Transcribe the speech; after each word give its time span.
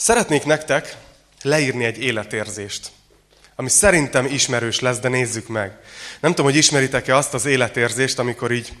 Szeretnék 0.00 0.44
nektek 0.44 0.96
leírni 1.42 1.84
egy 1.84 2.02
életérzést, 2.02 2.90
ami 3.56 3.68
szerintem 3.68 4.26
ismerős 4.26 4.80
lesz, 4.80 4.98
de 4.98 5.08
nézzük 5.08 5.48
meg. 5.48 5.78
Nem 6.20 6.30
tudom, 6.30 6.46
hogy 6.46 6.56
ismeritek-e 6.56 7.16
azt 7.16 7.34
az 7.34 7.44
életérzést, 7.44 8.18
amikor 8.18 8.52
így 8.52 8.72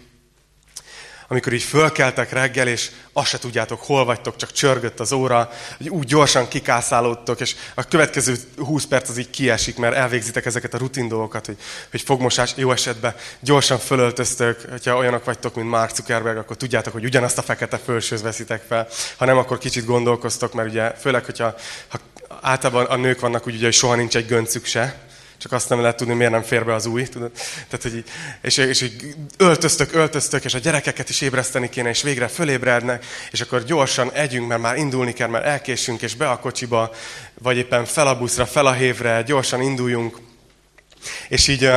amikor 1.28 1.52
így 1.52 1.62
fölkeltek 1.62 2.32
reggel, 2.32 2.68
és 2.68 2.90
azt 3.12 3.28
se 3.28 3.38
tudjátok, 3.38 3.82
hol 3.82 4.04
vagytok, 4.04 4.36
csak 4.36 4.52
csörgött 4.52 5.00
az 5.00 5.12
óra, 5.12 5.50
hogy 5.76 5.88
úgy 5.88 6.06
gyorsan 6.06 6.48
kikászálódtok, 6.48 7.40
és 7.40 7.54
a 7.74 7.82
következő 7.82 8.36
20 8.56 8.84
perc 8.84 9.08
az 9.08 9.18
így 9.18 9.30
kiesik, 9.30 9.76
mert 9.76 9.94
elvégzitek 9.94 10.46
ezeket 10.46 10.74
a 10.74 10.78
rutin 10.78 11.08
dolgokat, 11.08 11.46
hogy, 11.46 11.56
hogy 11.90 12.02
fogmosás 12.02 12.52
jó 12.56 12.72
esetben 12.72 13.14
gyorsan 13.40 13.78
fölöltöztök, 13.78 14.60
hogyha 14.70 14.96
olyanok 14.96 15.24
vagytok, 15.24 15.54
mint 15.54 15.68
Mark 15.68 15.94
Zuckerberg, 15.94 16.36
akkor 16.36 16.56
tudjátok, 16.56 16.92
hogy 16.92 17.04
ugyanazt 17.04 17.38
a 17.38 17.42
fekete 17.42 17.78
fölsőt 17.78 18.20
veszitek 18.20 18.62
fel, 18.68 18.88
ha 19.16 19.24
nem, 19.24 19.36
akkor 19.36 19.58
kicsit 19.58 19.84
gondolkoztok, 19.84 20.52
mert 20.52 20.68
ugye 20.68 20.90
főleg, 20.90 21.24
hogyha 21.24 21.54
ha 21.88 21.98
általában 22.40 22.84
a 22.84 22.96
nők 22.96 23.20
vannak 23.20 23.46
úgy, 23.46 23.54
ugye, 23.54 23.64
hogy 23.64 23.74
soha 23.74 23.94
nincs 23.94 24.16
egy 24.16 24.26
göncük 24.26 24.64
se, 24.64 25.07
csak 25.38 25.52
azt 25.52 25.68
nem 25.68 25.80
lehet 25.80 25.96
tudni, 25.96 26.14
miért 26.14 26.32
nem 26.32 26.42
fér 26.42 26.64
be 26.64 26.74
az 26.74 26.86
új. 26.86 27.02
Tudod? 27.02 27.30
Tehát, 27.68 27.82
hogy, 27.82 28.04
és, 28.42 28.56
és 28.56 28.80
így 28.80 29.14
öltöztök, 29.36 29.94
öltöztök, 29.94 30.44
és 30.44 30.54
a 30.54 30.58
gyerekeket 30.58 31.08
is 31.08 31.20
ébreszteni 31.20 31.68
kéne, 31.68 31.88
és 31.88 32.02
végre 32.02 32.28
fölébrednek, 32.28 33.04
és 33.30 33.40
akkor 33.40 33.64
gyorsan 33.64 34.12
együnk, 34.12 34.48
mert 34.48 34.60
már 34.60 34.76
indulni 34.76 35.12
kell, 35.12 35.28
mert 35.28 35.44
elkésünk, 35.44 36.02
és 36.02 36.14
be 36.14 36.30
a 36.30 36.38
kocsiba, 36.38 36.90
vagy 37.38 37.56
éppen 37.56 37.84
fel 37.84 38.06
a 38.06 38.18
buszra, 38.18 38.46
fel 38.46 38.66
a 38.66 38.72
hévre, 38.72 39.22
gyorsan 39.22 39.62
induljunk. 39.62 40.18
És 41.28 41.48
így, 41.48 41.70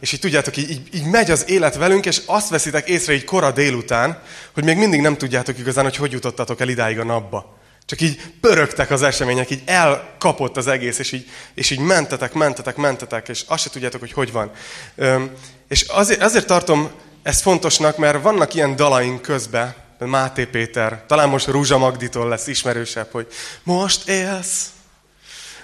és 0.00 0.12
így 0.12 0.20
tudjátok, 0.20 0.56
így, 0.56 0.70
így, 0.70 0.88
így 0.94 1.04
megy 1.04 1.30
az 1.30 1.44
élet 1.48 1.76
velünk, 1.76 2.06
és 2.06 2.22
azt 2.26 2.48
veszitek 2.48 2.88
észre 2.88 3.12
így 3.12 3.24
kora 3.24 3.50
délután, 3.50 4.22
hogy 4.52 4.64
még 4.64 4.76
mindig 4.76 5.00
nem 5.00 5.16
tudjátok 5.16 5.58
igazán, 5.58 5.84
hogy 5.84 5.96
hogy 5.96 6.12
jutottatok 6.12 6.60
el 6.60 6.68
idáig 6.68 6.98
a 6.98 7.04
napba. 7.04 7.58
Csak 7.86 8.00
így 8.00 8.20
pörögtek 8.40 8.90
az 8.90 9.02
események, 9.02 9.50
így 9.50 9.62
elkapott 9.64 10.56
az 10.56 10.66
egész, 10.66 10.98
és 10.98 11.12
így, 11.12 11.30
és 11.54 11.70
így 11.70 11.78
mentetek, 11.78 12.32
mentetek, 12.32 12.76
mentetek, 12.76 13.28
és 13.28 13.44
azt 13.46 13.62
se 13.62 13.70
tudjátok, 13.70 14.00
hogy 14.00 14.12
hogy 14.12 14.32
van. 14.32 14.50
Üm, 14.96 15.30
és 15.68 15.82
azért, 15.82 16.22
azért 16.22 16.46
tartom 16.46 16.90
ezt 17.22 17.42
fontosnak, 17.42 17.96
mert 17.96 18.22
vannak 18.22 18.54
ilyen 18.54 18.76
dalaink 18.76 19.22
közben, 19.22 19.74
Máté 19.98 20.44
Péter, 20.44 21.02
talán 21.06 21.28
most 21.28 21.46
Rúzsa 21.46 21.78
Magditól 21.78 22.28
lesz 22.28 22.46
ismerősebb, 22.46 23.08
hogy 23.10 23.26
most 23.62 24.08
élsz, 24.08 24.66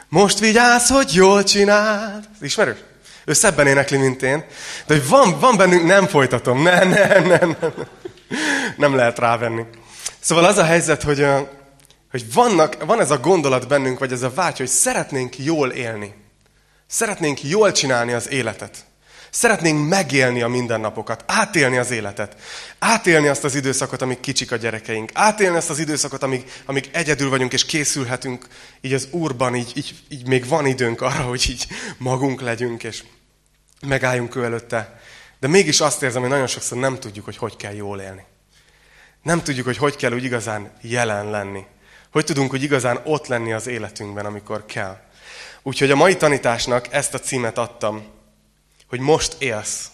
most 0.09 0.39
vigyázz, 0.39 0.89
hogy 0.89 1.14
jól 1.14 1.42
csináld. 1.45 2.29
Ismerős? 2.41 2.77
Ő 3.25 3.33
szebben 3.33 3.67
énekli, 3.67 3.97
mint 3.97 4.23
én. 4.23 4.45
De 4.86 4.95
hogy 4.95 5.09
van, 5.09 5.39
van 5.41 5.57
bennünk, 5.57 5.84
nem 5.84 6.07
folytatom, 6.07 6.62
ne, 6.62 6.84
ne, 6.84 7.19
ne, 7.19 7.39
ne. 7.39 7.57
Nem 8.77 8.95
lehet 8.95 9.19
rávenni. 9.19 9.64
Szóval 10.20 10.45
az 10.45 10.59
a 10.59 10.64
helyzet, 10.64 11.03
hogy 11.03 11.27
hogy 12.13 12.33
vannak, 12.33 12.85
van 12.85 13.01
ez 13.01 13.11
a 13.11 13.19
gondolat 13.19 13.69
bennünk, 13.69 13.99
vagy 13.99 14.13
ez 14.13 14.23
a 14.23 14.31
vágy, 14.31 14.59
hogy 14.59 14.69
szeretnénk 14.69 15.39
jól 15.39 15.71
élni. 15.71 16.15
Szeretnénk 16.87 17.43
jól 17.43 17.73
csinálni 17.73 18.13
az 18.13 18.29
életet. 18.29 18.85
Szeretnénk 19.31 19.89
megélni 19.89 20.43
a 20.43 20.49
mindennapokat, 20.49 21.25
átélni 21.27 21.77
az 21.77 21.91
életet. 21.91 22.37
Átélni 22.79 23.27
azt 23.27 23.45
az 23.45 23.55
időszakot, 23.55 24.03
amíg 24.03 24.21
kicsik 24.21 24.53
a 24.53 24.57
gyerekeink. 24.57 25.11
Átélni 25.15 25.57
azt 25.57 25.71
az 25.71 25.79
időszakot, 25.79 26.23
amíg, 26.23 26.45
amíg 26.65 26.89
egyedül 26.93 27.31
vagyunk, 27.31 27.53
és 27.53 27.65
készülhetünk 27.65 28.47
így 28.81 28.93
az 28.93 29.09
Úrban, 29.11 29.55
így, 29.55 29.73
így, 29.75 29.95
így 30.09 30.27
még 30.27 30.47
van 30.47 30.67
időnk 30.67 31.01
arra, 31.01 31.23
hogy 31.23 31.47
így 31.49 31.67
magunk 31.99 32.41
legyünk, 32.41 32.83
és 32.83 33.03
megálljunk 33.87 34.37
ő 34.37 34.45
előtte. 34.45 35.01
De 35.41 35.49
mégis 35.49 35.81
azt 35.81 36.03
érzem, 36.03 36.21
hogy 36.21 36.31
nagyon 36.31 36.47
sokszor 36.47 36.79
nem 36.79 36.99
tudjuk, 36.99 37.25
hogy 37.25 37.37
hogy 37.37 37.57
kell 37.57 37.75
jól 37.75 38.01
élni. 38.01 38.25
Nem 39.23 39.43
tudjuk, 39.43 39.67
hogy 39.67 39.77
hogy 39.77 39.97
kell 39.97 40.13
úgy 40.13 40.25
igazán 40.25 40.73
jelen 40.81 41.31
lenni. 41.31 41.65
Hogy 42.13 42.25
tudunk 42.25 42.53
úgy 42.53 42.63
igazán 42.63 43.01
ott 43.05 43.27
lenni 43.27 43.53
az 43.53 43.67
életünkben, 43.67 44.27
amikor 44.27 44.67
kell. 44.67 45.01
Úgyhogy 45.63 45.91
a 45.91 45.97
mai 45.97 46.17
tanításnak 46.17 46.93
ezt 46.93 47.15
a 47.15 47.19
címet 47.19 47.59
adtam, 47.59 48.07
hogy 48.89 49.01
most 49.01 49.37
élsz, 49.39 49.91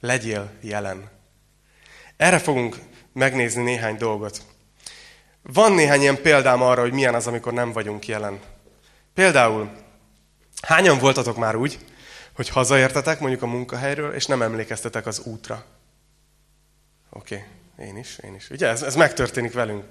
legyél 0.00 0.50
jelen. 0.60 1.10
Erre 2.16 2.38
fogunk 2.38 2.76
megnézni 3.12 3.62
néhány 3.62 3.96
dolgot. 3.96 4.42
Van 5.42 5.72
néhány 5.72 6.00
ilyen 6.00 6.22
példám 6.22 6.62
arra, 6.62 6.80
hogy 6.80 6.92
milyen 6.92 7.14
az, 7.14 7.26
amikor 7.26 7.52
nem 7.52 7.72
vagyunk 7.72 8.06
jelen. 8.06 8.40
Például, 9.14 9.70
hányan 10.62 10.98
voltatok 10.98 11.36
már 11.36 11.56
úgy, 11.56 11.78
hogy 12.32 12.48
hazaértetek 12.48 13.20
mondjuk 13.20 13.42
a 13.42 13.46
munkahelyről, 13.46 14.14
és 14.14 14.26
nem 14.26 14.42
emlékeztetek 14.42 15.06
az 15.06 15.20
útra? 15.20 15.64
Oké, 17.10 17.34
okay. 17.34 17.46
Én 17.80 17.96
is, 17.96 18.18
én 18.24 18.34
is. 18.34 18.50
Ugye 18.50 18.68
ez, 18.68 18.82
ez 18.82 18.94
megtörténik 18.94 19.52
velünk. 19.52 19.84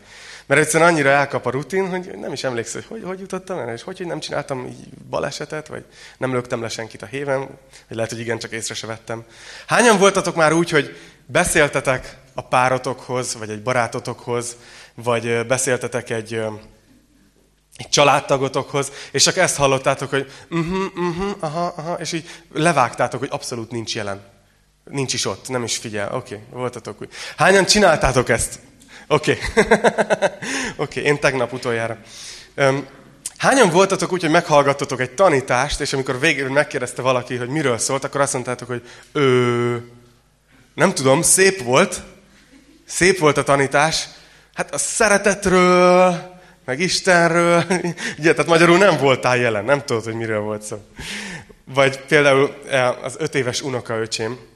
Mert 0.45 0.61
egyszerűen 0.61 0.89
annyira 0.89 1.09
elkap 1.09 1.45
a 1.45 1.49
rutin, 1.49 1.89
hogy 1.89 2.17
nem 2.17 2.31
is 2.31 2.43
emlékszel, 2.43 2.83
hogy 2.87 2.99
hogy, 2.99 3.07
hogy 3.07 3.19
jutottam 3.19 3.57
el, 3.57 3.73
és 3.73 3.81
hogy, 3.81 3.97
hogy 3.97 4.07
nem 4.07 4.19
csináltam 4.19 4.65
így 4.65 4.87
balesetet, 5.09 5.67
vagy 5.67 5.85
nem 6.17 6.33
löktem 6.33 6.61
le 6.61 6.69
senkit 6.69 7.01
a 7.01 7.05
héven, 7.05 7.39
vagy 7.87 7.97
lehet, 7.97 8.11
hogy 8.11 8.19
igen, 8.19 8.39
csak 8.39 8.51
észre 8.51 8.73
se 8.73 8.87
vettem. 8.87 9.23
Hányan 9.67 9.97
voltatok 9.97 10.35
már 10.35 10.53
úgy, 10.53 10.69
hogy 10.69 10.97
beszéltetek 11.25 12.17
a 12.33 12.41
párotokhoz, 12.41 13.35
vagy 13.35 13.49
egy 13.49 13.63
barátotokhoz, 13.63 14.55
vagy 14.95 15.45
beszéltetek 15.47 16.09
egy, 16.09 16.33
egy 17.75 17.89
családtagotokhoz, 17.89 18.91
és 19.11 19.23
csak 19.23 19.37
ezt 19.37 19.55
hallottátok, 19.55 20.09
hogy 20.09 20.31
uh-huh, 20.49 20.85
uh-huh, 20.95 21.35
aha, 21.39 21.73
aha, 21.75 21.93
és 21.93 22.11
így 22.11 22.29
levágtátok, 22.53 23.19
hogy 23.19 23.29
abszolút 23.31 23.71
nincs 23.71 23.95
jelen. 23.95 24.37
Nincs 24.89 25.13
is 25.13 25.25
ott, 25.25 25.49
nem 25.49 25.63
is 25.63 25.77
figyel. 25.77 26.15
Oké, 26.15 26.33
okay, 26.33 26.59
voltatok 26.59 27.01
úgy. 27.01 27.09
Hányan 27.37 27.65
csináltátok 27.65 28.29
ezt? 28.29 28.59
Oké. 29.07 29.37
Okay. 29.57 29.63
Oké, 30.77 30.99
okay, 30.99 31.03
én 31.03 31.19
tegnap 31.19 31.53
utoljára. 31.53 31.97
Um, 32.55 32.87
hányan 33.37 33.69
voltatok 33.69 34.11
úgy, 34.11 34.21
hogy 34.21 34.29
meghallgattatok 34.29 34.99
egy 34.99 35.11
tanítást, 35.11 35.79
és 35.79 35.93
amikor 35.93 36.19
végül 36.19 36.49
megkérdezte 36.49 37.01
valaki, 37.01 37.35
hogy 37.35 37.49
miről 37.49 37.77
szólt, 37.77 38.03
akkor 38.03 38.21
azt 38.21 38.33
mondtátok, 38.33 38.67
hogy 38.67 38.81
ő, 39.11 39.91
nem 40.73 40.93
tudom, 40.93 41.21
szép 41.21 41.63
volt, 41.63 42.01
szép 42.85 43.19
volt 43.19 43.37
a 43.37 43.43
tanítás, 43.43 44.07
hát 44.53 44.73
a 44.73 44.77
szeretetről, 44.77 46.37
meg 46.65 46.79
Istenről, 46.79 47.63
ugye, 48.19 48.31
tehát 48.31 48.47
magyarul 48.47 48.77
nem 48.77 48.97
voltál 48.97 49.37
jelen, 49.37 49.65
nem 49.65 49.85
tudod, 49.85 50.03
hogy 50.03 50.15
miről 50.15 50.41
volt 50.41 50.61
szó. 50.61 50.77
Vagy 51.73 51.99
például 51.99 52.55
eh, 52.69 53.03
az 53.03 53.15
öt 53.19 53.35
éves 53.35 53.61
unokaöcsém 53.61 54.48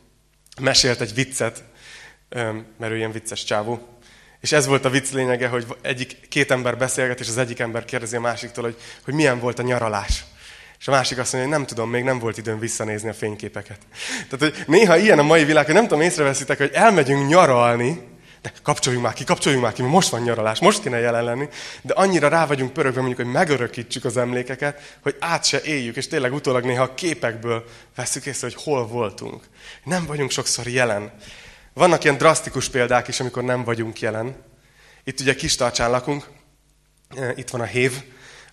mesélt 0.61 1.01
egy 1.01 1.13
viccet, 1.13 1.63
mert 2.77 2.91
ő 2.91 2.97
ilyen 2.97 3.11
vicces 3.11 3.43
csávó, 3.43 3.87
és 4.39 4.51
ez 4.51 4.65
volt 4.65 4.85
a 4.85 4.89
vicc 4.89 5.11
lényege, 5.11 5.47
hogy 5.47 5.65
egyik, 5.81 6.27
két 6.29 6.51
ember 6.51 6.77
beszélget, 6.77 7.19
és 7.19 7.27
az 7.27 7.37
egyik 7.37 7.59
ember 7.59 7.85
kérdezi 7.85 8.15
a 8.15 8.19
másiktól, 8.19 8.63
hogy, 8.63 8.75
hogy 9.03 9.13
milyen 9.13 9.39
volt 9.39 9.59
a 9.59 9.63
nyaralás. 9.63 10.23
És 10.79 10.87
a 10.87 10.91
másik 10.91 11.17
azt 11.17 11.33
mondja, 11.33 11.49
hogy 11.49 11.59
nem 11.59 11.67
tudom, 11.67 11.89
még 11.89 12.03
nem 12.03 12.19
volt 12.19 12.37
időm 12.37 12.59
visszanézni 12.59 13.09
a 13.09 13.13
fényképeket. 13.13 13.77
Tehát, 14.29 14.55
hogy 14.55 14.63
néha 14.67 14.97
ilyen 14.97 15.19
a 15.19 15.23
mai 15.23 15.43
világ, 15.43 15.65
hogy 15.65 15.73
nem 15.73 15.83
tudom, 15.83 16.01
észreveszitek, 16.01 16.57
hogy 16.57 16.71
elmegyünk 16.73 17.27
nyaralni, 17.27 18.01
de 18.43 18.53
kapcsoljunk 18.63 19.05
már 19.05 19.13
ki, 19.13 19.23
kapcsoljunk 19.23 19.63
már 19.63 19.73
ki, 19.73 19.81
most 19.81 20.09
van 20.09 20.21
nyaralás, 20.21 20.59
most 20.59 20.81
kéne 20.81 20.99
jelen 20.99 21.23
lenni, 21.23 21.47
de 21.81 21.93
annyira 21.93 22.27
rá 22.27 22.45
vagyunk 22.45 22.73
pörögve 22.73 22.99
mondjuk, 22.99 23.21
hogy 23.21 23.31
megörökítsük 23.31 24.05
az 24.05 24.17
emlékeket, 24.17 24.97
hogy 25.01 25.15
át 25.19 25.45
se 25.45 25.61
éljük, 25.61 25.95
és 25.95 26.07
tényleg 26.07 26.33
utólag 26.33 26.63
néha 26.63 26.83
a 26.83 26.93
képekből 26.93 27.65
veszük 27.95 28.25
észre, 28.25 28.47
hogy 28.47 28.63
hol 28.63 28.87
voltunk. 28.87 29.43
Nem 29.83 30.05
vagyunk 30.05 30.31
sokszor 30.31 30.67
jelen. 30.67 31.11
Vannak 31.73 32.03
ilyen 32.03 32.17
drasztikus 32.17 32.69
példák 32.69 33.07
is, 33.07 33.19
amikor 33.19 33.43
nem 33.43 33.63
vagyunk 33.63 33.99
jelen. 33.99 34.35
Itt 35.03 35.19
ugye 35.19 35.35
Kistarcsán 35.35 35.91
lakunk, 35.91 36.27
e, 37.17 37.33
itt 37.35 37.49
van 37.49 37.61
a 37.61 37.65
hév, 37.65 38.03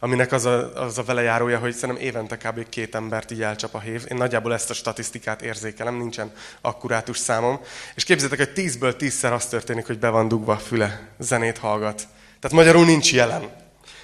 aminek 0.01 0.33
az 0.33 0.45
a, 0.45 0.83
az 0.83 0.99
a 0.99 1.03
velejárója, 1.03 1.59
hogy 1.59 1.75
szerintem 1.75 2.05
évente 2.05 2.37
kb. 2.37 2.69
két 2.69 2.95
embert 2.95 3.31
így 3.31 3.43
elcsap 3.43 3.75
a 3.75 3.81
hév. 3.81 4.05
Én 4.09 4.17
nagyjából 4.17 4.55
ezt 4.55 4.71
a 4.71 4.75
statisztikát 4.75 5.43
érzékelem, 5.43 5.95
nincsen 5.95 6.33
akkurátus 6.61 7.19
számom. 7.19 7.61
És 7.95 8.05
képzeljétek, 8.05 8.47
hogy 8.47 8.55
tízből 8.55 8.97
tízszer 8.97 9.33
az 9.33 9.47
történik, 9.47 9.87
hogy 9.87 9.99
be 9.99 10.09
van 10.09 10.29
dugva 10.29 10.53
a 10.53 10.59
füle, 10.59 11.09
zenét 11.19 11.59
hallgat. 11.59 12.03
Tehát 12.41 12.57
magyarul 12.57 12.85
nincs 12.85 13.13
jelen. 13.13 13.51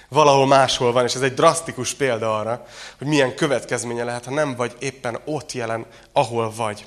Valahol 0.09 0.47
máshol 0.47 0.91
van, 0.91 1.03
és 1.03 1.15
ez 1.15 1.21
egy 1.21 1.33
drasztikus 1.33 1.93
példa 1.93 2.39
arra, 2.39 2.65
hogy 2.97 3.07
milyen 3.07 3.35
következménye 3.35 4.03
lehet, 4.03 4.25
ha 4.25 4.31
nem 4.31 4.55
vagy 4.55 4.75
éppen 4.79 5.19
ott 5.25 5.51
jelen, 5.51 5.85
ahol 6.11 6.53
vagy. 6.55 6.85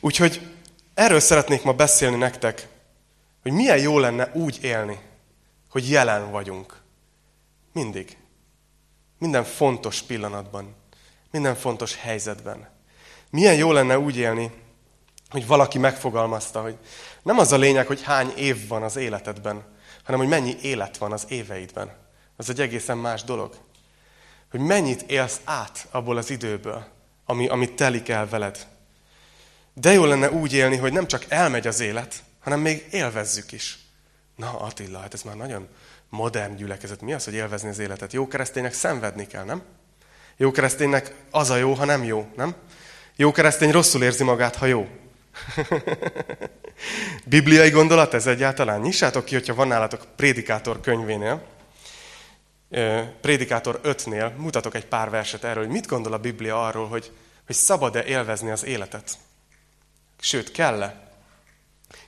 Úgyhogy 0.00 0.40
Erről 0.96 1.20
szeretnék 1.20 1.62
ma 1.62 1.72
beszélni 1.72 2.16
nektek, 2.16 2.68
hogy 3.42 3.52
milyen 3.52 3.78
jó 3.78 3.98
lenne 3.98 4.30
úgy 4.34 4.58
élni, 4.62 4.98
hogy 5.70 5.90
jelen 5.90 6.30
vagyunk. 6.30 6.80
Mindig. 7.76 8.16
Minden 9.18 9.44
fontos 9.44 10.02
pillanatban. 10.02 10.74
Minden 11.30 11.54
fontos 11.54 11.96
helyzetben. 11.96 12.68
Milyen 13.30 13.54
jó 13.54 13.72
lenne 13.72 13.98
úgy 13.98 14.16
élni, 14.16 14.50
hogy 15.30 15.46
valaki 15.46 15.78
megfogalmazta, 15.78 16.62
hogy 16.62 16.76
nem 17.22 17.38
az 17.38 17.52
a 17.52 17.56
lényeg, 17.56 17.86
hogy 17.86 18.02
hány 18.02 18.32
év 18.36 18.68
van 18.68 18.82
az 18.82 18.96
életedben, 18.96 19.64
hanem 20.04 20.20
hogy 20.20 20.28
mennyi 20.28 20.56
élet 20.62 20.96
van 20.96 21.12
az 21.12 21.24
éveidben. 21.28 21.96
Az 22.36 22.50
egy 22.50 22.60
egészen 22.60 22.98
más 22.98 23.24
dolog. 23.24 23.56
Hogy 24.50 24.60
mennyit 24.60 25.02
élsz 25.02 25.40
át 25.44 25.88
abból 25.90 26.16
az 26.16 26.30
időből, 26.30 26.86
ami, 27.24 27.48
ami 27.48 27.74
telik 27.74 28.08
el 28.08 28.28
veled. 28.28 28.66
De 29.74 29.92
jó 29.92 30.04
lenne 30.04 30.30
úgy 30.30 30.52
élni, 30.52 30.76
hogy 30.76 30.92
nem 30.92 31.06
csak 31.06 31.24
elmegy 31.28 31.66
az 31.66 31.80
élet, 31.80 32.22
hanem 32.40 32.60
még 32.60 32.86
élvezzük 32.90 33.52
is. 33.52 33.78
Na 34.36 34.58
Attila, 34.58 34.98
hát 34.98 35.14
ez 35.14 35.22
már 35.22 35.36
nagyon 35.36 35.68
modern 36.10 36.56
gyülekezet. 36.56 37.00
Mi 37.00 37.12
az, 37.12 37.24
hogy 37.24 37.34
élvezni 37.34 37.68
az 37.68 37.78
életet? 37.78 38.12
Jó 38.12 38.28
kereszténynek 38.28 38.72
szenvedni 38.72 39.26
kell, 39.26 39.44
nem? 39.44 39.62
Jó 40.36 40.50
kereszténynek 40.50 41.14
az 41.30 41.50
a 41.50 41.56
jó, 41.56 41.72
ha 41.72 41.84
nem 41.84 42.04
jó, 42.04 42.28
nem? 42.36 42.54
Jó 43.16 43.32
keresztény 43.32 43.70
rosszul 43.70 44.02
érzi 44.02 44.24
magát, 44.24 44.56
ha 44.56 44.66
jó. 44.66 44.88
Bibliai 47.24 47.70
gondolat 47.70 48.14
ez 48.14 48.26
egyáltalán? 48.26 48.80
Nyissátok 48.80 49.24
ki, 49.24 49.34
hogyha 49.34 49.54
van 49.54 49.68
nálatok 49.68 50.06
Prédikátor 50.16 50.80
könyvénél, 50.80 51.42
Prédikátor 53.20 53.80
5-nél 53.84 54.36
mutatok 54.36 54.74
egy 54.74 54.86
pár 54.86 55.10
verset 55.10 55.44
erről, 55.44 55.62
hogy 55.64 55.72
mit 55.72 55.86
gondol 55.86 56.12
a 56.12 56.18
Biblia 56.18 56.66
arról, 56.66 56.88
hogy, 56.88 57.12
hogy 57.46 57.54
szabad-e 57.54 58.04
élvezni 58.04 58.50
az 58.50 58.64
életet. 58.64 59.10
Sőt, 60.20 60.52
kell-e? 60.52 61.05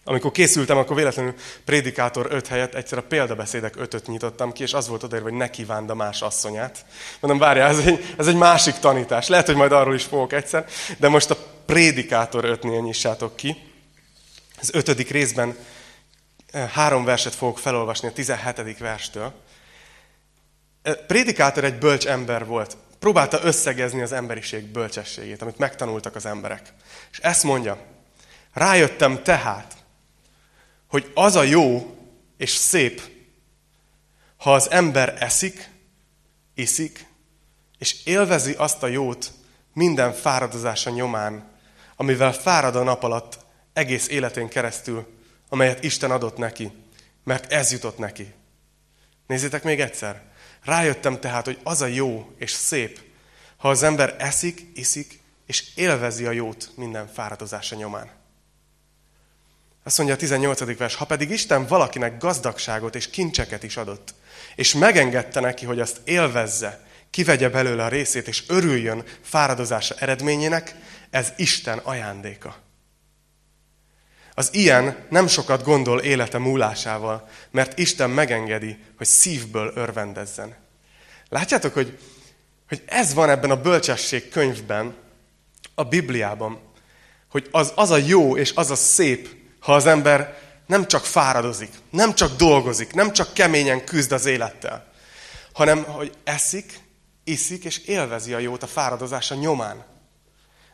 Amikor 0.04 0.30
készültem, 0.30 0.76
akkor 0.76 0.96
véletlenül 0.96 1.34
Prédikátor 1.64 2.26
5 2.30 2.46
helyett 2.46 2.74
egyszer 2.74 2.98
a 2.98 3.02
példabeszédek 3.02 3.74
5-öt 3.78 4.06
nyitottam 4.06 4.52
ki, 4.52 4.62
és 4.62 4.72
az 4.72 4.88
volt 4.88 5.02
odaírva, 5.02 5.28
hogy 5.28 5.38
ne 5.38 5.50
kívánd 5.50 5.90
a 5.90 5.94
más 5.94 6.22
asszonyát. 6.22 6.84
Mondom, 7.20 7.40
várjál, 7.40 7.68
ez 7.68 7.78
egy, 7.78 8.14
ez 8.18 8.26
egy 8.26 8.36
másik 8.36 8.74
tanítás. 8.74 9.28
Lehet, 9.28 9.46
hogy 9.46 9.56
majd 9.56 9.72
arról 9.72 9.94
is 9.94 10.04
fogok 10.04 10.32
egyszer, 10.32 10.66
de 10.98 11.08
most 11.08 11.30
a 11.30 11.36
Prédikátor 11.66 12.58
5-nél 12.62 12.82
nyissátok 12.82 13.36
ki. 13.36 13.56
Az 14.60 14.70
ötödik 14.74 15.10
részben 15.10 15.56
eh, 16.50 16.68
három 16.70 17.04
verset 17.04 17.34
fogok 17.34 17.58
felolvasni 17.58 18.08
a 18.08 18.12
17. 18.12 18.78
verstől. 18.78 19.32
Eh, 20.82 20.94
Prédikátor 20.94 21.64
egy 21.64 21.78
bölcs 21.78 22.06
ember 22.06 22.46
volt. 22.46 22.76
Próbálta 22.98 23.40
összegezni 23.42 24.02
az 24.02 24.12
emberiség 24.12 24.64
bölcsességét, 24.64 25.42
amit 25.42 25.58
megtanultak 25.58 26.14
az 26.14 26.26
emberek. 26.26 26.72
És 27.10 27.18
ezt 27.18 27.42
mondja, 27.42 27.78
rájöttem 28.52 29.22
tehát, 29.22 29.76
hogy 30.86 31.10
az 31.14 31.36
a 31.36 31.42
jó 31.42 31.96
és 32.36 32.50
szép, 32.50 33.02
ha 34.36 34.54
az 34.54 34.70
ember 34.70 35.16
eszik, 35.18 35.70
iszik, 36.54 37.06
és 37.78 38.04
élvezi 38.04 38.52
azt 38.52 38.82
a 38.82 38.86
jót 38.86 39.32
minden 39.72 40.12
fáradozása 40.12 40.90
nyomán, 40.90 41.50
amivel 41.96 42.32
fárad 42.32 42.76
a 42.76 42.82
nap 42.82 43.02
alatt 43.02 43.38
egész 43.72 44.08
életén 44.08 44.48
keresztül, 44.48 45.06
amelyet 45.48 45.84
Isten 45.84 46.10
adott 46.10 46.36
neki, 46.36 46.72
mert 47.24 47.52
ez 47.52 47.72
jutott 47.72 47.98
neki. 47.98 48.34
Nézzétek 49.26 49.62
még 49.62 49.80
egyszer. 49.80 50.22
Rájöttem 50.64 51.20
tehát, 51.20 51.44
hogy 51.44 51.58
az 51.62 51.80
a 51.80 51.86
jó 51.86 52.32
és 52.36 52.50
szép, 52.50 53.00
ha 53.56 53.68
az 53.68 53.82
ember 53.82 54.16
eszik, 54.18 54.66
iszik, 54.74 55.20
és 55.46 55.64
élvezi 55.74 56.26
a 56.26 56.30
jót 56.30 56.70
minden 56.76 57.08
fáradozása 57.08 57.76
nyomán. 57.76 58.17
Azt 59.88 59.96
mondja 59.96 60.16
a 60.16 60.18
18. 60.18 60.76
vers, 60.76 60.94
ha 60.94 61.04
pedig 61.04 61.30
Isten 61.30 61.66
valakinek 61.66 62.18
gazdagságot 62.18 62.94
és 62.94 63.10
kincseket 63.10 63.62
is 63.62 63.76
adott, 63.76 64.14
és 64.54 64.74
megengedte 64.74 65.40
neki, 65.40 65.64
hogy 65.66 65.80
azt 65.80 66.00
élvezze, 66.04 66.84
kivegye 67.10 67.48
belőle 67.48 67.84
a 67.84 67.88
részét, 67.88 68.28
és 68.28 68.44
örüljön 68.48 69.04
fáradozása 69.22 69.94
eredményének, 69.98 70.74
ez 71.10 71.32
Isten 71.36 71.78
ajándéka. 71.78 72.56
Az 74.34 74.48
ilyen 74.52 75.06
nem 75.10 75.26
sokat 75.26 75.62
gondol 75.62 76.00
élete 76.00 76.38
múlásával, 76.38 77.28
mert 77.50 77.78
Isten 77.78 78.10
megengedi, 78.10 78.78
hogy 78.96 79.06
szívből 79.06 79.72
örvendezzen. 79.74 80.56
Látjátok, 81.28 81.74
hogy, 81.74 81.98
hogy 82.68 82.82
ez 82.86 83.14
van 83.14 83.30
ebben 83.30 83.50
a 83.50 83.60
bölcsesség 83.60 84.28
könyvben, 84.28 84.94
a 85.74 85.84
Bibliában, 85.84 86.60
hogy 87.30 87.48
az, 87.50 87.72
az 87.74 87.90
a 87.90 87.96
jó 87.96 88.36
és 88.36 88.52
az 88.54 88.70
a 88.70 88.76
szép, 88.76 89.36
ha 89.60 89.74
az 89.74 89.86
ember 89.86 90.38
nem 90.66 90.86
csak 90.86 91.04
fáradozik, 91.04 91.70
nem 91.90 92.14
csak 92.14 92.36
dolgozik, 92.36 92.92
nem 92.92 93.12
csak 93.12 93.32
keményen 93.32 93.84
küzd 93.84 94.12
az 94.12 94.26
élettel, 94.26 94.86
hanem 95.52 95.84
hogy 95.84 96.12
eszik, 96.24 96.80
iszik 97.24 97.64
és 97.64 97.78
élvezi 97.78 98.34
a 98.34 98.38
jót 98.38 98.62
a 98.62 98.66
fáradozása 98.66 99.34
nyomán. 99.34 99.84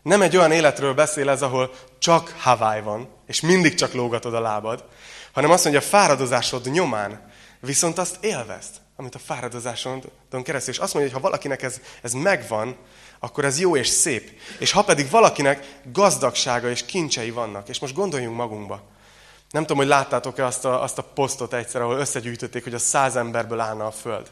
Nem 0.02 0.22
egy 0.22 0.36
olyan 0.36 0.52
életről 0.52 0.94
beszél 0.94 1.28
ez, 1.28 1.42
ahol 1.42 1.75
csak 1.98 2.34
Hawaii 2.38 2.81
van, 2.81 3.08
és 3.26 3.40
mindig 3.40 3.75
csak 3.75 3.92
lógatod 3.92 4.34
a 4.34 4.40
lábad, 4.40 4.84
hanem 5.32 5.50
azt 5.50 5.64
mondja, 5.64 5.82
a 5.82 5.84
fáradozásod 5.84 6.70
nyomán 6.70 7.32
viszont 7.60 7.98
azt 7.98 8.25
élvezd, 8.25 8.75
amit 8.96 9.14
a 9.14 9.19
fáradozáson 9.19 10.02
keresztül. 10.42 10.72
És 10.72 10.78
azt 10.78 10.94
mondja, 10.94 11.12
hogy 11.12 11.22
ha 11.22 11.28
valakinek 11.28 11.62
ez, 11.62 11.80
ez 12.02 12.12
megvan, 12.12 12.76
akkor 13.25 13.44
ez 13.44 13.61
jó 13.61 13.76
és 13.76 13.88
szép. 13.88 14.31
És 14.59 14.71
ha 14.73 14.85
pedig 14.85 15.11
valakinek 15.11 15.81
gazdagsága 15.93 16.71
és 16.71 16.85
kincsei 16.85 17.31
vannak, 17.31 17.69
és 17.69 17.79
most 17.79 17.94
gondoljunk 17.94 18.37
magunkba. 18.37 18.82
Nem 19.50 19.62
tudom, 19.62 19.76
hogy 19.76 19.87
láttátok-e 19.87 20.44
azt 20.44 20.65
a, 20.65 20.82
azt 20.82 20.99
a 20.99 21.03
posztot 21.03 21.55
egyszer, 21.55 21.81
ahol 21.81 21.99
összegyűjtötték, 21.99 22.62
hogy 22.65 22.75
a 22.75 22.79
száz 22.79 23.17
emberből 23.17 23.61
állna 23.61 23.87
a 23.87 23.91
föld. 23.91 24.31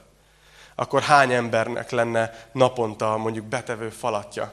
Akkor 0.74 1.02
hány 1.02 1.32
embernek 1.32 1.90
lenne 1.90 2.48
naponta 2.52 3.16
mondjuk 3.16 3.44
betevő 3.44 3.90
falatja? 3.90 4.52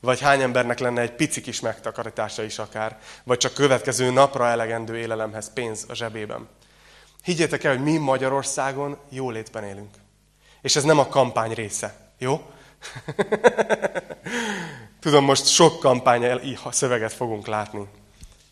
Vagy 0.00 0.20
hány 0.20 0.42
embernek 0.42 0.78
lenne 0.78 1.00
egy 1.00 1.12
pici 1.12 1.40
kis 1.40 1.60
megtakarítása 1.60 2.42
is 2.42 2.58
akár? 2.58 2.98
Vagy 3.24 3.38
csak 3.38 3.54
következő 3.54 4.10
napra 4.10 4.46
elegendő 4.46 4.96
élelemhez 4.98 5.52
pénz 5.52 5.84
a 5.88 5.94
zsebében? 5.94 6.48
Higgyétek 7.22 7.64
el, 7.64 7.72
hogy 7.72 7.82
mi 7.84 7.96
Magyarországon 7.96 8.98
jólétben 9.08 9.64
élünk. 9.64 9.94
És 10.62 10.76
ez 10.76 10.84
nem 10.84 10.98
a 10.98 11.08
kampány 11.08 11.52
része. 11.52 12.12
Jó? 12.18 12.50
Tudom, 15.00 15.24
most 15.24 15.46
sok 15.46 15.80
kampány 15.80 16.40
szöveget 16.70 17.12
fogunk 17.12 17.46
látni. 17.46 17.86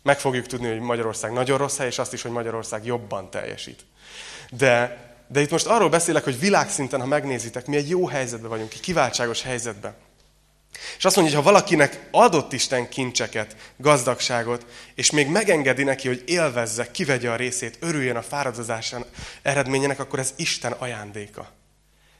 Meg 0.03 0.19
fogjuk 0.19 0.45
tudni, 0.45 0.67
hogy 0.67 0.79
Magyarország 0.79 1.31
nagyon 1.31 1.57
rossz 1.57 1.77
hely, 1.77 1.87
és 1.87 1.99
azt 1.99 2.13
is, 2.13 2.21
hogy 2.21 2.31
Magyarország 2.31 2.85
jobban 2.85 3.29
teljesít. 3.29 3.85
De, 4.49 5.05
de 5.27 5.41
itt 5.41 5.51
most 5.51 5.65
arról 5.65 5.89
beszélek, 5.89 6.23
hogy 6.23 6.39
világszinten, 6.39 6.99
ha 6.99 7.05
megnézitek, 7.05 7.65
mi 7.65 7.75
egy 7.75 7.89
jó 7.89 8.07
helyzetben 8.07 8.49
vagyunk, 8.49 8.73
egy 8.73 8.79
kiváltságos 8.79 9.41
helyzetben. 9.41 9.95
És 10.97 11.05
azt 11.05 11.15
mondja, 11.15 11.35
hogy 11.35 11.45
ha 11.45 11.51
valakinek 11.51 12.07
adott 12.11 12.53
Isten 12.53 12.89
kincseket, 12.89 13.55
gazdagságot, 13.77 14.65
és 14.95 15.11
még 15.11 15.27
megengedi 15.27 15.83
neki, 15.83 16.07
hogy 16.07 16.23
élvezze, 16.25 16.91
kivegye 16.91 17.31
a 17.31 17.35
részét, 17.35 17.77
örüljön 17.79 18.15
a 18.15 18.21
fáradozásán 18.21 19.05
eredményének, 19.41 19.99
akkor 19.99 20.19
ez 20.19 20.33
Isten 20.35 20.71
ajándéka. 20.71 21.56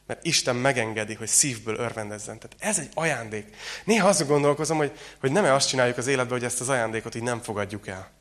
Mert 0.07 0.25
Isten 0.25 0.55
megengedi, 0.55 1.13
hogy 1.13 1.27
szívből 1.27 1.75
örvendezzen. 1.75 2.39
Tehát 2.39 2.55
ez 2.59 2.79
egy 2.79 2.89
ajándék. 2.93 3.55
Néha 3.83 4.07
azt 4.07 4.27
gondolkozom, 4.27 4.77
hogy, 4.77 4.91
hogy 5.19 5.31
nem-e 5.31 5.53
azt 5.53 5.67
csináljuk 5.67 5.97
az 5.97 6.07
életben, 6.07 6.37
hogy 6.37 6.43
ezt 6.43 6.61
az 6.61 6.69
ajándékot 6.69 7.15
így 7.15 7.23
nem 7.23 7.41
fogadjuk 7.41 7.87
el. 7.87 8.11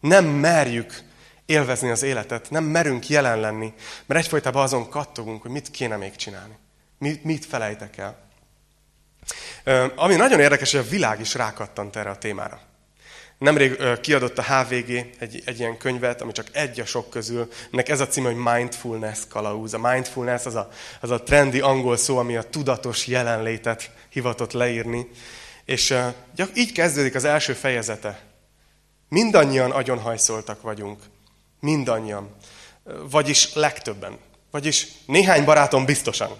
Nem 0.00 0.24
merjük 0.24 1.02
élvezni 1.46 1.90
az 1.90 2.02
életet, 2.02 2.50
nem 2.50 2.64
merünk 2.64 3.08
jelen 3.08 3.40
lenni, 3.40 3.72
mert 4.06 4.20
egyfolytában 4.20 4.62
azon 4.62 4.88
kattogunk, 4.88 5.42
hogy 5.42 5.50
mit 5.50 5.70
kéne 5.70 5.96
még 5.96 6.16
csinálni. 6.16 6.56
Mit, 6.98 7.24
mit 7.24 7.44
felejtek 7.44 7.96
el. 7.96 8.28
Ami 9.96 10.14
nagyon 10.14 10.40
érdekes, 10.40 10.70
hogy 10.70 10.80
a 10.80 10.88
világ 10.88 11.20
is 11.20 11.34
rákattant 11.34 11.96
erre 11.96 12.10
a 12.10 12.18
témára. 12.18 12.60
Nemrég 13.40 14.00
kiadott 14.00 14.38
a 14.38 14.42
HVG 14.42 14.90
egy, 15.18 15.42
egy 15.44 15.58
ilyen 15.58 15.76
könyvet, 15.76 16.20
ami 16.20 16.32
csak 16.32 16.46
egy 16.52 16.80
a 16.80 16.84
sok 16.84 17.10
közül. 17.10 17.48
Ennek 17.72 17.88
ez 17.88 18.00
a 18.00 18.08
címe, 18.08 18.26
hogy 18.26 18.54
Mindfulness 18.54 19.18
kalauz. 19.28 19.74
A 19.74 19.78
mindfulness 19.78 20.46
az 20.46 20.54
a, 20.54 20.68
az 21.00 21.10
a 21.10 21.22
trendi 21.22 21.60
angol 21.60 21.96
szó, 21.96 22.18
ami 22.18 22.36
a 22.36 22.42
tudatos 22.42 23.06
jelenlétet 23.06 23.90
hivatott 24.08 24.52
leírni. 24.52 25.08
És 25.64 25.90
uh, 26.36 26.46
így 26.54 26.72
kezdődik 26.72 27.14
az 27.14 27.24
első 27.24 27.52
fejezete. 27.52 28.20
Mindannyian 29.08 29.70
agyonhajszoltak 29.70 30.62
vagyunk. 30.62 31.02
Mindannyian. 31.60 32.36
Vagyis 33.10 33.54
legtöbben. 33.54 34.18
Vagyis 34.50 34.86
néhány 35.06 35.44
barátom 35.44 35.84
biztosan. 35.84 36.30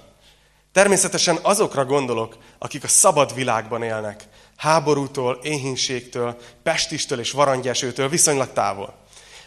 Természetesen 0.73 1.39
azokra 1.43 1.85
gondolok, 1.85 2.37
akik 2.59 2.85
a 2.85 2.89
szabad 2.89 3.35
világban 3.35 3.83
élnek, 3.83 4.25
háborútól, 4.61 5.39
éhínségtől, 5.43 6.37
pestistől 6.63 7.19
és 7.19 7.31
varangyesőtől 7.31 8.09
viszonylag 8.09 8.53
távol. 8.53 8.99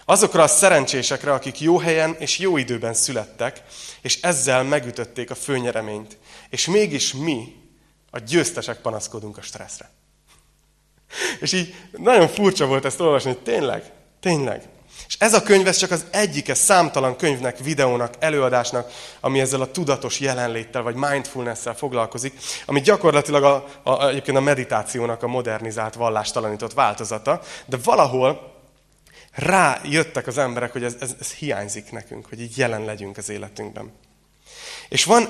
Azokra 0.05 0.43
a 0.43 0.48
szerencsésekre, 0.48 1.34
akik 1.34 1.60
jó 1.60 1.77
helyen 1.77 2.15
és 2.20 2.39
jó 2.39 2.58
időben 2.58 2.93
születtek, 2.93 3.63
és 4.01 4.22
ezzel 4.22 4.63
megütötték 4.63 5.29
a 5.29 5.36
főnyereményt. 5.36 6.17
És 6.50 6.65
mégis 6.65 7.13
mi, 7.13 7.55
a 8.12 8.20
győztesek 8.20 8.82
panaszkodunk 8.82 9.38
a 9.38 9.41
stresszre. 9.41 9.91
És 11.39 11.53
így 11.53 11.75
nagyon 11.91 12.27
furcsa 12.27 12.65
volt 12.65 12.86
ezt 12.86 13.00
olvasni, 13.00 13.32
hogy 13.32 13.41
tényleg, 13.41 13.91
tényleg. 14.20 14.70
És 15.13 15.20
ez 15.20 15.34
a 15.34 15.43
könyv 15.43 15.67
ez 15.67 15.77
csak 15.77 15.91
az 15.91 16.05
egyike 16.12 16.53
számtalan 16.53 17.15
könyvnek, 17.15 17.58
videónak, 17.58 18.13
előadásnak, 18.20 18.91
ami 19.20 19.39
ezzel 19.39 19.62
a 19.62 19.72
tudatos 19.72 20.20
jelenléttel 20.20 20.82
vagy 20.82 20.96
mindfulness-szel 20.96 21.75
foglalkozik, 21.75 22.34
ami 22.65 22.82
gyakorlatilag 22.82 23.43
a, 23.43 23.65
a, 23.84 24.08
egyébként 24.08 24.38
a 24.38 24.41
meditációnak 24.41 25.24
a 25.24 25.27
modernizált, 25.27 25.93
vallástalanított 25.93 26.74
változata, 26.74 27.41
de 27.65 27.77
valahol 27.84 28.53
rájöttek 29.32 30.27
az 30.27 30.38
emberek, 30.38 30.72
hogy 30.72 30.84
ez, 30.84 30.96
ez, 31.00 31.15
ez 31.20 31.32
hiányzik 31.32 31.91
nekünk, 31.91 32.25
hogy 32.29 32.41
így 32.41 32.58
jelen 32.58 32.86
legyünk 32.86 33.17
az 33.17 33.29
életünkben. 33.29 33.91
És 34.89 35.03
van, 35.03 35.27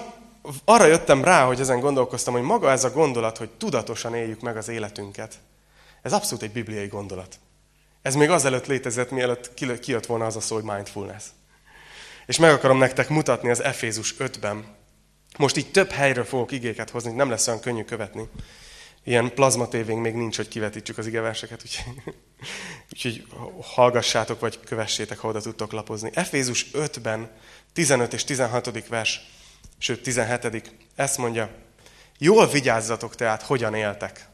arra 0.66 0.86
jöttem 0.86 1.24
rá, 1.24 1.46
hogy 1.46 1.60
ezen 1.60 1.80
gondolkoztam, 1.80 2.34
hogy 2.34 2.42
maga 2.42 2.72
ez 2.72 2.84
a 2.84 2.92
gondolat, 2.92 3.38
hogy 3.38 3.50
tudatosan 3.50 4.16
éljük 4.16 4.42
meg 4.42 4.58
az 4.58 4.68
életünket, 4.68 5.36
ez 6.02 6.14
abszolút 6.14 6.44
egy 6.44 6.52
bibliai 6.52 6.88
gondolat. 6.88 7.40
Ez 8.04 8.16
még 8.16 8.30
azelőtt 8.30 8.66
létezett, 8.68 9.12
mielőtt 9.12 9.54
kijött 9.80 10.06
volna 10.06 10.26
az 10.26 10.36
a 10.36 10.40
szó, 10.40 10.56
hogy 10.56 10.64
mindfulness. 10.64 11.24
És 12.26 12.38
meg 12.38 12.52
akarom 12.52 12.78
nektek 12.78 13.10
mutatni 13.10 13.50
az 13.50 13.64
Efézus 13.64 14.16
5-ben. 14.20 14.66
Most 15.38 15.58
így 15.58 15.72
több 15.72 15.90
helyről 15.90 16.24
fogok 16.24 16.52
igéket 16.52 16.90
hozni, 16.90 17.12
nem 17.12 17.30
lesz 17.30 17.48
olyan 17.48 17.60
könnyű 17.60 17.84
követni. 17.84 18.30
Ilyen 19.04 19.34
plazma 19.34 19.68
tévénk 19.68 20.02
még 20.02 20.14
nincs, 20.14 20.36
hogy 20.36 20.48
kivetítsük 20.48 20.98
az 20.98 21.08
igeverseket, 21.08 21.62
úgyhogy, 21.64 22.16
úgyhogy 22.92 23.26
hallgassátok, 23.62 24.40
vagy 24.40 24.60
kövessétek, 24.60 25.20
ha 25.20 25.28
oda 25.28 25.42
tudtok 25.42 25.72
lapozni. 25.72 26.10
Efézus 26.14 26.68
5-ben, 26.74 27.32
15 27.74 28.14
és 28.14 28.24
16. 28.24 28.88
vers, 28.88 29.22
sőt 29.78 30.02
17. 30.02 30.72
ezt 30.96 31.18
mondja, 31.18 31.50
jól 32.18 32.48
vigyázzatok 32.48 33.16
tehát, 33.16 33.42
hogyan 33.42 33.74
éltek. 33.74 34.28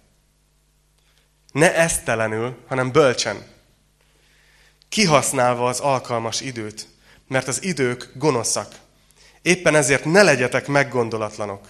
Ne 1.51 1.75
esztelenül, 1.75 2.57
hanem 2.67 2.91
bölcsen. 2.91 3.57
Kihasználva 4.89 5.67
az 5.67 5.79
alkalmas 5.79 6.41
időt, 6.41 6.87
mert 7.27 7.47
az 7.47 7.63
idők 7.63 8.11
gonoszak. 8.15 8.75
Éppen 9.41 9.75
ezért 9.75 10.05
ne 10.05 10.23
legyetek 10.23 10.67
meggondolatlanok, 10.67 11.67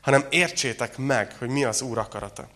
hanem 0.00 0.26
értsétek 0.30 0.96
meg, 0.96 1.36
hogy 1.38 1.48
mi 1.48 1.64
az 1.64 1.82
Úr 1.82 1.98
akarata. 1.98 2.48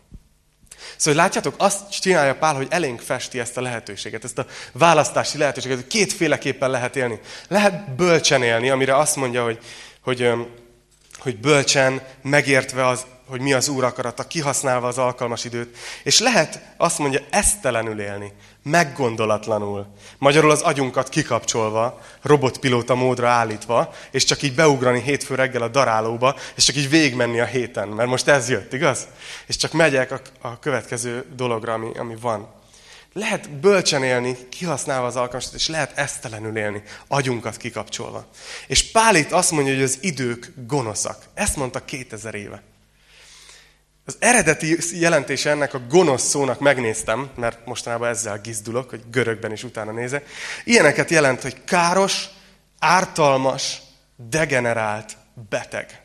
Szóval 0.96 1.22
látjátok, 1.22 1.54
azt 1.58 2.00
csinálja 2.00 2.34
Pál, 2.34 2.54
hogy 2.54 2.66
elénk 2.70 3.00
festi 3.00 3.38
ezt 3.38 3.56
a 3.56 3.60
lehetőséget, 3.60 4.24
ezt 4.24 4.38
a 4.38 4.46
választási 4.72 5.38
lehetőséget, 5.38 5.76
hogy 5.76 5.86
kétféleképpen 5.86 6.70
lehet 6.70 6.96
élni. 6.96 7.20
Lehet 7.48 7.94
bölcsen 7.94 8.42
élni, 8.42 8.70
amire 8.70 8.96
azt 8.96 9.16
mondja, 9.16 9.44
hogy, 9.44 9.58
hogy, 10.00 10.30
hogy 11.18 11.36
bölcsen, 11.36 12.02
megértve 12.22 12.86
az 12.86 13.06
hogy 13.28 13.40
mi 13.40 13.52
az 13.52 13.68
Úr 13.68 13.84
akarata, 13.84 14.26
kihasználva 14.26 14.86
az 14.86 14.98
alkalmas 14.98 15.44
időt. 15.44 15.76
És 16.02 16.20
lehet, 16.20 16.60
azt 16.76 16.98
mondja, 16.98 17.20
esztelenül 17.30 18.00
élni, 18.00 18.32
meggondolatlanul. 18.62 19.86
Magyarul 20.18 20.50
az 20.50 20.60
agyunkat 20.60 21.08
kikapcsolva, 21.08 22.00
robotpilóta 22.22 22.94
módra 22.94 23.28
állítva, 23.28 23.94
és 24.10 24.24
csak 24.24 24.42
így 24.42 24.54
beugrani 24.54 25.00
hétfő 25.00 25.34
reggel 25.34 25.62
a 25.62 25.68
darálóba, 25.68 26.36
és 26.54 26.64
csak 26.64 26.76
így 26.76 26.90
végigmenni 26.90 27.40
a 27.40 27.44
héten, 27.44 27.88
mert 27.88 28.08
most 28.08 28.28
ez 28.28 28.48
jött, 28.48 28.72
igaz? 28.72 29.06
És 29.46 29.56
csak 29.56 29.72
megyek 29.72 30.10
a, 30.10 30.20
a 30.40 30.58
következő 30.58 31.24
dologra, 31.36 31.72
ami, 31.72 31.90
ami 31.98 32.16
van. 32.20 32.54
Lehet 33.12 33.50
bölcsen 33.50 34.02
élni, 34.02 34.36
kihasználva 34.48 35.06
az 35.06 35.16
alkalmat, 35.16 35.54
és 35.54 35.68
lehet 35.68 35.98
esztelenül 35.98 36.56
élni, 36.56 36.82
agyunkat 37.08 37.56
kikapcsolva. 37.56 38.26
És 38.66 38.90
Pál 38.90 39.16
itt 39.16 39.32
azt 39.32 39.50
mondja, 39.50 39.74
hogy 39.74 39.82
az 39.82 39.98
idők 40.00 40.52
gonoszak. 40.66 41.24
Ezt 41.34 41.56
mondta 41.56 41.84
2000 41.84 42.34
éve. 42.34 42.62
Az 44.08 44.16
eredeti 44.18 44.78
jelentése 44.92 45.50
ennek 45.50 45.74
a 45.74 45.80
gonosz 45.88 46.22
szónak 46.22 46.60
megnéztem, 46.60 47.30
mert 47.36 47.66
mostanában 47.66 48.08
ezzel 48.08 48.40
gizdulok, 48.40 48.90
hogy 48.90 49.02
görögben 49.10 49.52
is 49.52 49.64
utána 49.64 49.92
nézek. 49.92 50.26
Ilyeneket 50.64 51.10
jelent, 51.10 51.42
hogy 51.42 51.64
káros, 51.64 52.28
ártalmas, 52.78 53.82
degenerált, 54.16 55.16
beteg. 55.48 56.02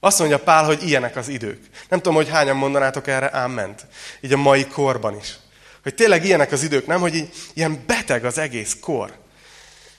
Azt 0.00 0.18
mondja 0.18 0.38
Pál, 0.38 0.64
hogy 0.64 0.88
ilyenek 0.88 1.16
az 1.16 1.28
idők. 1.28 1.68
Nem 1.88 1.98
tudom, 1.98 2.14
hogy 2.14 2.28
hányan 2.28 2.56
mondanátok 2.56 3.06
erre 3.06 3.32
ámment. 3.32 3.86
Így 4.20 4.32
a 4.32 4.36
mai 4.36 4.66
korban 4.66 5.16
is. 5.16 5.38
Hogy 5.82 5.94
tényleg 5.94 6.24
ilyenek 6.24 6.52
az 6.52 6.62
idők, 6.62 6.86
nem? 6.86 7.00
Hogy 7.00 7.14
így, 7.14 7.32
ilyen 7.54 7.82
beteg 7.86 8.24
az 8.24 8.38
egész 8.38 8.76
kor. 8.80 9.12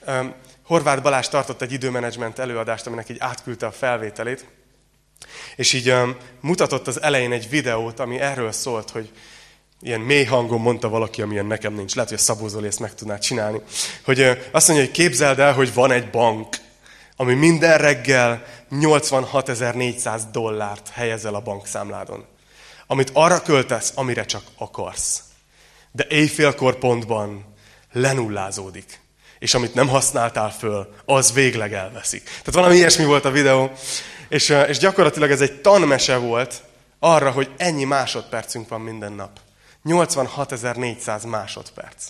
Um, 0.08 0.34
Horváth 0.65 1.01
Balázs 1.01 1.27
tartott 1.27 1.62
egy 1.62 1.72
időmenedzsment 1.72 2.39
előadást, 2.39 2.88
aminek 2.88 3.10
így 3.10 3.20
átküldte 3.20 3.65
a 3.65 3.72
felvételét. 3.72 4.46
És 5.62 5.74
így 5.74 5.91
um, 5.91 6.15
mutatott 6.39 6.88
az 6.88 7.01
elején 7.01 7.32
egy 7.32 7.50
videót, 7.50 8.00
ami 8.00 8.20
erről 8.20 8.51
szólt, 8.51 8.89
hogy 8.89 9.12
ilyen 9.82 10.00
mély 10.00 10.24
hangon 10.24 10.62
mondta 10.62 10.89
valaki, 10.89 11.22
amilyen 11.22 11.46
nekem 11.46 11.74
nincs. 11.74 11.96
Lehet, 11.96 12.10
hogy 12.10 12.20
a 12.20 12.22
Szabó 12.22 12.48
Zoli 12.48 12.68
ezt 12.68 12.80
meg 12.80 12.96
tudná 12.96 13.18
csinálni. 13.18 13.62
Hogy 14.03 14.20
uh, 14.20 14.38
azt 14.51 14.68
mondja, 14.68 14.86
hogy 14.86 14.96
képzeld 14.96 15.39
el, 15.39 15.53
hogy 15.53 15.74
van 15.74 15.91
egy 15.91 16.10
bank, 16.10 16.56
ami 17.15 17.34
minden 17.34 17.77
reggel 17.77 18.44
86.400 18.72 20.22
dollárt 20.32 20.89
helyezel 20.89 21.36
a 21.36 21.41
bankszámládon. 21.41 22.25
Amit 22.88 23.10
arra 23.13 23.41
költesz, 23.41 23.91
amire 23.96 24.25
csak 24.25 24.44
akarsz. 24.58 25.22
De 25.91 26.06
éjfélkor 26.10 26.77
pontban 26.77 27.56
lenullázódik. 27.91 29.00
És 29.39 29.53
amit 29.53 29.74
nem 29.74 29.88
használtál 29.88 30.51
föl, 30.51 30.94
az 31.06 31.34
végleg 31.34 31.74
elveszik. 31.74 32.24
Tehát 32.24 32.53
valami 32.53 32.75
ilyesmi 32.75 33.06
volt 33.06 33.25
a 33.25 33.32
videó. 33.32 33.72
És, 34.32 34.50
és 34.68 34.78
gyakorlatilag 34.78 35.32
ez 35.32 35.42
egy 35.42 35.62
tanmese 35.62 36.18
volt 36.18 36.64
arra, 37.00 37.32
hogy 37.32 37.52
ennyi 37.58 37.84
másodpercünk 37.84 38.70
van 38.70 38.82
minden 38.82 39.14
nap. 39.14 39.40
86.400 39.86 41.28
másodperc. 41.28 42.06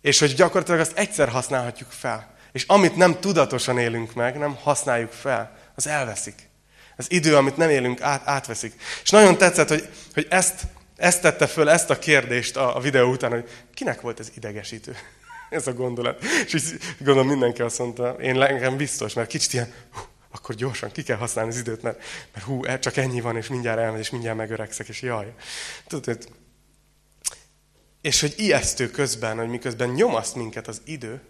És 0.00 0.18
hogy 0.18 0.34
gyakorlatilag 0.34 0.80
azt 0.80 0.98
egyszer 0.98 1.28
használhatjuk 1.28 1.90
fel. 1.90 2.34
És 2.52 2.64
amit 2.66 2.96
nem 2.96 3.20
tudatosan 3.20 3.78
élünk 3.78 4.14
meg, 4.14 4.38
nem 4.38 4.54
használjuk 4.54 5.10
fel, 5.10 5.56
az 5.74 5.86
elveszik. 5.86 6.48
Az 6.96 7.10
idő, 7.10 7.36
amit 7.36 7.56
nem 7.56 7.70
élünk, 7.70 8.00
át, 8.00 8.22
átveszik. 8.24 8.80
És 9.02 9.10
nagyon 9.10 9.38
tetszett, 9.38 9.68
hogy, 9.68 9.88
hogy 10.14 10.26
ezt, 10.30 10.60
ezt 10.96 11.20
tette 11.20 11.46
föl, 11.46 11.68
ezt 11.68 11.90
a 11.90 11.98
kérdést 11.98 12.56
a, 12.56 12.76
a 12.76 12.80
videó 12.80 13.10
után, 13.10 13.30
hogy 13.30 13.48
kinek 13.74 14.00
volt 14.00 14.20
ez 14.20 14.30
idegesítő? 14.34 14.96
ez 15.50 15.66
a 15.66 15.72
gondolat. 15.72 16.24
És 16.46 16.54
így 16.54 16.78
gondolom 16.98 17.28
mindenki 17.28 17.62
azt 17.62 17.78
mondta, 17.78 18.10
én 18.10 18.34
nekem 18.34 18.76
biztos, 18.76 19.14
mert 19.14 19.28
kicsit 19.28 19.52
ilyen, 19.52 19.72
hú, 19.92 20.00
akkor 20.32 20.54
gyorsan 20.54 20.92
ki 20.92 21.02
kell 21.02 21.16
használni 21.16 21.50
az 21.50 21.58
időt, 21.58 21.82
mert, 21.82 22.02
mert 22.32 22.46
hú, 22.46 22.64
e, 22.64 22.78
csak 22.78 22.96
ennyi 22.96 23.20
van, 23.20 23.36
és 23.36 23.48
mindjárt 23.48 23.78
elmegy, 23.78 24.00
és 24.00 24.10
mindjárt 24.10 24.36
megöregszek, 24.36 24.88
és 24.88 25.02
jaj. 25.02 25.34
Tudod, 25.86 26.28
és 28.00 28.20
hogy 28.20 28.34
ijesztő 28.36 28.90
közben, 28.90 29.36
hogy 29.36 29.48
miközben 29.48 29.88
nyomaszt 29.88 30.34
minket 30.34 30.68
az 30.68 30.80
idő, 30.84 31.20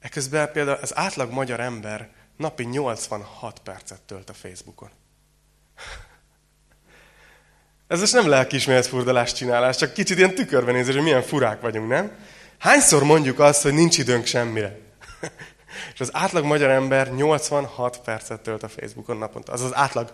eközben 0.00 0.52
például 0.52 0.78
az 0.82 0.96
átlag 0.96 1.32
magyar 1.32 1.60
ember 1.60 2.10
napi 2.36 2.64
86 2.64 3.58
percet 3.58 4.00
tölt 4.00 4.30
a 4.30 4.34
Facebookon. 4.34 4.90
Ez 7.86 8.00
most 8.00 8.12
nem 8.12 8.28
lelkiismeretfurdalás 8.28 9.32
csinálás, 9.32 9.76
csak 9.76 9.92
kicsit 9.92 10.18
ilyen 10.18 10.34
tükörbenézés, 10.34 10.94
hogy 10.94 11.02
milyen 11.02 11.22
furák 11.22 11.60
vagyunk, 11.60 11.88
nem? 11.88 12.12
Hányszor 12.58 13.02
mondjuk 13.04 13.38
azt, 13.38 13.62
hogy 13.62 13.72
nincs 13.72 13.98
időnk 13.98 14.26
semmire? 14.26 14.78
És 15.94 16.00
az 16.00 16.10
átlag 16.12 16.44
magyar 16.44 16.70
ember 16.70 17.14
86 17.14 18.00
percet 18.00 18.40
tölt 18.40 18.62
a 18.62 18.68
Facebookon 18.68 19.16
naponta. 19.16 19.52
Az 19.52 19.60
az 19.60 19.74
átlag. 19.74 20.12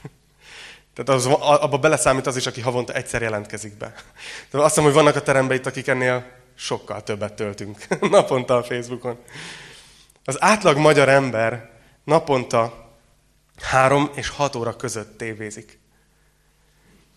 Tehát 0.94 1.20
az, 1.20 1.26
abba 1.60 1.78
beleszámít 1.78 2.26
az 2.26 2.36
is, 2.36 2.46
aki 2.46 2.60
havonta 2.60 2.92
egyszer 2.92 3.22
jelentkezik 3.22 3.76
be. 3.76 3.86
Tehát 4.50 4.66
azt 4.66 4.68
hiszem, 4.68 4.84
hogy 4.84 4.92
vannak 4.92 5.16
a 5.16 5.22
teremben 5.22 5.56
itt, 5.56 5.66
akik 5.66 5.86
ennél 5.86 6.24
sokkal 6.54 7.02
többet 7.02 7.32
töltünk 7.32 7.86
naponta 8.10 8.56
a 8.56 8.62
Facebookon. 8.62 9.18
Az 10.24 10.42
átlag 10.42 10.76
magyar 10.76 11.08
ember 11.08 11.70
naponta 12.04 12.90
három 13.62 14.10
és 14.14 14.28
hat 14.28 14.54
óra 14.54 14.76
között 14.76 15.18
tévézik. 15.18 15.78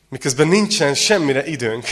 Miközben 0.09 0.47
nincsen 0.47 0.93
semmire 0.93 1.45
időnk. 1.45 1.87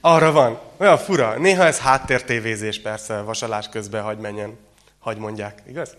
Arra 0.00 0.32
van. 0.32 0.60
Olyan 0.76 0.98
fura. 0.98 1.38
Néha 1.38 1.64
ez 1.64 1.78
háttértévézés 1.78 2.80
persze, 2.80 3.20
vasalás 3.20 3.68
közben 3.68 4.02
hagy 4.02 4.18
menjen 4.18 4.58
hagy 5.02 5.16
mondják, 5.16 5.62
igaz? 5.68 5.96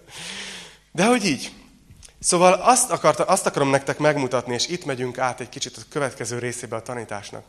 De 0.92 1.06
hogy 1.06 1.26
így. 1.26 1.52
Szóval 2.20 2.54
azt, 2.54 2.92
akarta, 2.92 3.24
azt 3.24 3.46
akarom 3.46 3.70
nektek 3.70 3.98
megmutatni, 3.98 4.54
és 4.54 4.68
itt 4.68 4.86
megyünk 4.86 5.18
át 5.18 5.40
egy 5.40 5.50
kicsit 5.50 5.78
a 5.78 5.82
következő 5.90 6.40
részébe 6.40 6.76
a 6.76 6.82
tanításnak, 6.82 7.44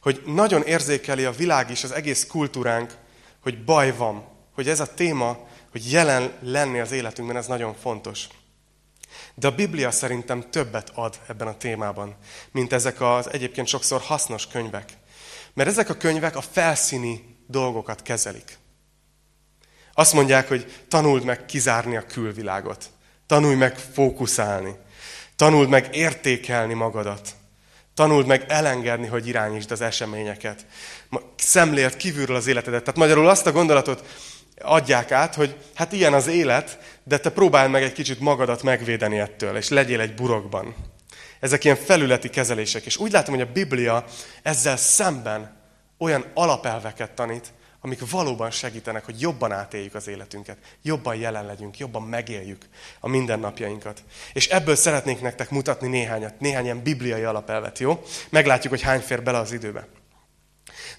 hogy 0.00 0.22
nagyon 0.26 0.62
érzékeli 0.62 1.24
a 1.24 1.30
világ 1.30 1.70
is, 1.70 1.84
az 1.84 1.90
egész 1.90 2.26
kultúránk, 2.26 2.94
hogy 3.42 3.64
baj 3.64 3.96
van, 3.96 4.24
hogy 4.54 4.68
ez 4.68 4.80
a 4.80 4.94
téma, 4.94 5.38
hogy 5.70 5.92
jelen 5.92 6.32
lenni 6.40 6.80
az 6.80 6.92
életünkben, 6.92 7.36
ez 7.36 7.46
nagyon 7.46 7.74
fontos. 7.74 8.26
De 9.34 9.46
a 9.46 9.54
Biblia 9.54 9.90
szerintem 9.90 10.50
többet 10.50 10.90
ad 10.94 11.20
ebben 11.28 11.48
a 11.48 11.56
témában, 11.56 12.16
mint 12.50 12.72
ezek 12.72 13.00
az 13.00 13.32
egyébként 13.32 13.66
sokszor 13.66 14.00
hasznos 14.00 14.46
könyvek. 14.46 14.92
Mert 15.54 15.68
ezek 15.68 15.88
a 15.88 15.96
könyvek 15.96 16.36
a 16.36 16.40
felszíni 16.40 17.36
dolgokat 17.46 18.02
kezelik. 18.02 18.58
Azt 19.98 20.12
mondják, 20.12 20.48
hogy 20.48 20.72
tanuld 20.88 21.24
meg 21.24 21.46
kizárni 21.46 21.96
a 21.96 22.06
külvilágot. 22.06 22.84
Tanulj 23.26 23.54
meg 23.54 23.76
fókuszálni. 23.92 24.74
Tanuld 25.36 25.68
meg 25.68 25.88
értékelni 25.96 26.74
magadat. 26.74 27.28
Tanuld 27.94 28.26
meg 28.26 28.44
elengedni, 28.48 29.06
hogy 29.06 29.26
irányítsd 29.26 29.70
az 29.70 29.80
eseményeket. 29.80 30.66
Szemlélt 31.36 31.96
kívülről 31.96 32.36
az 32.36 32.46
életedet. 32.46 32.80
Tehát 32.80 32.98
magyarul 32.98 33.28
azt 33.28 33.46
a 33.46 33.52
gondolatot 33.52 34.04
adják 34.60 35.12
át, 35.12 35.34
hogy 35.34 35.56
hát 35.74 35.92
ilyen 35.92 36.14
az 36.14 36.26
élet, 36.26 36.78
de 37.04 37.18
te 37.18 37.30
próbáld 37.30 37.70
meg 37.70 37.82
egy 37.82 37.92
kicsit 37.92 38.20
magadat 38.20 38.62
megvédeni 38.62 39.18
ettől, 39.18 39.56
és 39.56 39.68
legyél 39.68 40.00
egy 40.00 40.14
burokban. 40.14 40.74
Ezek 41.40 41.64
ilyen 41.64 41.76
felületi 41.76 42.30
kezelések. 42.30 42.86
És 42.86 42.96
úgy 42.96 43.12
látom, 43.12 43.34
hogy 43.34 43.48
a 43.48 43.52
Biblia 43.52 44.04
ezzel 44.42 44.76
szemben 44.76 45.56
olyan 45.98 46.24
alapelveket 46.34 47.10
tanít, 47.10 47.52
amik 47.86 48.10
valóban 48.10 48.50
segítenek, 48.50 49.04
hogy 49.04 49.20
jobban 49.20 49.52
átéljük 49.52 49.94
az 49.94 50.08
életünket, 50.08 50.58
jobban 50.82 51.16
jelen 51.16 51.46
legyünk, 51.46 51.78
jobban 51.78 52.02
megéljük 52.02 52.64
a 53.00 53.08
mindennapjainkat. 53.08 54.02
És 54.32 54.48
ebből 54.48 54.76
szeretnénk 54.76 55.20
nektek 55.20 55.50
mutatni 55.50 55.88
néhányat, 55.88 56.40
néhány 56.40 56.64
ilyen 56.64 56.82
bibliai 56.82 57.22
alapelvet, 57.22 57.78
jó? 57.78 58.02
Meglátjuk, 58.28 58.72
hogy 58.72 58.82
hány 58.82 59.00
fér 59.00 59.22
bele 59.22 59.38
az 59.38 59.52
időbe. 59.52 59.86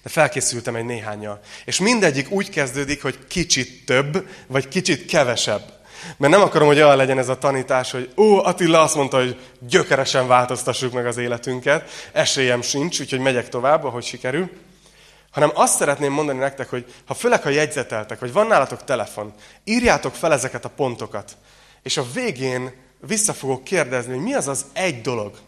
De 0.02 0.08
felkészültem 0.08 0.76
egy 0.76 0.84
néhányal. 0.84 1.40
És 1.64 1.80
mindegyik 1.80 2.30
úgy 2.30 2.50
kezdődik, 2.50 3.02
hogy 3.02 3.26
kicsit 3.26 3.84
több, 3.86 4.28
vagy 4.46 4.68
kicsit 4.68 5.06
kevesebb. 5.06 5.72
Mert 6.16 6.32
nem 6.32 6.42
akarom, 6.42 6.66
hogy 6.66 6.76
olyan 6.76 6.96
legyen 6.96 7.18
ez 7.18 7.28
a 7.28 7.38
tanítás, 7.38 7.90
hogy 7.90 8.12
ó, 8.16 8.44
Attila 8.44 8.82
azt 8.82 8.94
mondta, 8.94 9.16
hogy 9.16 9.40
gyökeresen 9.60 10.26
változtassuk 10.26 10.92
meg 10.92 11.06
az 11.06 11.16
életünket, 11.16 11.90
esélyem 12.12 12.62
sincs, 12.62 13.00
úgyhogy 13.00 13.20
megyek 13.20 13.48
tovább, 13.48 13.84
ahogy 13.84 14.04
sikerül. 14.04 14.50
Hanem 15.30 15.50
azt 15.54 15.76
szeretném 15.76 16.12
mondani 16.12 16.38
nektek, 16.38 16.68
hogy 16.68 16.94
ha 17.06 17.14
főleg, 17.14 17.42
ha 17.42 17.48
jegyzeteltek, 17.48 18.18
vagy 18.18 18.32
van 18.32 18.46
nálatok 18.46 18.84
telefon, 18.84 19.34
írjátok 19.64 20.14
fel 20.14 20.32
ezeket 20.32 20.64
a 20.64 20.70
pontokat, 20.70 21.36
és 21.82 21.96
a 21.96 22.06
végén 22.14 22.72
vissza 23.06 23.32
fogok 23.32 23.64
kérdezni, 23.64 24.12
hogy 24.12 24.22
mi 24.22 24.34
az 24.34 24.48
az 24.48 24.66
egy 24.72 25.00
dolog, 25.00 25.38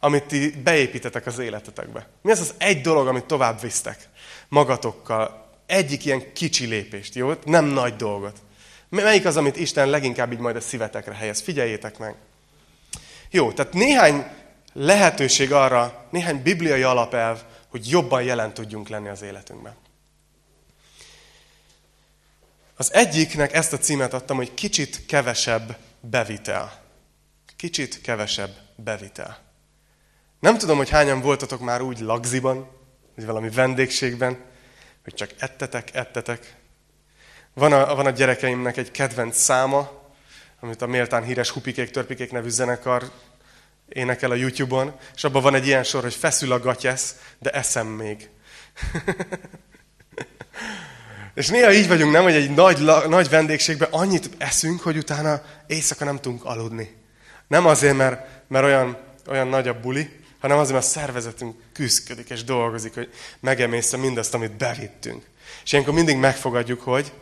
amit 0.00 0.24
ti 0.24 0.50
beépítetek 0.50 1.26
az 1.26 1.38
életetekbe. 1.38 2.08
Mi 2.22 2.30
az 2.30 2.40
az 2.40 2.54
egy 2.58 2.80
dolog, 2.80 3.06
amit 3.06 3.24
tovább 3.24 3.60
visztek 3.60 4.08
magatokkal. 4.48 5.48
Egyik 5.66 6.04
ilyen 6.04 6.32
kicsi 6.32 6.66
lépést, 6.66 7.14
jó? 7.14 7.32
Nem 7.44 7.64
nagy 7.64 7.96
dolgot. 7.96 8.38
Melyik 8.88 9.24
az, 9.24 9.36
amit 9.36 9.56
Isten 9.56 9.88
leginkább 9.88 10.32
így 10.32 10.38
majd 10.38 10.56
a 10.56 10.60
szívetekre 10.60 11.14
helyez? 11.14 11.40
Figyeljétek 11.40 11.98
meg. 11.98 12.14
Jó, 13.30 13.52
tehát 13.52 13.72
néhány 13.72 14.26
lehetőség 14.72 15.52
arra, 15.52 16.06
néhány 16.10 16.42
bibliai 16.42 16.82
alapelv, 16.82 17.38
hogy 17.70 17.88
jobban 17.88 18.22
jelen 18.22 18.54
tudjunk 18.54 18.88
lenni 18.88 19.08
az 19.08 19.22
életünkben. 19.22 19.74
Az 22.76 22.92
egyiknek 22.92 23.52
ezt 23.52 23.72
a 23.72 23.78
címet 23.78 24.14
adtam, 24.14 24.36
hogy 24.36 24.54
kicsit 24.54 25.06
kevesebb 25.06 25.76
bevitel. 26.00 26.82
Kicsit 27.56 28.00
kevesebb 28.00 28.50
bevitel. 28.76 29.38
Nem 30.40 30.58
tudom, 30.58 30.76
hogy 30.76 30.88
hányan 30.88 31.20
voltatok 31.20 31.60
már 31.60 31.80
úgy 31.80 31.98
lagziban, 31.98 32.70
vagy 33.14 33.24
valami 33.24 33.50
vendégségben, 33.50 34.44
hogy 35.04 35.14
csak 35.14 35.30
ettetek, 35.38 35.94
ettetek. 35.94 36.56
Van 37.54 37.72
a, 37.72 37.94
van 37.94 38.06
a 38.06 38.10
gyerekeimnek 38.10 38.76
egy 38.76 38.90
kedvenc 38.90 39.36
száma, 39.36 39.90
amit 40.60 40.82
a 40.82 40.86
méltán 40.86 41.24
híres 41.24 41.50
Hupikék, 41.50 41.90
Törpikék 41.90 42.32
nevű 42.32 42.48
zenekar 42.48 43.10
énekel 43.92 44.30
a 44.30 44.34
YouTube-on, 44.34 44.92
és 45.14 45.24
abban 45.24 45.42
van 45.42 45.54
egy 45.54 45.66
ilyen 45.66 45.84
sor, 45.84 46.02
hogy 46.02 46.14
feszül 46.14 46.52
a 46.52 46.60
gatyesz, 46.60 47.14
de 47.38 47.50
eszem 47.50 47.86
még. 47.86 48.28
és 51.34 51.48
néha 51.48 51.72
így 51.72 51.88
vagyunk, 51.88 52.12
nem, 52.12 52.22
hogy 52.22 52.34
egy 52.34 52.50
nagy, 52.50 52.78
nagy 53.08 53.28
vendégségben 53.28 53.88
annyit 53.90 54.30
eszünk, 54.38 54.80
hogy 54.80 54.96
utána 54.96 55.42
éjszaka 55.66 56.04
nem 56.04 56.20
tudunk 56.20 56.44
aludni. 56.44 56.96
Nem 57.46 57.66
azért, 57.66 57.96
mert, 57.96 58.26
mert 58.48 58.64
olyan, 58.64 58.98
olyan 59.28 59.48
nagy 59.48 59.68
a 59.68 59.80
buli, 59.80 60.20
hanem 60.40 60.58
azért, 60.58 60.72
mert 60.72 60.86
a 60.86 60.88
szervezetünk 60.88 61.56
küzdködik 61.72 62.30
és 62.30 62.44
dolgozik, 62.44 62.94
hogy 62.94 63.12
megemészze 63.40 63.96
mindazt, 63.96 64.34
amit 64.34 64.56
bevittünk. 64.56 65.24
És 65.64 65.72
ilyenkor 65.72 65.94
mindig 65.94 66.16
megfogadjuk, 66.16 66.80
hogy 66.80 67.12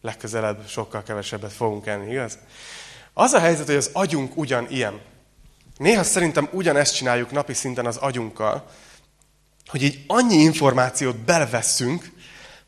legközelebb 0.00 0.68
sokkal 0.68 1.02
kevesebbet 1.02 1.52
fogunk 1.52 1.86
enni, 1.86 2.10
igaz? 2.10 2.38
Az 3.12 3.32
a 3.32 3.38
helyzet, 3.38 3.66
hogy 3.66 3.74
az 3.74 3.90
agyunk 3.92 4.36
ugyan 4.36 4.66
ilyen. 4.70 5.00
Néha 5.76 6.02
szerintem 6.02 6.48
ugyanezt 6.52 6.94
csináljuk 6.94 7.30
napi 7.30 7.54
szinten 7.54 7.86
az 7.86 7.96
agyunkkal, 7.96 8.70
hogy 9.66 9.82
így 9.82 10.04
annyi 10.06 10.36
információt 10.36 11.16
belvesszünk, 11.16 12.10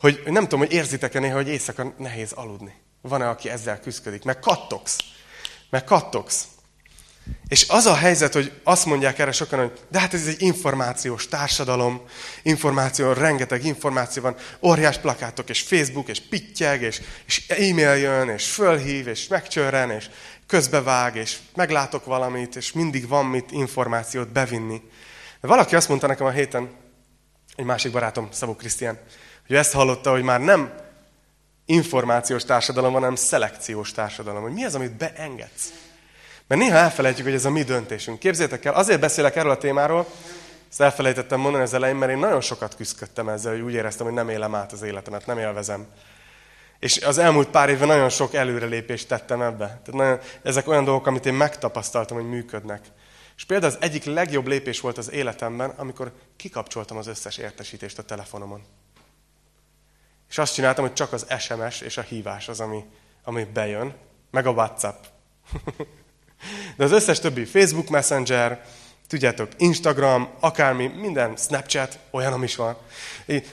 hogy 0.01 0.23
nem 0.25 0.43
tudom, 0.43 0.59
hogy 0.59 0.73
érzitek-e 0.73 1.19
néha, 1.19 1.35
hogy 1.35 1.49
éjszaka 1.49 1.95
nehéz 1.99 2.33
aludni. 2.33 2.75
Van-e, 3.01 3.29
aki 3.29 3.51
ezzel 3.51 3.81
küzdik? 3.81 4.25
Meg 4.25 4.39
kattogsz. 4.39 4.99
Meg 5.71 5.85
kattogsz. 5.85 6.47
És 7.49 7.69
az 7.69 7.87
a 7.87 7.95
helyzet, 7.95 8.33
hogy 8.33 8.53
azt 8.63 8.85
mondják 8.85 9.19
erre 9.19 9.33
sokan, 9.33 9.59
hogy 9.59 9.73
de 9.91 9.99
hát 9.99 10.15
ez 10.15 10.27
egy 10.27 10.43
információs 10.43 11.29
társadalom, 11.29 12.03
információ, 12.43 13.13
rengeteg 13.13 13.65
információ 13.65 14.23
van, 14.23 14.37
óriás 14.63 14.99
plakátok, 14.99 15.49
és 15.49 15.61
Facebook, 15.61 16.09
és 16.09 16.21
pittyeg, 16.21 16.83
és, 16.83 17.01
és 17.27 17.49
e-mail 17.49 17.97
jön, 17.97 18.29
és 18.29 18.51
fölhív, 18.51 19.09
és 19.09 19.27
megcsörren, 19.27 19.91
és 19.91 20.11
közbevág, 20.47 21.17
és 21.17 21.39
meglátok 21.55 22.05
valamit, 22.05 22.57
és 22.57 22.73
mindig 22.73 23.09
van 23.09 23.27
mit 23.27 23.53
információt 23.53 24.29
bevinni. 24.29 24.83
De 25.41 25.49
valaki 25.49 25.77
azt 25.77 25.89
mondta 25.89 26.07
nekem 26.07 26.27
a 26.27 26.31
héten, 26.31 26.71
egy 27.57 27.65
másik 27.65 27.93
barátom, 27.93 28.29
Szabó 28.31 28.55
Krisztián, 28.55 28.99
hogy 29.47 29.57
ezt 29.57 29.73
hallotta, 29.73 30.11
hogy 30.11 30.23
már 30.23 30.41
nem 30.41 30.73
információs 31.67 32.45
társadalom, 32.45 32.93
hanem 32.93 33.15
szelekciós 33.15 33.93
társadalom. 33.93 34.43
Hogy 34.43 34.53
mi 34.53 34.65
az, 34.65 34.75
amit 34.75 34.97
beengedsz? 34.97 35.73
Mert 36.47 36.61
néha 36.61 36.77
elfelejtjük, 36.77 37.27
hogy 37.27 37.35
ez 37.35 37.45
a 37.45 37.51
mi 37.51 37.63
döntésünk. 37.63 38.19
Képzétek 38.19 38.65
el, 38.65 38.75
azért 38.75 39.01
beszélek 39.01 39.37
erről 39.37 39.51
a 39.51 39.59
témáról, 39.59 40.07
ezt 40.71 40.81
elfelejtettem 40.81 41.41
mondani 41.41 41.65
az 41.65 41.75
elején, 41.75 41.97
mert 41.97 42.13
én 42.13 42.19
nagyon 42.19 42.41
sokat 42.41 42.77
küzdöttem 42.77 43.29
ezzel, 43.29 43.53
hogy 43.53 43.61
úgy 43.61 43.73
éreztem, 43.73 44.07
hogy 44.07 44.15
nem 44.15 44.29
élem 44.29 44.55
át 44.55 44.73
az 44.73 44.83
életemet, 44.83 45.27
nem 45.27 45.39
élvezem. 45.39 45.87
És 46.85 46.99
az 46.99 47.19
elmúlt 47.19 47.49
pár 47.49 47.69
évben 47.69 47.89
nagyon 47.89 48.09
sok 48.09 48.35
előrelépést 48.35 49.09
tettem 49.09 49.43
ebbe. 49.43 49.67
Tehát 49.67 49.93
nagyon, 49.93 50.19
ezek 50.43 50.69
olyan 50.69 50.85
dolgok, 50.85 51.07
amit 51.07 51.27
én 51.27 51.35
megtapasztaltam, 51.35 52.17
hogy 52.17 52.29
működnek. 52.29 52.87
És 53.37 53.45
például 53.45 53.73
az 53.73 53.79
egyik 53.81 54.05
legjobb 54.05 54.47
lépés 54.47 54.81
volt 54.81 54.99
az 54.99 55.11
életemben, 55.11 55.71
amikor 55.71 56.13
kikapcsoltam 56.37 56.97
az 56.97 57.07
összes 57.07 57.37
értesítést 57.37 57.99
a 57.99 58.03
telefonomon. 58.03 58.63
És 60.29 60.39
azt 60.39 60.55
csináltam, 60.55 60.85
hogy 60.85 60.95
csak 60.95 61.13
az 61.13 61.27
SMS 61.39 61.81
és 61.81 61.97
a 61.97 62.03
hívás 62.03 62.49
az, 62.49 62.61
ami, 62.61 62.85
ami 63.23 63.45
bejön, 63.45 63.95
meg 64.31 64.47
a 64.47 64.51
WhatsApp. 64.51 65.05
De 66.77 66.85
az 66.85 66.93
összes 66.93 67.21
többi 67.21 67.45
Facebook 67.45 67.89
Messenger, 67.89 68.65
tudjátok, 69.09 69.49
Instagram, 69.57 70.29
akármi, 70.41 70.87
minden, 70.87 71.37
Snapchat, 71.37 71.99
olyanom 72.11 72.43
is 72.43 72.57
van. 72.57 72.77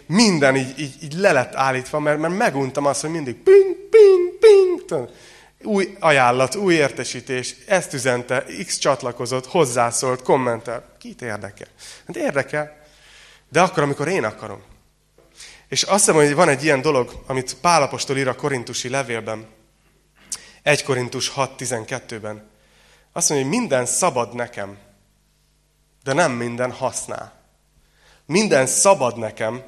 Minden 0.06 0.56
így, 0.56 0.80
így, 0.80 1.04
így 1.04 1.14
le 1.14 1.32
lett 1.32 1.56
állítva, 1.56 2.00
mert, 2.00 2.20
mert 2.20 2.38
meguntam 2.38 2.86
azt, 2.86 3.02
hogy 3.02 3.10
mindig 3.10 3.36
ping, 3.36 3.76
ping, 3.90 4.40
ping, 4.40 5.10
új 5.64 5.98
ajánlat, 6.00 6.56
új 6.56 6.74
értesítés, 6.74 7.56
ezt 7.68 7.94
üzente, 7.94 8.46
X 8.66 8.78
csatlakozott, 8.78 9.46
hozzászólt, 9.46 10.22
kommentel. 10.22 10.96
Kit 11.00 11.22
érdekel? 11.22 11.68
Hát 12.08 12.16
érdekel, 12.16 12.78
de 13.50 13.62
akkor, 13.62 13.84
amikor 13.84 14.08
én 14.08 14.24
akarom. 14.24 14.62
És 15.68 15.84
azt 15.84 16.06
hiszem, 16.06 16.16
hogy 16.16 16.34
van 16.34 16.50
egy 16.50 16.64
ilyen 16.64 16.82
dolog, 16.82 17.24
amit 17.28 17.58
Pálapostól 17.62 18.18
ír 18.18 18.28
a 18.28 18.36
korintusi 18.36 18.90
levélben, 18.90 19.48
1 20.64 20.84
Korintus 20.84 21.32
6.12-ben. 21.36 22.50
Azt 23.14 23.30
mondja, 23.30 23.48
hogy 23.48 23.58
minden 23.58 23.86
szabad 23.86 24.36
nekem, 24.36 24.78
de 26.04 26.14
nem 26.14 26.32
minden 26.32 26.72
használ. 26.72 27.34
Minden 28.26 28.66
szabad 28.66 29.18
nekem, 29.18 29.64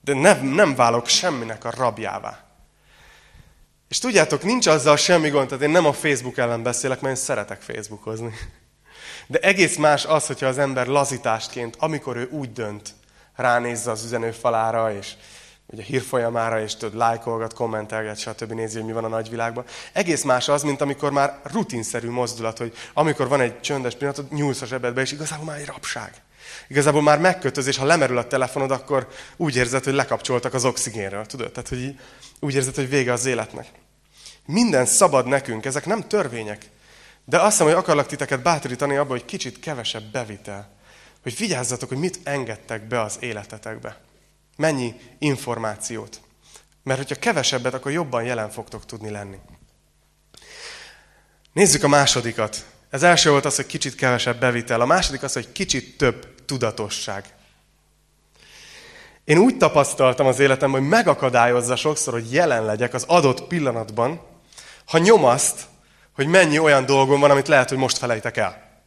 de 0.00 0.14
nem, 0.14 0.46
nem 0.46 0.74
válok 0.74 1.06
semminek 1.06 1.64
a 1.64 1.70
rabjává. 1.70 2.48
És 3.88 3.98
tudjátok, 3.98 4.42
nincs 4.42 4.66
azzal 4.66 4.96
semmi 4.96 5.28
gond, 5.28 5.48
tehát 5.48 5.64
én 5.64 5.70
nem 5.70 5.86
a 5.86 5.92
Facebook 5.92 6.38
ellen 6.38 6.62
beszélek, 6.62 7.00
mert 7.00 7.16
én 7.16 7.22
szeretek 7.22 7.60
Facebookozni. 7.60 8.34
De 9.26 9.38
egész 9.38 9.76
más 9.76 10.04
az, 10.04 10.26
hogyha 10.26 10.46
az 10.46 10.58
ember 10.58 10.86
lazítástként, 10.86 11.76
amikor 11.78 12.16
ő 12.16 12.28
úgy 12.30 12.52
dönt, 12.52 12.94
ránézze 13.34 13.90
az 13.90 14.04
üzenőfalára, 14.04 14.92
és 14.92 15.12
ugye 15.70 15.82
hírfolyamára, 15.82 16.62
és 16.62 16.76
tudod, 16.76 16.94
lájkolgat, 16.94 17.54
kommentelget, 17.54 18.18
stb. 18.18 18.52
nézi, 18.52 18.76
hogy 18.76 18.86
mi 18.86 18.92
van 18.92 19.04
a 19.04 19.08
nagyvilágban. 19.08 19.64
Egész 19.92 20.22
más 20.22 20.48
az, 20.48 20.62
mint 20.62 20.80
amikor 20.80 21.10
már 21.10 21.40
rutinszerű 21.42 22.10
mozdulat, 22.10 22.58
hogy 22.58 22.72
amikor 22.92 23.28
van 23.28 23.40
egy 23.40 23.60
csöndes 23.60 23.94
pillanat, 23.94 24.30
nyúlsz 24.30 24.62
a 24.62 24.66
zsebedbe, 24.66 25.00
és 25.00 25.12
igazából 25.12 25.44
már 25.44 25.58
egy 25.58 25.66
rapság. 25.66 26.12
Igazából 26.68 27.02
már 27.02 27.18
megkötöz, 27.18 27.66
és 27.66 27.76
ha 27.76 27.84
lemerül 27.84 28.18
a 28.18 28.26
telefonod, 28.26 28.70
akkor 28.70 29.08
úgy 29.36 29.56
érzed, 29.56 29.84
hogy 29.84 29.94
lekapcsoltak 29.94 30.54
az 30.54 30.64
oxigénről, 30.64 31.26
tudod? 31.26 31.52
Tehát, 31.52 31.68
hogy 31.68 31.98
úgy 32.40 32.54
érzed, 32.54 32.74
hogy 32.74 32.88
vége 32.88 33.12
az 33.12 33.26
életnek. 33.26 33.66
Minden 34.46 34.86
szabad 34.86 35.26
nekünk, 35.26 35.64
ezek 35.64 35.86
nem 35.86 36.08
törvények. 36.08 36.70
De 37.24 37.38
azt 37.38 37.50
hiszem, 37.50 37.66
hogy 37.66 37.74
akarlak 37.76 38.06
titeket 38.06 38.42
bátorítani 38.42 38.96
abba, 38.96 39.10
hogy 39.10 39.24
kicsit 39.24 39.60
kevesebb 39.60 40.02
bevitel. 40.12 40.70
Hogy 41.22 41.36
vigyázzatok, 41.36 41.88
hogy 41.88 41.98
mit 41.98 42.20
engedtek 42.22 42.88
be 42.88 43.00
az 43.00 43.16
életetekbe. 43.20 43.96
Mennyi 44.58 44.94
információt. 45.18 46.20
Mert 46.82 46.98
hogyha 46.98 47.14
kevesebbet, 47.14 47.74
akkor 47.74 47.92
jobban 47.92 48.24
jelen 48.24 48.50
fogtok 48.50 48.86
tudni 48.86 49.10
lenni. 49.10 49.36
Nézzük 51.52 51.82
a 51.82 51.88
másodikat. 51.88 52.64
Ez 52.90 53.02
első 53.02 53.30
volt 53.30 53.44
az, 53.44 53.56
hogy 53.56 53.66
kicsit 53.66 53.94
kevesebb 53.94 54.40
bevitel. 54.40 54.80
A 54.80 54.86
második 54.86 55.22
az, 55.22 55.32
hogy 55.32 55.52
kicsit 55.52 55.96
több 55.96 56.44
tudatosság. 56.44 57.34
Én 59.24 59.38
úgy 59.38 59.56
tapasztaltam 59.56 60.26
az 60.26 60.38
életemben, 60.38 60.80
hogy 60.80 60.88
megakadályozza 60.88 61.76
sokszor, 61.76 62.12
hogy 62.12 62.32
jelen 62.32 62.64
legyek 62.64 62.94
az 62.94 63.04
adott 63.06 63.42
pillanatban, 63.46 64.20
ha 64.84 64.98
nyomaszt, 64.98 65.66
hogy 66.14 66.26
mennyi 66.26 66.58
olyan 66.58 66.86
dolgom 66.86 67.20
van, 67.20 67.30
amit 67.30 67.48
lehet, 67.48 67.68
hogy 67.68 67.78
most 67.78 67.98
felejtek 67.98 68.36
el. 68.36 68.82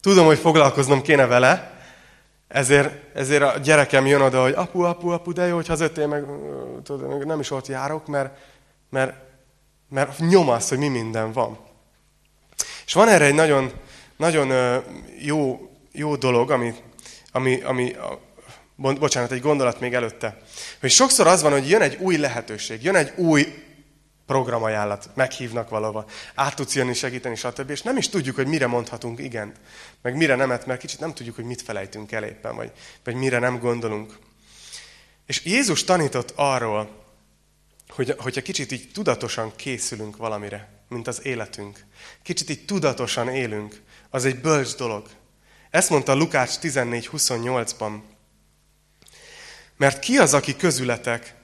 Tudom, 0.00 0.26
hogy 0.26 0.38
foglalkoznom 0.38 1.02
kéne 1.02 1.26
vele, 1.26 1.77
ezért, 2.48 3.16
ezért 3.16 3.42
a 3.42 3.58
gyerekem 3.58 4.06
jön 4.06 4.20
oda, 4.20 4.42
hogy 4.42 4.52
apu, 4.52 4.82
apu, 4.82 5.08
apu, 5.08 5.32
de 5.32 5.46
jó, 5.46 5.54
hogy 5.54 5.66
hazajöttél, 5.66 6.06
meg 6.06 6.24
tudod, 6.82 7.26
nem 7.26 7.40
is 7.40 7.50
ott 7.50 7.66
járok, 7.66 8.06
mert, 8.06 8.38
mert, 8.90 9.14
mert 9.88 10.18
nyomasz, 10.18 10.68
hogy 10.68 10.78
mi 10.78 10.88
minden 10.88 11.32
van. 11.32 11.58
És 12.86 12.92
van 12.92 13.08
erre 13.08 13.24
egy 13.24 13.34
nagyon, 13.34 13.72
nagyon 14.16 14.82
jó, 15.18 15.70
jó 15.92 16.16
dolog, 16.16 16.50
ami, 16.50 16.74
ami, 17.32 17.60
ami 17.62 17.96
bocsánat, 18.76 19.32
egy 19.32 19.40
gondolat 19.40 19.80
még 19.80 19.94
előtte, 19.94 20.38
hogy 20.80 20.90
sokszor 20.90 21.26
az 21.26 21.42
van, 21.42 21.52
hogy 21.52 21.68
jön 21.68 21.80
egy 21.80 21.96
új 22.00 22.16
lehetőség, 22.16 22.82
jön 22.82 22.94
egy 22.94 23.12
új 23.16 23.66
programajánlat, 24.28 25.10
meghívnak 25.14 25.68
valahova, 25.68 26.06
át 26.34 26.56
tudsz 26.56 26.74
jönni, 26.74 26.94
segíteni, 26.94 27.34
stb. 27.34 27.70
És 27.70 27.82
nem 27.82 27.96
is 27.96 28.08
tudjuk, 28.08 28.36
hogy 28.36 28.46
mire 28.46 28.66
mondhatunk 28.66 29.18
igent, 29.18 29.56
meg 30.02 30.16
mire 30.16 30.34
nemet, 30.34 30.66
mert 30.66 30.80
kicsit 30.80 31.00
nem 31.00 31.14
tudjuk, 31.14 31.34
hogy 31.34 31.44
mit 31.44 31.62
felejtünk 31.62 32.12
el 32.12 32.24
éppen, 32.24 32.56
vagy, 32.56 32.72
vagy 33.04 33.14
mire 33.14 33.38
nem 33.38 33.58
gondolunk. 33.58 34.18
És 35.26 35.44
Jézus 35.44 35.84
tanított 35.84 36.32
arról, 36.36 37.04
hogy, 37.88 38.14
hogyha 38.18 38.42
kicsit 38.42 38.72
így 38.72 38.90
tudatosan 38.92 39.52
készülünk 39.56 40.16
valamire, 40.16 40.68
mint 40.88 41.06
az 41.06 41.24
életünk, 41.24 41.84
kicsit 42.22 42.50
így 42.50 42.64
tudatosan 42.64 43.28
élünk, 43.28 43.80
az 44.10 44.24
egy 44.24 44.40
bölcs 44.40 44.74
dolog. 44.76 45.08
Ezt 45.70 45.90
mondta 45.90 46.14
Lukács 46.14 46.58
14.28-ban. 46.58 48.00
Mert 49.76 49.98
ki 49.98 50.18
az, 50.18 50.34
aki 50.34 50.56
közületek 50.56 51.34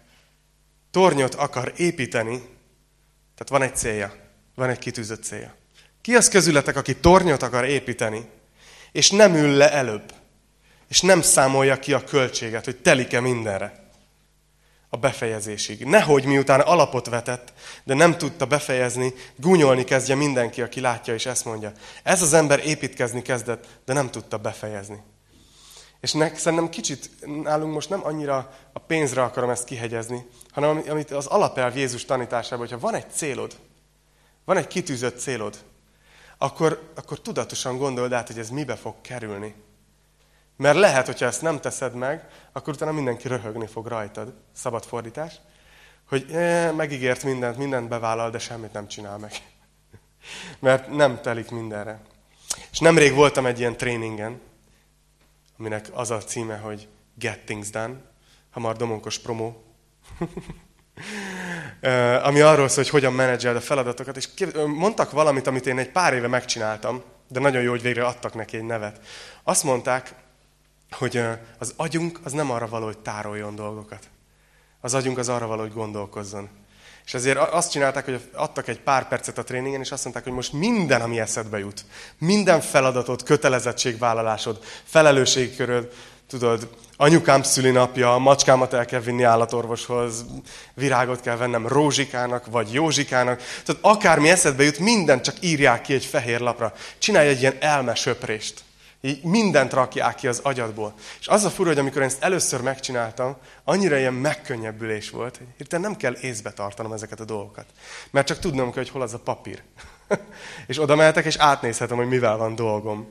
tornyot 0.91 1.35
akar 1.35 1.73
építeni, 1.77 2.53
tehát 3.35 3.49
van 3.49 3.63
egy 3.63 3.77
célja, 3.77 4.15
van 4.55 4.69
egy 4.69 4.79
kitűzött 4.79 5.23
célja. 5.23 5.55
Ki 6.01 6.15
az 6.15 6.29
közületek, 6.29 6.77
aki 6.77 6.97
tornyot 6.97 7.43
akar 7.43 7.65
építeni, 7.65 8.29
és 8.93 9.11
nem 9.11 9.35
ül 9.35 9.51
le 9.51 9.73
előbb, 9.73 10.13
és 10.89 11.01
nem 11.01 11.23
számolja 11.23 11.79
ki 11.79 11.93
a 11.93 12.05
költséget, 12.05 12.65
hogy 12.65 12.77
telik-e 12.77 13.21
mindenre 13.21 13.85
a 14.89 14.97
befejezésig. 14.97 15.85
Nehogy 15.85 16.25
miután 16.25 16.61
alapot 16.61 17.09
vetett, 17.09 17.53
de 17.85 17.95
nem 17.95 18.19
tudta 18.19 18.47
befejezni, 18.47 19.13
gúnyolni 19.37 19.85
kezdje 19.85 20.15
mindenki, 20.15 20.63
aki 20.63 20.81
látja 20.81 21.15
és 21.15 21.27
ezt 21.27 21.45
mondja. 21.45 21.73
Ez 22.03 22.23
az 22.23 22.33
ember 22.33 22.67
építkezni 22.67 23.23
kezdett, 23.23 23.67
de 23.85 23.93
nem 23.93 24.11
tudta 24.11 24.37
befejezni. 24.37 25.03
És 26.01 26.13
ne, 26.13 26.35
szerintem 26.35 26.69
kicsit 26.69 27.11
nálunk 27.43 27.75
most 27.75 27.89
nem 27.89 28.05
annyira 28.05 28.59
a 28.73 28.79
pénzre 28.79 29.23
akarom 29.23 29.51
ezt 29.51 29.65
kihegyezni, 29.65 30.27
hanem 30.55 30.83
amit 30.89 31.11
az 31.11 31.27
alapelv 31.27 31.77
Jézus 31.77 32.05
tanításában, 32.05 32.59
hogyha 32.59 32.79
van 32.79 32.95
egy 32.95 33.11
célod, 33.11 33.57
van 34.45 34.57
egy 34.57 34.67
kitűzött 34.67 35.19
célod, 35.19 35.65
akkor, 36.39 36.91
akkor 36.95 37.21
tudatosan 37.21 37.77
gondold 37.79 38.13
át, 38.13 38.27
hogy 38.27 38.39
ez 38.39 38.51
mibe 38.51 38.77
fog 38.77 38.95
kerülni. 39.01 39.55
Mert 40.57 40.79
lehet, 40.79 41.07
hogyha 41.07 41.27
ezt 41.27 41.43
nem 41.43 41.61
teszed 41.61 41.95
meg, 41.95 42.29
akkor 42.53 42.75
utána 42.75 42.93
mindenki 42.93 43.29
röhögni 43.29 43.67
fog 43.67 43.87
rajtad. 43.87 44.35
Szabad 44.53 44.85
fordítás. 44.85 45.41
Hogy 46.09 46.31
e, 46.33 46.73
megígért 46.73 47.23
mindent, 47.23 47.57
mindent 47.57 47.89
bevállal, 47.89 48.31
de 48.31 48.39
semmit 48.39 48.73
nem 48.73 48.89
csinál 48.89 49.19
meg. 49.19 49.33
Mert 50.59 50.89
nem 50.89 51.21
telik 51.21 51.51
mindenre. 51.51 52.01
És 52.71 52.79
nemrég 52.79 53.15
voltam 53.15 53.47
egy 53.47 53.59
ilyen 53.59 53.77
tréningen, 53.77 54.41
aminek 55.59 55.89
az 55.93 56.11
a 56.11 56.19
címe, 56.19 56.57
hogy 56.57 56.89
Get 57.15 57.45
Things 57.45 57.71
Done. 57.71 57.95
Hamar 58.51 58.77
domonkos 58.77 59.19
promó. 59.19 59.63
ami 62.23 62.41
arról 62.41 62.69
szól, 62.69 62.83
hogy 62.83 62.93
hogyan 62.93 63.13
menedzseld 63.13 63.57
a 63.57 63.61
feladatokat, 63.61 64.17
és 64.17 64.29
mondtak 64.67 65.11
valamit, 65.11 65.47
amit 65.47 65.67
én 65.67 65.79
egy 65.79 65.91
pár 65.91 66.13
éve 66.13 66.29
megcsináltam, 66.29 67.03
de 67.29 67.41
nagyon 67.41 67.63
jó, 67.63 67.71
hogy 67.71 67.83
végre 67.83 68.07
adtak 68.07 68.35
neki 68.35 68.57
egy 68.57 68.65
nevet. 68.65 69.01
Azt 69.43 69.65
mondták, 69.65 70.15
hogy 70.91 71.23
az 71.59 71.75
agyunk 71.77 72.21
az 72.25 72.33
nem 72.33 72.51
arra 72.51 72.69
való, 72.69 72.85
hogy 72.85 72.99
tároljon 72.99 73.55
dolgokat. 73.55 74.09
Az 74.81 74.95
agyunk 74.95 75.19
az 75.19 75.29
arra 75.29 75.47
való, 75.47 75.61
hogy 75.61 75.73
gondolkozzon. 75.73 76.49
És 77.05 77.15
ezért 77.15 77.39
azt 77.39 77.71
csinálták, 77.71 78.05
hogy 78.05 78.31
adtak 78.33 78.69
egy 78.69 78.81
pár 78.81 79.09
percet 79.09 79.39
a 79.39 79.45
tréningen, 79.45 79.81
és 79.81 79.93
azt 79.93 80.03
mondták, 80.03 80.25
hogy 80.25 80.33
most 80.33 80.53
minden, 80.53 81.01
ami 81.01 81.21
eszedbe 81.21 81.59
jut, 81.59 81.85
minden 82.19 82.61
feladatot, 82.61 83.23
kötelezettségvállalásod, 83.23 84.65
felelősségköröd, 84.85 85.93
tudod, 86.39 86.69
anyukám 86.97 87.43
szülinapja, 87.43 88.17
macskámat 88.17 88.73
el 88.73 88.85
kell 88.85 89.01
vinni 89.01 89.23
állatorvoshoz, 89.23 90.25
virágot 90.75 91.21
kell 91.21 91.37
vennem 91.37 91.67
Rózsikának, 91.67 92.47
vagy 92.47 92.73
Józsikának. 92.73 93.43
Tehát 93.65 93.83
akármi 93.83 94.31
eszedbe 94.31 94.63
jut, 94.63 94.79
mindent 94.79 95.23
csak 95.23 95.35
írják 95.41 95.81
ki 95.81 95.95
egy 95.95 96.05
fehér 96.05 96.41
lapra. 96.41 96.73
Csinálj 96.99 97.29
egy 97.29 97.41
ilyen 97.41 97.57
elmesöprést. 97.61 98.63
Így 99.01 99.23
mindent 99.23 99.73
rakják 99.73 100.15
ki 100.15 100.27
az 100.27 100.41
agyadból. 100.43 100.95
És 101.21 101.27
az 101.27 101.45
a 101.45 101.51
fura, 101.51 101.69
hogy 101.69 101.79
amikor 101.79 102.01
én 102.01 102.07
ezt 102.07 102.23
először 102.23 102.61
megcsináltam, 102.61 103.37
annyira 103.65 103.99
ilyen 103.99 104.15
megkönnyebbülés 104.15 105.11
volt, 105.11 105.37
hogy 105.37 105.47
hirtelen 105.57 105.91
nem 105.91 105.97
kell 105.97 106.17
észbe 106.21 106.53
tartanom 106.53 106.93
ezeket 106.93 107.21
a 107.21 107.25
dolgokat. 107.25 107.67
Mert 108.11 108.27
csak 108.27 108.39
tudnom 108.39 108.73
kell, 108.73 108.83
hogy 108.83 108.93
hol 108.93 109.03
az 109.03 109.15
a 109.15 109.19
papír. 109.19 109.63
és 110.67 110.81
oda 110.81 110.97
mehetek, 110.97 111.25
és 111.25 111.37
átnézhetem, 111.37 111.97
hogy 111.97 112.09
mivel 112.09 112.37
van 112.37 112.55
dolgom. 112.55 113.09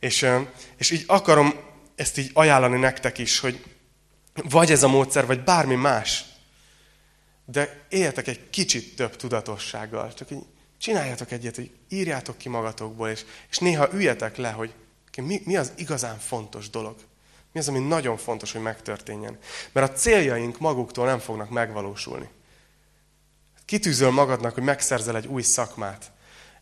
És, 0.00 0.30
és 0.76 0.90
így 0.90 1.04
akarom 1.06 1.54
ezt 1.98 2.18
így 2.18 2.30
ajánlani 2.32 2.78
nektek 2.78 3.18
is, 3.18 3.38
hogy 3.38 3.64
vagy 4.34 4.70
ez 4.70 4.82
a 4.82 4.88
módszer, 4.88 5.26
vagy 5.26 5.44
bármi 5.44 5.74
más, 5.74 6.24
de 7.44 7.86
éljetek 7.88 8.26
egy 8.26 8.50
kicsit 8.50 8.96
több 8.96 9.16
tudatossággal. 9.16 10.14
Csak 10.14 10.30
így 10.30 10.44
csináljatok 10.78 11.30
egyet, 11.30 11.56
hogy 11.56 11.70
írjátok 11.88 12.38
ki 12.38 12.48
magatokból, 12.48 13.08
és, 13.08 13.24
és 13.50 13.58
néha 13.58 13.88
üljetek 13.92 14.36
le, 14.36 14.50
hogy 14.50 14.72
mi, 15.16 15.40
mi 15.44 15.56
az 15.56 15.72
igazán 15.76 16.18
fontos 16.18 16.70
dolog? 16.70 16.96
Mi 17.52 17.60
az, 17.60 17.68
ami 17.68 17.78
nagyon 17.78 18.16
fontos, 18.16 18.52
hogy 18.52 18.60
megtörténjen? 18.60 19.38
Mert 19.72 19.90
a 19.90 19.94
céljaink 19.94 20.58
maguktól 20.58 21.06
nem 21.06 21.18
fognak 21.18 21.50
megvalósulni. 21.50 22.28
Kitűzöl 23.64 24.10
magadnak, 24.10 24.54
hogy 24.54 24.62
megszerzel 24.62 25.16
egy 25.16 25.26
új 25.26 25.42
szakmát. 25.42 26.12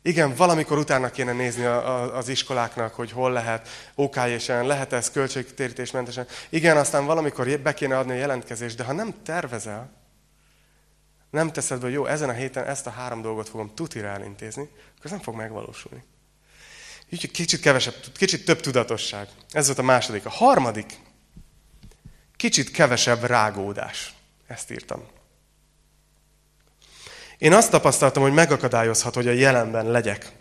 Igen, 0.06 0.34
valamikor 0.34 0.78
utána 0.78 1.10
kéne 1.10 1.32
nézni 1.32 1.64
a, 1.64 1.88
a, 1.88 2.16
az 2.16 2.28
iskoláknak, 2.28 2.94
hogy 2.94 3.12
hol 3.12 3.32
lehet 3.32 3.68
OK-ésen, 3.94 4.66
lehet 4.66 4.92
ez 4.92 5.10
költségtérítésmentesen. 5.10 6.26
Igen, 6.48 6.76
aztán 6.76 7.06
valamikor 7.06 7.60
be 7.60 7.74
kéne 7.74 7.98
adni 7.98 8.12
a 8.12 8.16
jelentkezést, 8.16 8.76
de 8.76 8.84
ha 8.84 8.92
nem 8.92 9.14
tervezel, 9.22 9.92
nem 11.30 11.52
teszed 11.52 11.78
be, 11.78 11.84
hogy 11.84 11.94
jó, 11.94 12.06
ezen 12.06 12.28
a 12.28 12.32
héten 12.32 12.64
ezt 12.64 12.86
a 12.86 12.90
három 12.90 13.22
dolgot 13.22 13.48
fogom 13.48 13.74
tutira 13.74 14.08
elintézni, 14.08 14.68
akkor 14.98 15.10
nem 15.10 15.20
fog 15.20 15.34
megvalósulni. 15.34 16.04
Így 17.08 17.30
kicsit 17.30 17.60
kevesebb, 17.60 17.94
kicsit 18.14 18.44
több 18.44 18.60
tudatosság. 18.60 19.28
Ez 19.50 19.66
volt 19.66 19.78
a 19.78 19.82
második. 19.82 20.26
A 20.26 20.30
harmadik, 20.30 20.98
kicsit 22.36 22.70
kevesebb 22.70 23.24
rágódás. 23.24 24.14
Ezt 24.46 24.70
írtam. 24.70 25.15
Én 27.38 27.52
azt 27.52 27.70
tapasztaltam, 27.70 28.22
hogy 28.22 28.32
megakadályozhat, 28.32 29.14
hogy 29.14 29.28
a 29.28 29.32
jelenben 29.32 29.86
legyek, 29.86 30.32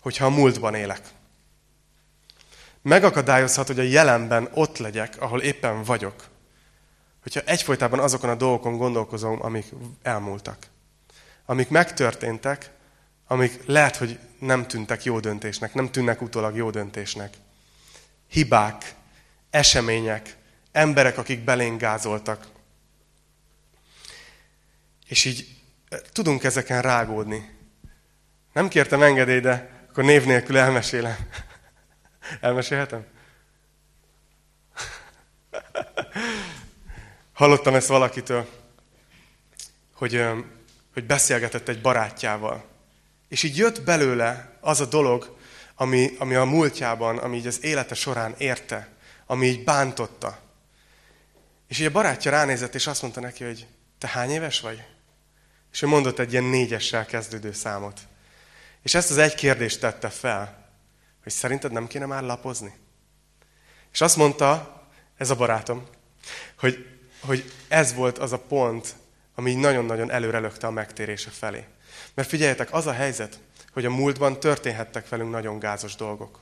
hogyha 0.00 0.24
a 0.24 0.30
múltban 0.30 0.74
élek. 0.74 1.00
Megakadályozhat, 2.82 3.66
hogy 3.66 3.78
a 3.78 3.82
jelenben 3.82 4.48
ott 4.54 4.78
legyek, 4.78 5.16
ahol 5.20 5.42
éppen 5.42 5.82
vagyok, 5.82 6.28
hogyha 7.22 7.40
egyfolytában 7.40 7.98
azokon 7.98 8.30
a 8.30 8.34
dolgokon 8.34 8.76
gondolkozom, 8.76 9.42
amik 9.42 9.66
elmúltak. 10.02 10.66
Amik 11.46 11.68
megtörténtek, 11.68 12.70
amik 13.26 13.66
lehet, 13.66 13.96
hogy 13.96 14.18
nem 14.38 14.66
tűntek 14.66 15.04
jó 15.04 15.20
döntésnek, 15.20 15.74
nem 15.74 15.90
tűnnek 15.90 16.22
utólag 16.22 16.56
jó 16.56 16.70
döntésnek. 16.70 17.34
Hibák, 18.28 18.94
események, 19.50 20.36
emberek, 20.72 21.18
akik 21.18 21.44
belénk 21.44 21.80
gázoltak. 21.80 22.46
És 25.08 25.24
így 25.24 25.59
tudunk 26.12 26.44
ezeken 26.44 26.82
rágódni. 26.82 27.58
Nem 28.52 28.68
kértem 28.68 29.02
engedély, 29.02 29.40
de 29.40 29.70
akkor 29.88 30.04
név 30.04 30.24
nélkül 30.24 30.58
elmesélem. 30.58 31.16
Elmesélhetem? 32.40 33.06
Hallottam 37.32 37.74
ezt 37.74 37.88
valakitől, 37.88 38.48
hogy, 39.94 40.24
hogy 40.92 41.06
beszélgetett 41.06 41.68
egy 41.68 41.80
barátjával. 41.80 42.64
És 43.28 43.42
így 43.42 43.56
jött 43.56 43.82
belőle 43.82 44.56
az 44.60 44.80
a 44.80 44.86
dolog, 44.86 45.36
ami, 45.74 46.10
ami 46.18 46.34
a 46.34 46.44
múltjában, 46.44 47.18
ami 47.18 47.36
így 47.36 47.46
az 47.46 47.64
élete 47.64 47.94
során 47.94 48.34
érte, 48.38 48.88
ami 49.26 49.46
így 49.46 49.64
bántotta. 49.64 50.38
És 51.68 51.78
így 51.78 51.86
a 51.86 51.90
barátja 51.90 52.30
ránézett, 52.30 52.74
és 52.74 52.86
azt 52.86 53.02
mondta 53.02 53.20
neki, 53.20 53.44
hogy 53.44 53.66
te 53.98 54.08
hány 54.08 54.30
éves 54.30 54.60
vagy? 54.60 54.84
És 55.72 55.82
ő 55.82 55.86
mondott 55.86 56.18
egy 56.18 56.32
ilyen 56.32 56.44
négyessel 56.44 57.06
kezdődő 57.06 57.52
számot. 57.52 58.00
És 58.82 58.94
ezt 58.94 59.10
az 59.10 59.18
egy 59.18 59.34
kérdést 59.34 59.80
tette 59.80 60.08
fel, 60.08 60.68
hogy 61.22 61.32
szerinted 61.32 61.72
nem 61.72 61.86
kéne 61.86 62.06
már 62.06 62.22
lapozni? 62.22 62.74
És 63.92 64.00
azt 64.00 64.16
mondta, 64.16 64.80
ez 65.16 65.30
a 65.30 65.36
barátom, 65.36 65.86
hogy, 66.58 66.86
hogy 67.20 67.52
ez 67.68 67.94
volt 67.94 68.18
az 68.18 68.32
a 68.32 68.38
pont, 68.38 68.94
ami 69.34 69.54
nagyon-nagyon 69.54 70.10
előrelökte 70.10 70.66
a 70.66 70.70
megtérése 70.70 71.30
felé. 71.30 71.64
Mert 72.14 72.28
figyeljetek, 72.28 72.72
az 72.72 72.86
a 72.86 72.92
helyzet, 72.92 73.38
hogy 73.72 73.84
a 73.84 73.90
múltban 73.90 74.40
történhettek 74.40 75.08
velünk 75.08 75.30
nagyon 75.30 75.58
gázos 75.58 75.94
dolgok. 75.94 76.40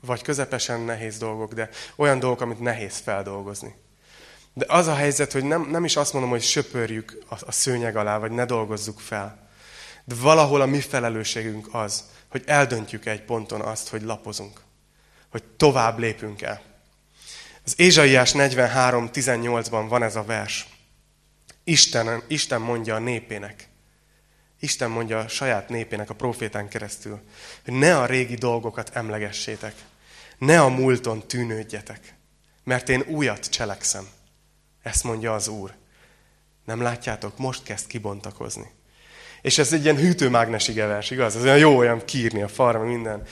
Vagy 0.00 0.22
közepesen 0.22 0.80
nehéz 0.80 1.18
dolgok, 1.18 1.52
de 1.52 1.68
olyan 1.96 2.18
dolgok, 2.18 2.40
amit 2.40 2.60
nehéz 2.60 2.98
feldolgozni. 2.98 3.74
De 4.54 4.64
az 4.68 4.86
a 4.86 4.94
helyzet, 4.94 5.32
hogy 5.32 5.44
nem, 5.44 5.70
nem 5.70 5.84
is 5.84 5.96
azt 5.96 6.12
mondom, 6.12 6.30
hogy 6.30 6.42
söpörjük 6.42 7.24
a, 7.28 7.34
a 7.46 7.52
szőnyeg 7.52 7.96
alá, 7.96 8.18
vagy 8.18 8.30
ne 8.30 8.44
dolgozzuk 8.44 9.00
fel. 9.00 9.48
De 10.04 10.14
valahol 10.14 10.60
a 10.60 10.66
mi 10.66 10.80
felelősségünk 10.80 11.68
az, 11.72 12.04
hogy 12.28 12.42
eldöntjük 12.46 13.06
egy 13.06 13.22
ponton 13.22 13.60
azt, 13.60 13.88
hogy 13.88 14.02
lapozunk. 14.02 14.60
Hogy 15.30 15.42
tovább 15.42 15.98
lépünk 15.98 16.42
el. 16.42 16.62
Az 17.64 17.74
Ézsaiás 17.76 18.32
43.18-ban 18.32 19.86
van 19.88 20.02
ez 20.02 20.16
a 20.16 20.22
vers. 20.22 20.68
Isten, 21.64 22.22
Isten 22.26 22.60
mondja 22.60 22.94
a 22.94 22.98
népének, 22.98 23.68
Isten 24.60 24.90
mondja 24.90 25.18
a 25.18 25.28
saját 25.28 25.68
népének 25.68 26.10
a 26.10 26.14
profétán 26.14 26.68
keresztül, 26.68 27.20
hogy 27.64 27.74
ne 27.74 27.98
a 27.98 28.06
régi 28.06 28.34
dolgokat 28.34 28.90
emlegessétek, 28.94 29.74
ne 30.38 30.60
a 30.60 30.68
múlton 30.68 31.26
tűnődjetek, 31.26 32.14
mert 32.64 32.88
én 32.88 33.04
újat 33.08 33.50
cselekszem. 33.50 34.08
Ezt 34.84 35.04
mondja 35.04 35.34
az 35.34 35.48
Úr. 35.48 35.74
Nem 36.64 36.82
látjátok? 36.82 37.38
Most 37.38 37.62
kezd 37.62 37.86
kibontakozni. 37.86 38.70
És 39.42 39.58
ez 39.58 39.72
egy 39.72 39.84
ilyen 39.84 39.96
hűtőmágnes 39.96 40.68
vers, 40.68 41.10
igaz? 41.10 41.36
Ez 41.36 41.42
olyan 41.42 41.58
jó 41.58 41.76
olyan 41.76 42.04
kírni 42.04 42.42
a 42.42 42.48
farma, 42.48 42.84
minden. 42.84 43.22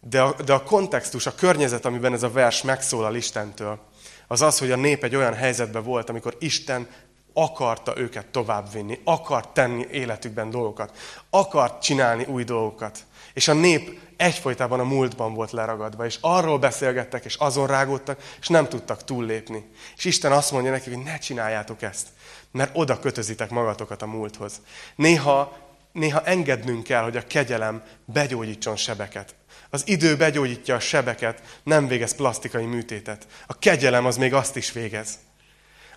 De 0.00 0.22
a, 0.22 0.42
de 0.42 0.52
a 0.52 0.62
kontextus, 0.62 1.26
a 1.26 1.34
környezet, 1.34 1.84
amiben 1.84 2.12
ez 2.12 2.22
a 2.22 2.30
vers 2.30 2.62
megszólal 2.62 3.14
Istentől, 3.14 3.78
az 4.26 4.40
az, 4.40 4.58
hogy 4.58 4.70
a 4.70 4.76
nép 4.76 5.04
egy 5.04 5.16
olyan 5.16 5.34
helyzetben 5.34 5.82
volt, 5.82 6.08
amikor 6.08 6.36
Isten 6.38 6.88
akarta 7.32 7.98
őket 7.98 8.26
továbbvinni, 8.26 9.00
akart 9.04 9.48
tenni 9.48 9.86
életükben 9.90 10.50
dolgokat, 10.50 10.96
akart 11.30 11.82
csinálni 11.82 12.24
új 12.24 12.44
dolgokat. 12.44 12.98
És 13.32 13.48
a 13.48 13.52
nép 13.52 14.00
egyfolytában 14.16 14.80
a 14.80 14.84
múltban 14.84 15.34
volt 15.34 15.50
leragadva, 15.50 16.04
és 16.04 16.18
arról 16.20 16.58
beszélgettek, 16.58 17.24
és 17.24 17.34
azon 17.34 17.66
rágódtak, 17.66 18.36
és 18.40 18.48
nem 18.48 18.68
tudtak 18.68 19.04
túllépni. 19.04 19.70
És 19.96 20.04
Isten 20.04 20.32
azt 20.32 20.52
mondja 20.52 20.70
nekik, 20.70 20.94
hogy 20.94 21.02
ne 21.02 21.18
csináljátok 21.18 21.82
ezt, 21.82 22.08
mert 22.50 22.76
oda 22.76 23.00
kötözitek 23.00 23.50
magatokat 23.50 24.02
a 24.02 24.06
múlthoz. 24.06 24.60
Néha, 24.96 25.56
néha 25.92 26.22
engednünk 26.22 26.84
kell, 26.84 27.02
hogy 27.02 27.16
a 27.16 27.26
kegyelem 27.26 27.82
begyógyítson 28.04 28.76
sebeket. 28.76 29.34
Az 29.70 29.82
idő 29.86 30.16
begyógyítja 30.16 30.74
a 30.74 30.80
sebeket, 30.80 31.60
nem 31.62 31.86
végez 31.86 32.14
plastikai 32.14 32.64
műtétet. 32.64 33.26
A 33.46 33.58
kegyelem 33.58 34.06
az 34.06 34.16
még 34.16 34.34
azt 34.34 34.56
is 34.56 34.72
végez. 34.72 35.18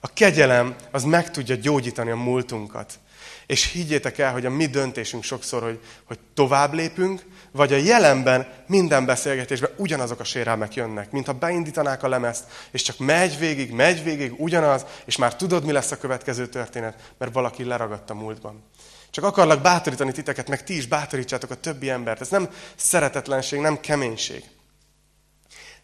A 0.02 0.14
kegyelem 0.14 0.76
az 0.92 1.04
meg 1.04 1.32
tudja 1.32 1.56
gyógyítani 1.56 2.10
a 2.10 2.16
múltunkat. 2.16 3.00
És 3.46 3.72
higgyétek 3.72 4.18
el, 4.18 4.32
hogy 4.32 4.46
a 4.46 4.50
mi 4.50 4.66
döntésünk 4.66 5.24
sokszor, 5.24 5.64
hogy, 5.64 5.80
hogy 6.04 6.20
tovább 6.34 6.74
lépünk, 6.74 7.26
vagy 7.52 7.74
a 7.74 7.78
jelenben 7.78 8.48
minden 8.68 9.06
beszélgetésben 9.06 9.72
ugyanazok 9.76 10.20
a 10.20 10.24
sérelmek 10.24 10.74
jönnek, 10.74 11.12
mintha 11.12 11.34
beindítanák 11.34 12.04
a 12.04 12.08
lemezt, 12.08 12.44
és 12.72 12.82
csak 12.82 12.98
megy 12.98 13.38
végig, 13.38 13.72
megy 13.72 14.04
végig, 14.04 14.34
ugyanaz, 14.38 14.86
és 15.06 15.18
már 15.18 15.36
tudod, 15.36 15.66
mi 15.66 15.72
lesz 15.72 15.92
a 15.92 15.98
következő 15.98 16.48
történet, 16.48 17.14
mert 17.18 17.34
valaki 17.34 17.64
leragadt 17.64 18.10
a 18.10 18.14
múltban. 18.14 18.64
Csak 19.10 19.24
akarlak 19.24 19.62
bátorítani 19.62 20.12
titeket, 20.12 20.50
meg 20.50 20.64
ti 20.64 20.76
is 20.76 20.88
bátorítsátok 20.88 21.52
a 21.52 21.56
többi 21.56 21.90
embert. 21.90 22.22
Ez 22.22 22.30
nem 22.30 22.50
szeretetlenség, 22.76 23.60
nem 23.60 23.80
keménység. 23.80 24.44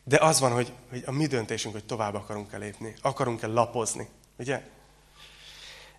De 0.03 0.17
az 0.17 0.39
van, 0.39 0.51
hogy, 0.51 0.73
hogy 0.89 1.03
a 1.05 1.11
mi 1.11 1.25
döntésünk, 1.25 1.73
hogy 1.73 1.85
tovább 1.85 2.13
akarunk-e 2.13 2.57
lépni, 2.57 2.95
akarunk-e 3.01 3.47
lapozni. 3.47 4.07
Ugye? 4.37 4.61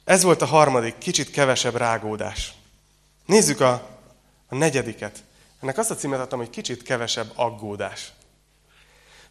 Ez 0.05 0.23
volt 0.23 0.43
a 0.43 0.47
harmadik, 0.47 0.99
kicsit 0.99 1.31
kevesebb 1.31 1.77
rágódás. 1.77 2.55
Nézzük 3.27 3.61
a, 3.61 3.73
a 4.47 4.55
negyediket. 4.55 5.25
Ennek 5.67 5.79
azt 5.79 5.91
a 5.91 5.95
címet 5.95 6.21
adtam, 6.21 6.39
hogy 6.39 6.51
kicsit 6.51 6.83
kevesebb 6.83 7.31
aggódás. 7.35 8.13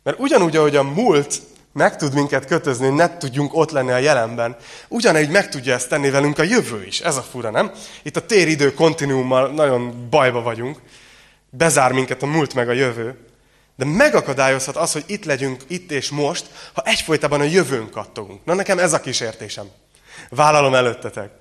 Mert 0.04 0.20
ugyanúgy, 0.20 0.56
ahogy 0.56 0.76
a 0.76 0.84
múlt 0.84 1.42
meg 1.74 1.98
tud 1.98 2.14
minket 2.14 2.46
kötözni, 2.46 2.86
hogy 2.86 2.96
ne 2.96 3.18
tudjunk 3.18 3.54
ott 3.54 3.72
lenni 3.72 3.92
a 3.92 3.98
jelenben, 3.98 4.56
ugyanígy 4.88 5.30
meg 5.30 5.50
tudja 5.50 5.74
ezt 5.74 5.90
tenni 5.90 6.10
velünk 6.10 6.40
a 6.40 6.44
jövő 6.44 6.86
is. 6.86 7.00
Ez 7.00 7.16
a 7.16 7.22
fura, 7.22 7.50
nem? 7.50 7.72
Itt 8.04 8.16
a 8.16 8.26
téridő 8.26 8.74
kontinuummal 8.74 9.48
nagyon 9.48 10.10
bajba 10.10 10.42
vagyunk. 10.42 10.82
Bezár 11.50 11.92
minket 11.92 12.24
a 12.24 12.26
múlt 12.26 12.54
meg 12.54 12.70
a 12.70 12.74
jövő. 12.74 13.18
De 13.76 13.86
megakadályozhat 13.86 14.76
az, 14.76 14.92
hogy 14.92 15.04
itt 15.08 15.26
legyünk, 15.26 15.64
itt 15.68 15.92
és 15.92 16.10
most, 16.10 16.46
ha 16.74 16.82
egyfolytában 16.86 17.40
a 17.40 17.44
jövőn 17.44 17.90
kattogunk. 17.90 18.46
Na 18.46 18.54
nekem 18.54 18.80
ez 18.80 18.94
a 18.94 19.02
kísértésem. 19.02 19.70
Vállalom 20.30 20.74
előttetek. 20.74 21.32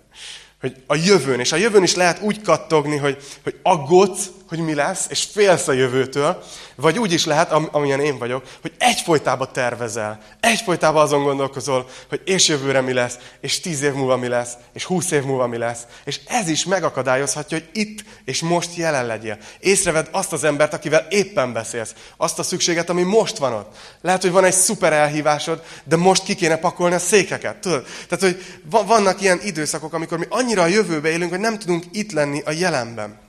Hogy 0.60 0.82
a 0.86 0.94
jövőn, 0.94 1.40
és 1.40 1.52
a 1.52 1.56
jövőn 1.56 1.82
is 1.82 1.94
lehet 1.94 2.20
úgy 2.20 2.42
kattogni, 2.42 2.96
hogy, 2.96 3.22
hogy 3.42 3.58
aggódsz, 3.62 4.30
hogy 4.54 4.64
mi 4.64 4.74
lesz, 4.74 5.06
és 5.08 5.24
félsz 5.32 5.68
a 5.68 5.72
jövőtől, 5.72 6.42
vagy 6.76 6.98
úgy 6.98 7.12
is 7.12 7.24
lehet, 7.24 7.52
amilyen 7.52 8.00
én 8.00 8.18
vagyok, 8.18 8.44
hogy 8.60 8.72
egyfolytában 8.78 9.48
tervezel, 9.52 10.20
egyfolytában 10.40 11.02
azon 11.02 11.22
gondolkozol, 11.22 11.88
hogy 12.08 12.20
és 12.24 12.48
jövőre 12.48 12.80
mi 12.80 12.92
lesz, 12.92 13.18
és 13.40 13.60
tíz 13.60 13.82
év 13.82 13.92
múlva 13.92 14.16
mi 14.16 14.28
lesz, 14.28 14.52
és 14.72 14.84
húsz 14.84 15.10
év 15.10 15.22
múlva 15.22 15.46
mi 15.46 15.56
lesz. 15.56 15.80
És 16.04 16.20
ez 16.26 16.48
is 16.48 16.64
megakadályozhatja, 16.64 17.58
hogy 17.58 17.68
itt 17.72 18.04
és 18.24 18.40
most 18.40 18.74
jelen 18.74 19.06
legyél. 19.06 19.38
Észrevedd 19.60 20.06
azt 20.10 20.32
az 20.32 20.44
embert, 20.44 20.74
akivel 20.74 21.06
éppen 21.10 21.52
beszélsz, 21.52 21.94
azt 22.16 22.38
a 22.38 22.42
szükséget, 22.42 22.90
ami 22.90 23.02
most 23.02 23.38
van 23.38 23.52
ott. 23.52 23.76
Lehet, 24.00 24.22
hogy 24.22 24.32
van 24.32 24.44
egy 24.44 24.52
szuper 24.52 24.92
elhívásod, 24.92 25.62
de 25.84 25.96
most 25.96 26.24
ki 26.24 26.34
kéne 26.34 26.56
pakolni 26.56 26.94
a 26.94 26.98
székeket. 26.98 27.56
Tudod? 27.56 27.86
Tehát, 28.08 28.24
hogy 28.24 28.60
vannak 28.86 29.20
ilyen 29.20 29.40
időszakok, 29.42 29.92
amikor 29.92 30.18
mi 30.18 30.26
annyira 30.28 30.62
a 30.62 30.66
jövőbe 30.66 31.08
élünk, 31.08 31.30
hogy 31.30 31.40
nem 31.40 31.58
tudunk 31.58 31.84
itt 31.92 32.12
lenni 32.12 32.42
a 32.44 32.50
jelenben. 32.50 33.23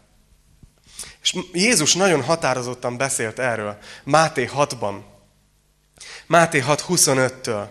És 1.25 1.35
Jézus 1.53 1.93
nagyon 1.93 2.23
határozottan 2.23 2.97
beszélt 2.97 3.39
erről 3.39 3.77
Máté 4.03 4.49
6-ban. 4.55 4.95
Máté 6.25 6.63
6.25-től. 6.67 7.65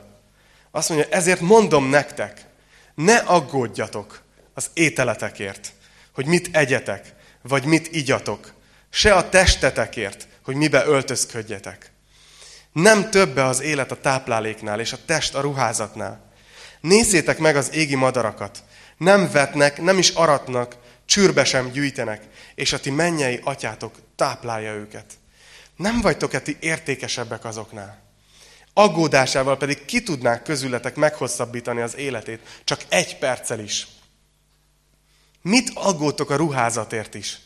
Azt 0.71 0.89
mondja, 0.89 1.07
ezért 1.11 1.41
mondom 1.41 1.89
nektek, 1.89 2.47
ne 2.95 3.17
aggódjatok 3.17 4.21
az 4.55 4.71
ételetekért, 4.73 5.73
hogy 6.13 6.27
mit 6.27 6.57
egyetek, 6.57 7.15
vagy 7.43 7.65
mit 7.65 7.93
igyatok, 7.93 8.53
se 8.91 9.15
a 9.15 9.29
testetekért, 9.29 10.29
hogy 10.45 10.55
mibe 10.55 10.85
öltözködjetek. 10.87 11.91
Nem 12.73 13.11
többe 13.11 13.45
az 13.45 13.61
élet 13.61 13.91
a 13.91 14.01
tápláléknál, 14.01 14.81
és 14.81 14.93
a 14.93 15.05
test 15.07 15.35
a 15.35 15.41
ruházatnál. 15.41 16.33
Nézzétek 16.81 17.39
meg 17.39 17.57
az 17.57 17.73
égi 17.73 17.95
madarakat. 17.95 18.63
Nem 18.97 19.31
vetnek, 19.31 19.81
nem 19.81 19.99
is 19.99 20.09
aratnak, 20.09 20.77
csürbe 21.07 21.45
sem 21.45 21.71
gyűjtenek, 21.71 22.23
és 22.55 22.73
a 22.73 22.81
ti 22.81 22.91
mennyei 22.91 23.41
atyátok 23.45 23.95
táplálja 24.17 24.73
őket. 24.73 25.13
Nem 25.77 26.01
vagytok-e 26.01 26.41
ti 26.41 26.57
értékesebbek 26.61 27.45
azoknál? 27.45 28.03
Aggódásával 28.73 29.57
pedig 29.57 29.85
ki 29.85 30.03
tudnák 30.03 30.43
közületek 30.43 30.95
meghosszabbítani 30.95 31.81
az 31.81 31.97
életét, 31.97 32.41
csak 32.65 32.85
egy 32.89 33.19
perccel 33.19 33.59
is. 33.59 33.87
Mit 35.43 35.71
aggódtok 35.75 36.31
a 36.31 36.37
ruházatért 36.37 37.15
is? 37.15 37.39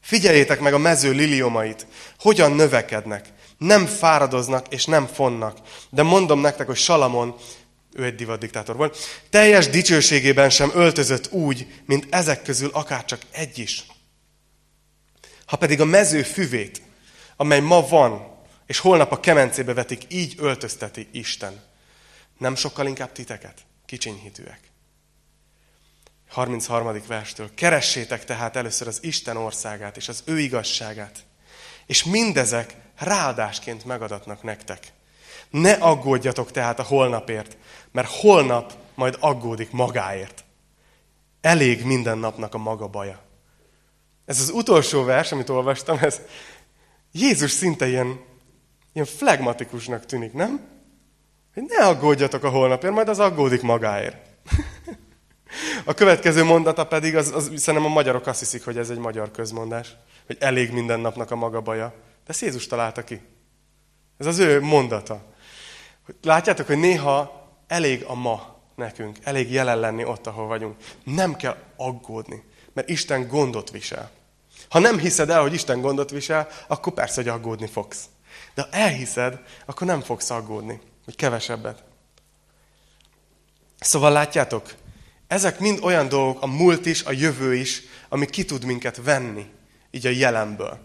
Figyeljétek 0.00 0.60
meg 0.60 0.74
a 0.74 0.78
mező 0.78 1.10
liliomait, 1.10 1.86
hogyan 2.18 2.52
növekednek, 2.52 3.28
nem 3.58 3.86
fáradoznak 3.86 4.66
és 4.68 4.84
nem 4.84 5.06
fonnak. 5.06 5.58
De 5.90 6.02
mondom 6.02 6.40
nektek, 6.40 6.66
hogy 6.66 6.76
Salamon 6.76 7.36
ő 7.92 8.04
egy 8.04 8.26
diktátor 8.38 8.76
volt, 8.76 8.98
teljes 9.30 9.68
dicsőségében 9.68 10.50
sem 10.50 10.70
öltözött 10.74 11.32
úgy, 11.32 11.66
mint 11.86 12.06
ezek 12.10 12.42
közül 12.42 12.70
akárcsak 12.72 13.20
egy 13.30 13.58
is. 13.58 13.86
Ha 15.46 15.56
pedig 15.56 15.80
a 15.80 15.84
mező 15.84 16.22
füvét, 16.22 16.82
amely 17.36 17.60
ma 17.60 17.86
van, 17.86 18.32
és 18.66 18.78
holnap 18.78 19.12
a 19.12 19.20
kemencébe 19.20 19.74
vetik, 19.74 20.02
így 20.08 20.34
öltözteti 20.38 21.08
Isten. 21.12 21.62
Nem 22.38 22.54
sokkal 22.54 22.86
inkább 22.86 23.12
titeket, 23.12 23.58
kicsinyhitűek. 23.86 24.60
33. 26.28 27.02
verstől. 27.06 27.54
Keressétek 27.54 28.24
tehát 28.24 28.56
először 28.56 28.86
az 28.88 28.98
Isten 29.02 29.36
országát 29.36 29.96
és 29.96 30.08
az 30.08 30.22
ő 30.24 30.38
igazságát, 30.38 31.24
és 31.86 32.04
mindezek 32.04 32.74
ráadásként 32.98 33.84
megadatnak 33.84 34.42
nektek. 34.42 34.92
Ne 35.50 35.72
aggódjatok 35.72 36.50
tehát 36.50 36.78
a 36.78 36.82
holnapért, 36.82 37.56
mert 37.90 38.10
holnap 38.10 38.72
majd 38.94 39.16
aggódik 39.20 39.70
magáért. 39.70 40.44
Elég 41.40 41.84
minden 41.84 42.18
napnak 42.18 42.54
a 42.54 42.58
maga 42.58 42.88
baja. 42.88 43.23
Ez 44.24 44.40
az 44.40 44.50
utolsó 44.50 45.04
vers, 45.04 45.32
amit 45.32 45.48
olvastam, 45.48 45.98
ez 46.00 46.20
Jézus 47.12 47.50
szinte 47.50 47.88
ilyen, 47.88 48.20
ilyen 48.92 49.06
flegmatikusnak 49.06 50.06
tűnik, 50.06 50.32
nem? 50.32 50.60
Hogy 51.54 51.62
ne 51.68 51.86
aggódjatok 51.86 52.44
a 52.44 52.48
holnapért, 52.48 52.94
majd 52.94 53.08
az 53.08 53.18
aggódik 53.18 53.62
magáért. 53.62 54.16
A 55.84 55.94
következő 55.94 56.44
mondata 56.44 56.86
pedig, 56.86 57.16
az, 57.16 57.32
az, 57.34 57.52
szerintem 57.56 57.90
a 57.90 57.94
magyarok 57.94 58.26
azt 58.26 58.38
hiszik, 58.38 58.64
hogy 58.64 58.78
ez 58.78 58.90
egy 58.90 58.98
magyar 58.98 59.30
közmondás, 59.30 59.96
hogy 60.26 60.36
elég 60.40 60.72
minden 60.72 61.00
napnak 61.00 61.30
a 61.30 61.36
maga 61.36 61.60
baja. 61.60 61.86
De 61.96 62.30
ezt 62.30 62.40
Jézus 62.40 62.66
találta 62.66 63.04
ki. 63.04 63.20
Ez 64.18 64.26
az 64.26 64.38
ő 64.38 64.60
mondata. 64.60 65.34
Látjátok, 66.22 66.66
hogy 66.66 66.78
néha 66.78 67.48
elég 67.66 68.04
a 68.06 68.14
ma 68.14 68.60
nekünk, 68.74 69.18
elég 69.22 69.50
jelen 69.50 69.78
lenni 69.78 70.04
ott, 70.04 70.26
ahol 70.26 70.46
vagyunk. 70.46 70.76
Nem 71.04 71.36
kell 71.36 71.56
aggódni, 71.76 72.44
mert 72.74 72.88
Isten 72.88 73.28
gondot 73.28 73.70
visel. 73.70 74.10
Ha 74.68 74.78
nem 74.78 74.98
hiszed 74.98 75.30
el, 75.30 75.40
hogy 75.40 75.52
Isten 75.52 75.80
gondot 75.80 76.10
visel, 76.10 76.48
akkor 76.66 76.92
persze, 76.92 77.14
hogy 77.14 77.28
aggódni 77.28 77.66
fogsz. 77.66 78.04
De 78.54 78.62
ha 78.62 78.68
elhiszed, 78.70 79.38
akkor 79.66 79.86
nem 79.86 80.00
fogsz 80.00 80.30
aggódni, 80.30 80.80
hogy 81.04 81.16
kevesebbet. 81.16 81.82
Szóval 83.80 84.12
látjátok, 84.12 84.74
ezek 85.26 85.58
mind 85.58 85.78
olyan 85.82 86.08
dolgok, 86.08 86.42
a 86.42 86.46
múlt 86.46 86.86
is, 86.86 87.02
a 87.02 87.12
jövő 87.12 87.54
is, 87.54 87.82
ami 88.08 88.26
ki 88.26 88.44
tud 88.44 88.64
minket 88.64 89.00
venni, 89.02 89.46
így 89.90 90.06
a 90.06 90.10
jelenből. 90.10 90.78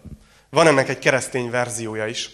Van 0.50 0.66
ennek 0.66 0.88
egy 0.88 0.98
keresztény 0.98 1.50
verziója 1.50 2.06
is, 2.06 2.30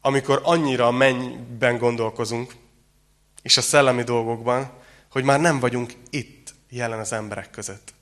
amikor 0.00 0.40
annyira 0.44 0.86
a 0.86 0.90
mennyben 0.90 1.78
gondolkozunk, 1.78 2.54
és 3.42 3.56
a 3.56 3.60
szellemi 3.60 4.02
dolgokban, 4.02 4.72
hogy 5.10 5.24
már 5.24 5.40
nem 5.40 5.60
vagyunk 5.60 5.92
itt 6.10 6.54
jelen 6.68 6.98
az 6.98 7.12
emberek 7.12 7.50
között. 7.50 7.94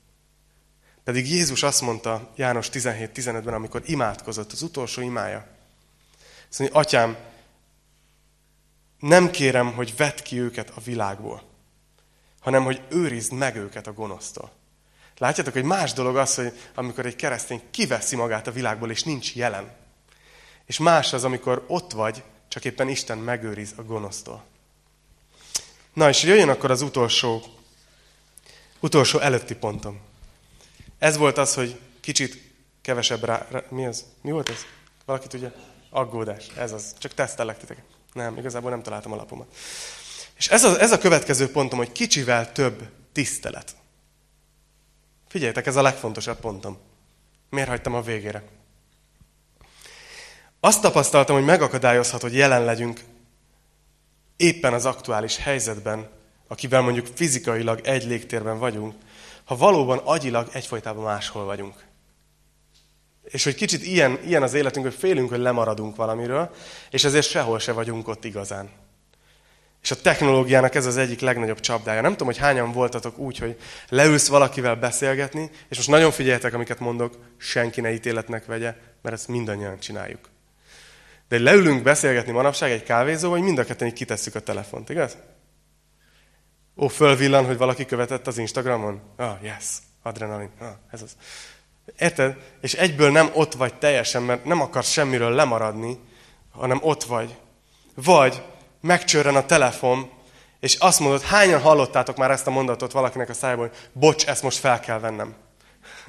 Pedig 1.07 1.29
Jézus 1.29 1.63
azt 1.63 1.81
mondta 1.81 2.31
János 2.35 2.69
17-15-ben, 2.71 3.53
amikor 3.53 3.81
imádkozott, 3.85 4.51
az 4.51 4.61
utolsó 4.61 5.01
imája. 5.01 5.47
Azt 6.49 6.59
mondja, 6.59 6.79
atyám, 6.79 7.17
nem 8.99 9.31
kérem, 9.31 9.73
hogy 9.73 9.95
vedd 9.97 10.23
ki 10.23 10.39
őket 10.39 10.69
a 10.69 10.81
világból, 10.81 11.43
hanem 12.39 12.63
hogy 12.63 12.81
őrizd 12.89 13.31
meg 13.31 13.55
őket 13.55 13.87
a 13.87 13.93
gonosztól. 13.93 14.51
Látjátok, 15.17 15.53
hogy 15.53 15.63
más 15.63 15.93
dolog 15.93 16.17
az, 16.17 16.35
hogy 16.35 16.53
amikor 16.75 17.05
egy 17.05 17.15
keresztény 17.15 17.61
kiveszi 17.71 18.15
magát 18.15 18.47
a 18.47 18.51
világból, 18.51 18.91
és 18.91 19.03
nincs 19.03 19.35
jelen. 19.35 19.75
És 20.65 20.77
más 20.77 21.13
az, 21.13 21.23
amikor 21.23 21.63
ott 21.67 21.91
vagy, 21.91 22.23
csak 22.47 22.65
éppen 22.65 22.89
Isten 22.89 23.17
megőriz 23.17 23.73
a 23.75 23.83
gonosztól. 23.83 24.43
Na, 25.93 26.09
és 26.09 26.23
jöjjön 26.23 26.49
akkor 26.49 26.71
az 26.71 26.81
utolsó, 26.81 27.43
utolsó 28.79 29.19
előtti 29.19 29.55
pontom. 29.55 30.05
Ez 30.99 31.17
volt 31.17 31.37
az, 31.37 31.53
hogy 31.53 31.79
kicsit 31.99 32.53
kevesebb 32.81 33.23
rá, 33.23 33.47
rá... 33.49 33.63
Mi 33.69 33.85
az? 33.85 34.05
Mi 34.21 34.31
volt 34.31 34.49
ez? 34.49 34.65
Valaki 35.05 35.27
tudja? 35.27 35.53
Aggódás. 35.89 36.47
Ez 36.57 36.71
az. 36.71 36.95
Csak 36.97 37.13
tesztelek 37.13 37.57
titeket. 37.57 37.83
Nem, 38.13 38.37
igazából 38.37 38.69
nem 38.69 38.81
találtam 38.81 39.11
a 39.11 39.15
lapomat. 39.15 39.55
És 40.37 40.47
ez 40.47 40.63
a, 40.63 40.79
ez 40.79 40.91
a 40.91 40.97
következő 40.97 41.51
pontom, 41.51 41.77
hogy 41.77 41.91
kicsivel 41.91 42.51
több 42.51 42.89
tisztelet. 43.11 43.75
Figyeljetek, 45.27 45.65
ez 45.65 45.75
a 45.75 45.81
legfontosabb 45.81 46.39
pontom. 46.39 46.77
Miért 47.49 47.69
hagytam 47.69 47.93
a 47.93 48.01
végére? 48.01 48.43
Azt 50.59 50.81
tapasztaltam, 50.81 51.35
hogy 51.35 51.45
megakadályozhat, 51.45 52.21
hogy 52.21 52.35
jelen 52.35 52.65
legyünk 52.65 53.01
éppen 54.37 54.73
az 54.73 54.85
aktuális 54.85 55.37
helyzetben, 55.37 56.09
akivel 56.47 56.81
mondjuk 56.81 57.07
fizikailag 57.13 57.79
egy 57.83 58.05
légtérben 58.05 58.59
vagyunk, 58.59 58.95
ha 59.47 59.55
valóban 59.55 59.97
agyilag 59.97 60.47
egyfolytában 60.51 61.03
máshol 61.03 61.45
vagyunk. 61.45 61.75
És 63.23 63.43
hogy 63.43 63.55
kicsit 63.55 63.83
ilyen, 63.83 64.19
ilyen 64.25 64.43
az 64.43 64.53
életünk, 64.53 64.85
hogy 64.85 64.95
félünk, 64.95 65.29
hogy 65.29 65.39
lemaradunk 65.39 65.95
valamiről, 65.95 66.55
és 66.89 67.03
ezért 67.03 67.29
sehol 67.29 67.59
se 67.59 67.71
vagyunk 67.71 68.07
ott 68.07 68.25
igazán. 68.25 68.69
És 69.81 69.91
a 69.91 70.01
technológiának 70.01 70.75
ez 70.75 70.85
az 70.85 70.97
egyik 70.97 71.19
legnagyobb 71.19 71.59
csapdája. 71.59 72.01
Nem 72.01 72.11
tudom, 72.11 72.27
hogy 72.27 72.37
hányan 72.37 72.71
voltatok 72.71 73.17
úgy, 73.17 73.37
hogy 73.37 73.57
leülsz 73.89 74.27
valakivel 74.27 74.75
beszélgetni, 74.75 75.51
és 75.69 75.77
most 75.77 75.89
nagyon 75.89 76.11
figyeljetek, 76.11 76.53
amiket 76.53 76.79
mondok, 76.79 77.17
senki 77.37 77.81
ne 77.81 77.93
ítéletnek 77.93 78.45
vegye, 78.45 78.75
mert 79.01 79.15
ezt 79.15 79.27
mindannyian 79.27 79.79
csináljuk. 79.79 80.29
De 81.27 81.39
leülünk 81.39 81.83
beszélgetni 81.83 82.31
manapság 82.31 82.71
egy 82.71 82.83
kávézó, 82.83 83.29
vagy 83.29 83.41
mind 83.41 83.57
a 83.57 83.63
ketten 83.63 83.87
így 83.87 83.93
kitesszük 83.93 84.35
a 84.35 84.39
telefont, 84.39 84.89
igaz? 84.89 85.17
Ó, 86.79 86.87
fölvillan, 86.87 87.45
hogy 87.45 87.57
valaki 87.57 87.85
követett 87.85 88.27
az 88.27 88.37
Instagramon? 88.37 89.01
Ah, 89.15 89.43
yes, 89.43 89.65
adrenalin, 90.03 90.49
ah, 90.59 90.67
ez 90.91 91.01
az. 91.01 91.15
Érted? 91.99 92.37
És 92.61 92.73
egyből 92.73 93.11
nem 93.11 93.29
ott 93.33 93.53
vagy 93.53 93.73
teljesen, 93.73 94.23
mert 94.23 94.45
nem 94.45 94.61
akarsz 94.61 94.89
semmiről 94.89 95.31
lemaradni, 95.31 95.99
hanem 96.51 96.79
ott 96.81 97.03
vagy. 97.03 97.35
Vagy 97.95 98.43
megcsörren 98.81 99.35
a 99.35 99.45
telefon, 99.45 100.09
és 100.59 100.75
azt 100.75 100.99
mondod, 100.99 101.21
hányan 101.21 101.61
hallottátok 101.61 102.17
már 102.17 102.31
ezt 102.31 102.47
a 102.47 102.51
mondatot 102.51 102.91
valakinek 102.91 103.29
a 103.29 103.33
szájából, 103.33 103.67
hogy 103.67 103.77
bocs, 103.93 104.27
ezt 104.27 104.43
most 104.43 104.57
fel 104.57 104.79
kell 104.79 104.99
vennem. 104.99 105.35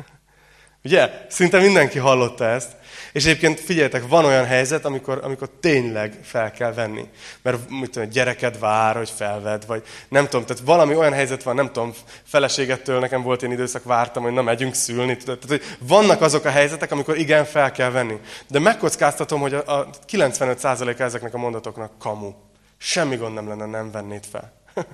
Ugye? 0.85 1.27
Szinte 1.29 1.59
mindenki 1.59 1.99
hallotta 1.99 2.45
ezt. 2.45 2.77
És 3.13 3.25
egyébként 3.25 3.61
figyeljetek, 3.61 4.09
van 4.09 4.25
olyan 4.25 4.45
helyzet, 4.45 4.85
amikor, 4.85 5.21
amikor 5.23 5.49
tényleg 5.61 6.19
fel 6.23 6.51
kell 6.51 6.73
venni. 6.73 7.09
Mert 7.43 7.71
mit 7.71 7.91
tudom, 7.91 8.09
gyereked 8.09 8.59
vár, 8.59 8.97
hogy 8.97 9.11
felved, 9.11 9.67
vagy 9.67 9.83
nem 10.09 10.25
tudom, 10.25 10.47
tehát 10.47 10.63
valami 10.65 10.95
olyan 10.95 11.13
helyzet 11.13 11.43
van, 11.43 11.55
nem 11.55 11.67
tudom, 11.67 11.93
feleségettől 12.25 12.99
nekem 12.99 13.23
volt 13.23 13.43
én 13.43 13.53
időszak, 13.53 13.85
vártam, 13.85 14.23
hogy 14.23 14.33
na 14.33 14.43
megyünk 14.43 14.75
szülni. 14.75 15.17
Tehát, 15.17 15.45
hogy 15.49 15.63
vannak 15.79 16.21
azok 16.21 16.45
a 16.45 16.51
helyzetek, 16.51 16.93
amikor 16.93 17.19
igen, 17.19 17.45
fel 17.45 17.73
kell 17.73 17.91
venni. 17.91 18.19
De 18.49 18.59
megkockáztatom, 18.59 19.41
hogy 19.41 19.55
a, 19.55 19.79
a 19.79 19.89
95%-a 20.13 21.03
ezeknek 21.03 21.35
a 21.35 21.39
mondatoknak 21.39 21.99
kamu. 21.99 22.33
Semmi 22.79 23.17
gond 23.17 23.35
nem 23.35 23.49
lenne, 23.49 23.67
nem 23.67 23.91
vennéd 23.91 24.25
fel. 24.31 24.53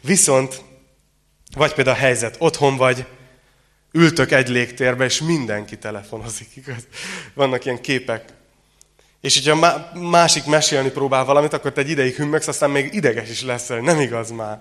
Viszont, 0.00 0.62
vagy 1.56 1.74
például 1.74 1.96
a 1.96 2.00
helyzet, 2.00 2.36
otthon 2.38 2.76
vagy, 2.76 3.06
ültök 3.96 4.32
egy 4.32 4.48
légtérbe, 4.48 5.04
és 5.04 5.20
mindenki 5.20 5.78
telefonozik, 5.78 6.48
igaz? 6.54 6.86
Vannak 7.34 7.64
ilyen 7.64 7.80
képek. 7.80 8.24
És 9.20 9.34
hogyha 9.34 9.90
másik 9.94 10.44
mesélni 10.44 10.90
próbál 10.90 11.24
valamit, 11.24 11.52
akkor 11.52 11.72
te 11.72 11.80
egy 11.80 11.90
ideig 11.90 12.14
hümmögsz, 12.14 12.48
aztán 12.48 12.70
még 12.70 12.94
ideges 12.94 13.30
is 13.30 13.42
leszel. 13.42 13.78
Nem 13.78 14.00
igaz 14.00 14.30
már. 14.30 14.60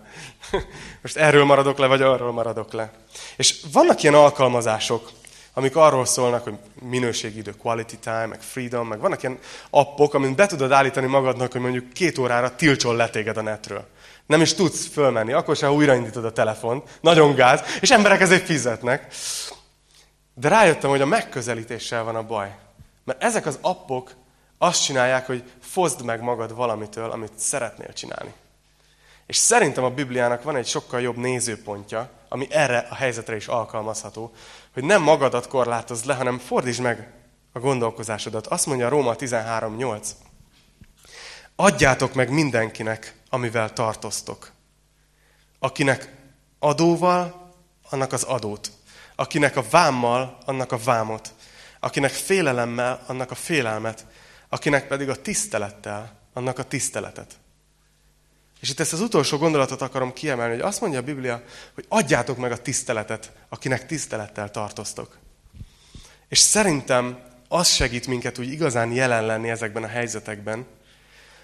Most 1.02 1.18
erről 1.18 1.44
maradok 1.44 1.78
le, 1.78 1.88
vagy 1.88 2.02
arról 2.02 2.32
maradok 2.32 2.74
le. 2.74 2.92
És 3.38 3.60
vannak 3.72 4.04
ilyen 4.04 4.16
alkalmazások, 4.16 5.12
amik 5.54 5.76
arról 5.76 6.06
szólnak, 6.06 6.44
hogy 6.44 6.58
minőségi 6.82 7.38
idő, 7.38 7.52
quality 7.52 7.96
time, 8.02 8.26
meg 8.26 8.42
freedom, 8.42 8.88
meg 8.88 9.00
vannak 9.00 9.24
ilyen 9.24 9.40
appok, 9.70 10.14
amin 10.14 10.36
be 10.36 10.46
tudod 10.46 10.72
állítani 10.72 11.08
magadnak, 11.08 11.52
hogy 11.52 11.62
mondjuk 11.62 11.94
két 11.94 12.18
órára 12.18 12.56
tiltson 12.56 12.96
le 12.96 13.10
téged 13.10 13.38
a 13.38 13.42
netről. 13.42 13.88
Nem 14.26 14.42
is 14.42 14.54
tudsz 14.54 14.88
fölmenni, 14.88 15.34
akkor 15.34 15.56
se 15.56 15.72
újraindítod 15.72 16.26
a 16.26 16.32
telefont, 16.32 16.98
nagyon 17.02 17.36
gáz, 17.36 17.62
és 17.82 17.92
emberek 17.92 18.22
ezért 18.22 18.46
fizetnek. 18.46 19.14
De 20.34 20.48
rájöttem, 20.48 20.90
hogy 20.90 21.02
a 21.02 21.06
megközelítéssel 21.06 22.04
van 22.04 22.16
a 22.16 22.24
baj. 22.24 22.56
Mert 23.04 23.24
ezek 23.24 23.46
az 23.46 23.58
appok 23.62 24.12
azt 24.58 24.84
csinálják, 24.84 25.26
hogy 25.26 25.44
fozd 25.62 26.04
meg 26.04 26.22
magad 26.22 26.56
valamitől, 26.56 27.12
amit 27.12 27.32
szeretnél 27.36 27.94
csinálni. 27.94 28.34
És 29.26 29.38
szerintem 29.38 29.84
a 29.84 29.90
Bibliának 29.90 30.44
van 30.44 30.56
egy 30.56 30.68
sokkal 30.68 31.02
jobb 31.02 31.18
nézőpontja, 31.18 32.10
ami 32.30 32.48
erre 32.52 32.88
a 32.90 32.96
helyzetre 32.96 33.36
is 33.36 33.48
alkalmazható, 33.48 34.32
hogy 34.74 34.84
nem 34.84 35.02
magadat 35.02 35.48
korlátozd 35.48 36.06
le, 36.06 36.14
hanem 36.14 36.40
fordítsd 36.40 36.82
meg 36.82 37.12
a 37.54 37.60
gondolkozásodat. 37.60 38.48
Azt 38.48 38.66
mondja 38.66 38.86
a 38.86 38.90
Róma 38.90 39.16
13.8. 39.16 40.08
Adjátok 41.56 42.14
meg 42.14 42.30
mindenkinek, 42.30 43.16
amivel 43.30 43.74
tartoztok. 43.74 44.52
Akinek 45.60 46.16
adóval, 46.60 47.54
annak 47.90 48.14
az 48.14 48.24
adót. 48.24 48.72
Akinek 49.16 49.56
a 49.56 49.64
vámmal, 49.70 50.38
annak 50.46 50.72
a 50.72 50.78
vámot. 50.78 51.34
Akinek 51.80 52.12
félelemmel, 52.12 53.04
annak 53.08 53.32
a 53.32 53.36
félelmet. 53.36 54.06
Akinek 54.50 54.88
pedig 54.88 55.10
a 55.10 55.22
tisztelettel, 55.22 56.20
annak 56.34 56.60
a 56.60 56.64
tiszteletet. 56.64 57.34
És 58.60 58.70
itt 58.70 58.80
ezt 58.80 58.94
az 58.94 59.02
utolsó 59.02 59.38
gondolatot 59.38 59.82
akarom 59.82 60.14
kiemelni, 60.14 60.54
hogy 60.54 60.62
azt 60.62 60.82
mondja 60.82 61.00
a 61.00 61.04
Biblia, 61.04 61.44
hogy 61.74 61.86
adjátok 61.88 62.38
meg 62.38 62.52
a 62.52 62.62
tiszteletet, 62.62 63.32
akinek 63.50 63.86
tisztelettel 63.86 64.52
tartoztok. 64.52 65.18
És 66.28 66.40
szerintem 66.40 67.24
az 67.48 67.68
segít 67.68 68.08
minket 68.08 68.40
úgy 68.40 68.52
igazán 68.52 68.92
jelen 68.92 69.26
lenni 69.26 69.50
ezekben 69.50 69.84
a 69.84 69.88
helyzetekben, 69.88 70.66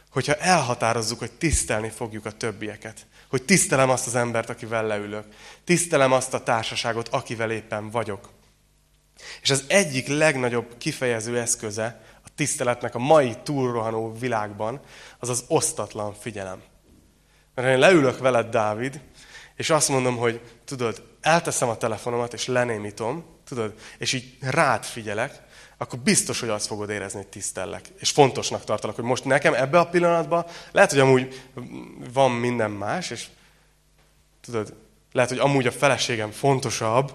hogyha 0.10 0.36
elhatározzuk, 0.36 1.20
hogy 1.20 1.32
tisztelni 1.32 1.90
fogjuk 1.90 2.26
a 2.26 2.32
többieket. 2.32 3.08
Hogy 3.30 3.44
tisztelem 3.44 3.90
azt 3.90 4.08
az 4.08 4.16
embert, 4.16 4.50
akivel 4.50 4.88
leülök. 4.88 5.26
Tisztelem 5.64 6.12
azt 6.12 6.34
a 6.34 6.44
társaságot, 6.44 7.08
akivel 7.08 7.52
éppen 7.52 7.90
vagyok. 7.90 8.30
És 9.42 9.50
az 9.50 9.64
egyik 9.68 10.08
legnagyobb 10.08 10.78
kifejező 10.78 11.40
eszköze 11.40 12.02
a 12.26 12.30
tiszteletnek 12.36 12.96
a 12.96 13.00
mai 13.00 13.36
túlrohanó 13.44 14.14
világban, 14.20 14.80
az 15.20 15.30
az 15.30 15.44
osztatlan 15.48 16.14
figyelem. 16.14 16.62
Mert 17.56 17.68
én 17.68 17.80
leülök 17.80 18.20
veled, 18.20 18.50
Dávid, 18.50 19.02
és 19.56 19.70
azt 19.70 19.90
mondom, 19.90 20.18
hogy 20.18 20.42
tudod, 20.66 21.04
elteszem 21.22 21.70
a 21.70 21.78
telefonomat, 21.78 22.34
és 22.34 22.48
lenémítom, 22.48 23.26
tudod, 23.46 23.74
és 23.98 24.14
így 24.14 24.38
rád 24.42 24.84
figyelek, 24.84 25.42
akkor 25.82 26.00
biztos, 26.00 26.40
hogy 26.40 26.50
azt 26.50 26.68
fogod 26.68 26.90
érezni, 26.90 27.20
hogy 27.20 27.28
tisztellek. 27.28 27.86
És 28.00 28.10
fontosnak 28.10 28.64
tartalak, 28.64 28.96
hogy 28.96 29.06
most 29.06 29.26
nekem 29.26 29.54
ebbe 29.54 29.80
a 29.80 29.86
pillanatban, 29.86 30.46
lehet, 30.72 30.90
hogy 30.90 31.00
amúgy 31.00 31.42
van 32.14 32.32
minden 32.32 32.72
más, 32.72 33.10
és 33.10 33.26
tudod, 34.42 34.74
lehet, 35.12 35.30
hogy 35.30 35.40
amúgy 35.40 35.68
a 35.68 35.72
feleségem 35.72 36.32
fontosabb, 36.32 37.14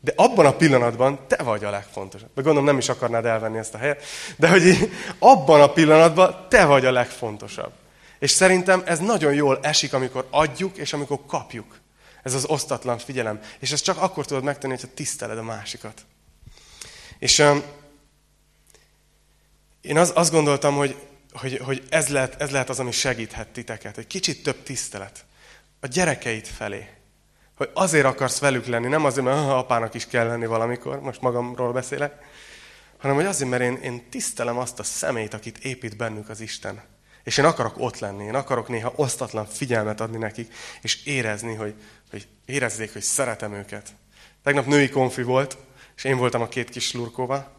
de 0.00 0.12
abban 0.16 0.46
a 0.46 0.56
pillanatban 0.56 1.18
te 1.26 1.42
vagy 1.42 1.64
a 1.64 1.70
legfontosabb. 1.70 2.28
De 2.34 2.42
gondolom 2.42 2.64
nem 2.64 2.78
is 2.78 2.88
akarnád 2.88 3.24
elvenni 3.24 3.58
ezt 3.58 3.74
a 3.74 3.78
helyet, 3.78 4.02
de 4.36 4.48
hogy 4.48 4.90
abban 5.18 5.60
a 5.60 5.72
pillanatban 5.72 6.46
te 6.48 6.64
vagy 6.64 6.84
a 6.84 6.92
legfontosabb. 6.92 7.72
És 8.18 8.30
szerintem 8.30 8.82
ez 8.84 8.98
nagyon 8.98 9.34
jól 9.34 9.58
esik, 9.62 9.92
amikor 9.92 10.26
adjuk, 10.30 10.76
és 10.76 10.92
amikor 10.92 11.18
kapjuk. 11.26 11.78
Ez 12.22 12.34
az 12.34 12.44
osztatlan 12.44 12.98
figyelem. 12.98 13.40
És 13.58 13.72
ezt 13.72 13.84
csak 13.84 14.02
akkor 14.02 14.26
tudod 14.26 14.42
megtenni, 14.42 14.72
hogyha 14.72 14.94
tiszteled 14.94 15.38
a 15.38 15.42
másikat. 15.42 16.02
És 17.20 17.38
um, 17.38 17.62
én 19.80 19.98
az, 19.98 20.12
azt 20.14 20.32
gondoltam, 20.32 20.76
hogy, 20.76 20.96
hogy, 21.32 21.58
hogy 21.64 21.82
ez, 21.90 22.08
lehet, 22.08 22.40
ez 22.40 22.50
lehet 22.50 22.68
az, 22.68 22.80
ami 22.80 22.90
segíthet 22.90 23.48
titeket. 23.48 23.98
Egy 23.98 24.06
kicsit 24.06 24.42
több 24.42 24.62
tisztelet. 24.62 25.24
A 25.80 25.86
gyerekeit 25.86 26.48
felé. 26.48 26.88
Hogy 27.56 27.70
azért 27.74 28.04
akarsz 28.04 28.38
velük 28.38 28.66
lenni, 28.66 28.88
nem 28.88 29.04
azért, 29.04 29.26
mert 29.26 29.38
apának 29.38 29.94
is 29.94 30.06
kell 30.06 30.26
lenni 30.26 30.46
valamikor, 30.46 31.00
most 31.00 31.20
magamról 31.20 31.72
beszélek, 31.72 32.22
hanem 32.98 33.16
hogy 33.16 33.24
azért, 33.24 33.50
mert 33.50 33.62
én, 33.62 33.76
én 33.76 34.08
tisztelem 34.10 34.58
azt 34.58 34.78
a 34.78 34.82
szemét, 34.82 35.34
akit 35.34 35.58
épít 35.58 35.96
bennük 35.96 36.28
az 36.28 36.40
Isten. 36.40 36.82
És 37.24 37.36
én 37.36 37.44
akarok 37.44 37.74
ott 37.78 37.98
lenni, 37.98 38.24
én 38.24 38.34
akarok 38.34 38.68
néha 38.68 38.92
osztatlan 38.96 39.46
figyelmet 39.46 40.00
adni 40.00 40.18
nekik, 40.18 40.54
és 40.82 41.04
érezni, 41.04 41.54
hogy, 41.54 41.74
hogy 42.10 42.28
érezzék, 42.44 42.92
hogy 42.92 43.02
szeretem 43.02 43.52
őket. 43.52 43.88
Tegnap 44.42 44.66
női 44.66 44.88
konfi 44.88 45.22
volt, 45.22 45.56
és 46.00 46.06
én 46.06 46.16
voltam 46.16 46.42
a 46.42 46.48
két 46.48 46.70
kis 46.70 46.92
lurkóval, 46.92 47.50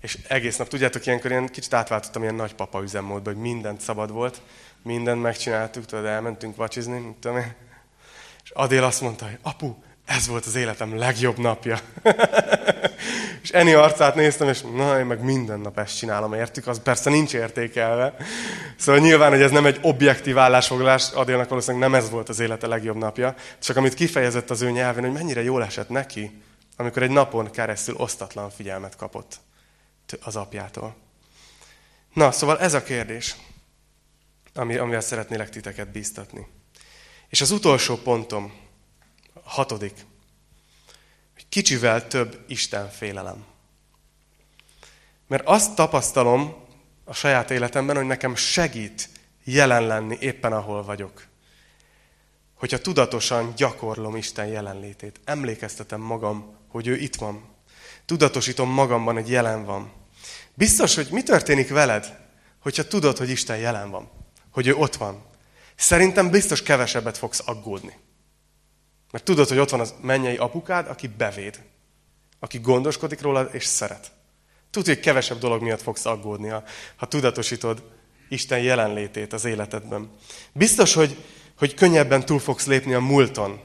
és 0.00 0.18
egész 0.28 0.56
nap, 0.56 0.68
tudjátok, 0.68 1.06
ilyenkor 1.06 1.30
én 1.30 1.46
kicsit 1.46 1.74
átváltottam 1.74 2.22
ilyen 2.22 2.34
nagypapa 2.34 2.82
üzemmódba, 2.82 3.30
hogy 3.30 3.40
mindent 3.40 3.80
szabad 3.80 4.10
volt, 4.10 4.40
mindent 4.82 5.22
megcsináltuk, 5.22 5.84
tudod, 5.84 6.04
elmentünk 6.04 6.56
vacsizni, 6.56 6.98
mit 6.98 7.14
tudom 7.14 7.36
én. 7.36 7.54
És 8.44 8.50
Adél 8.50 8.84
azt 8.84 9.00
mondta, 9.00 9.24
hogy 9.24 9.38
apu, 9.42 9.74
ez 10.04 10.26
volt 10.26 10.46
az 10.46 10.54
életem 10.54 10.98
legjobb 10.98 11.38
napja. 11.38 11.78
és 13.42 13.50
Eni 13.50 13.72
arcát 13.72 14.14
néztem, 14.14 14.48
és 14.48 14.60
na, 14.60 14.98
én 14.98 15.06
meg 15.06 15.24
minden 15.24 15.60
nap 15.60 15.78
ezt 15.78 15.98
csinálom, 15.98 16.34
értük? 16.34 16.66
Az 16.66 16.82
persze 16.82 17.10
nincs 17.10 17.34
értékelve. 17.34 18.16
Szóval 18.76 19.00
nyilván, 19.00 19.30
hogy 19.30 19.42
ez 19.42 19.50
nem 19.50 19.66
egy 19.66 19.78
objektív 19.82 20.38
állásfoglalás, 20.38 21.10
Adélnak 21.10 21.48
valószínűleg 21.48 21.90
nem 21.90 22.00
ez 22.00 22.10
volt 22.10 22.28
az 22.28 22.40
élete 22.40 22.66
legjobb 22.66 22.96
napja, 22.96 23.34
csak 23.58 23.76
amit 23.76 23.94
kifejezett 23.94 24.50
az 24.50 24.62
ő 24.62 24.70
nyelvén, 24.70 25.04
hogy 25.04 25.12
mennyire 25.12 25.42
jól 25.42 25.64
esett 25.64 25.88
neki, 25.88 26.42
amikor 26.76 27.02
egy 27.02 27.10
napon 27.10 27.50
keresztül 27.50 27.94
osztatlan 27.96 28.50
figyelmet 28.50 28.96
kapott 28.96 29.40
az 30.20 30.36
apjától. 30.36 30.96
Na, 32.12 32.32
szóval 32.32 32.60
ez 32.60 32.74
a 32.74 32.82
kérdés, 32.82 33.36
ami, 34.54 34.76
amivel 34.76 35.00
szeretnélek 35.00 35.50
titeket 35.50 35.88
bíztatni. 35.88 36.46
És 37.28 37.40
az 37.40 37.50
utolsó 37.50 37.96
pontom, 37.96 38.52
hatodik, 39.42 40.06
hogy 41.34 41.48
kicsivel 41.48 42.06
több 42.06 42.44
Isten 42.46 42.90
félelem. 42.90 43.44
Mert 45.26 45.46
azt 45.46 45.74
tapasztalom 45.74 46.54
a 47.04 47.12
saját 47.12 47.50
életemben, 47.50 47.96
hogy 47.96 48.06
nekem 48.06 48.34
segít 48.34 49.08
jelen 49.44 49.86
lenni 49.86 50.16
éppen 50.20 50.52
ahol 50.52 50.84
vagyok. 50.84 51.26
Hogyha 52.54 52.78
tudatosan 52.78 53.52
gyakorlom 53.56 54.16
Isten 54.16 54.46
jelenlétét, 54.46 55.20
emlékeztetem 55.24 56.00
magam, 56.00 56.56
hogy 56.74 56.86
ő 56.86 56.96
itt 56.96 57.16
van. 57.16 57.44
Tudatosítom 58.04 58.70
magamban, 58.70 59.14
hogy 59.14 59.30
jelen 59.30 59.64
van. 59.64 59.92
Biztos, 60.54 60.94
hogy 60.94 61.08
mi 61.10 61.22
történik 61.22 61.68
veled, 61.68 62.18
hogyha 62.60 62.86
tudod, 62.86 63.16
hogy 63.16 63.30
Isten 63.30 63.56
jelen 63.56 63.90
van, 63.90 64.10
hogy 64.50 64.66
ő 64.66 64.74
ott 64.74 64.96
van. 64.96 65.24
Szerintem 65.76 66.30
biztos 66.30 66.62
kevesebbet 66.62 67.18
fogsz 67.18 67.42
aggódni. 67.44 67.96
Mert 69.10 69.24
tudod, 69.24 69.48
hogy 69.48 69.58
ott 69.58 69.70
van 69.70 69.80
az 69.80 69.94
mennyei 70.00 70.36
apukád, 70.36 70.88
aki 70.88 71.06
bevéd, 71.06 71.62
aki 72.38 72.58
gondoskodik 72.58 73.20
róla 73.20 73.42
és 73.42 73.64
szeret. 73.64 74.12
Tudod, 74.70 74.88
hogy 74.88 75.00
kevesebb 75.00 75.38
dolog 75.38 75.62
miatt 75.62 75.82
fogsz 75.82 76.06
aggódni, 76.06 76.48
ha 76.96 77.06
tudatosítod 77.08 77.82
Isten 78.28 78.60
jelenlétét 78.60 79.32
az 79.32 79.44
életedben. 79.44 80.10
Biztos, 80.52 80.94
hogy, 80.94 81.24
hogy 81.58 81.74
könnyebben 81.74 82.24
túl 82.24 82.38
fogsz 82.38 82.66
lépni 82.66 82.94
a 82.94 83.00
múlton. 83.00 83.60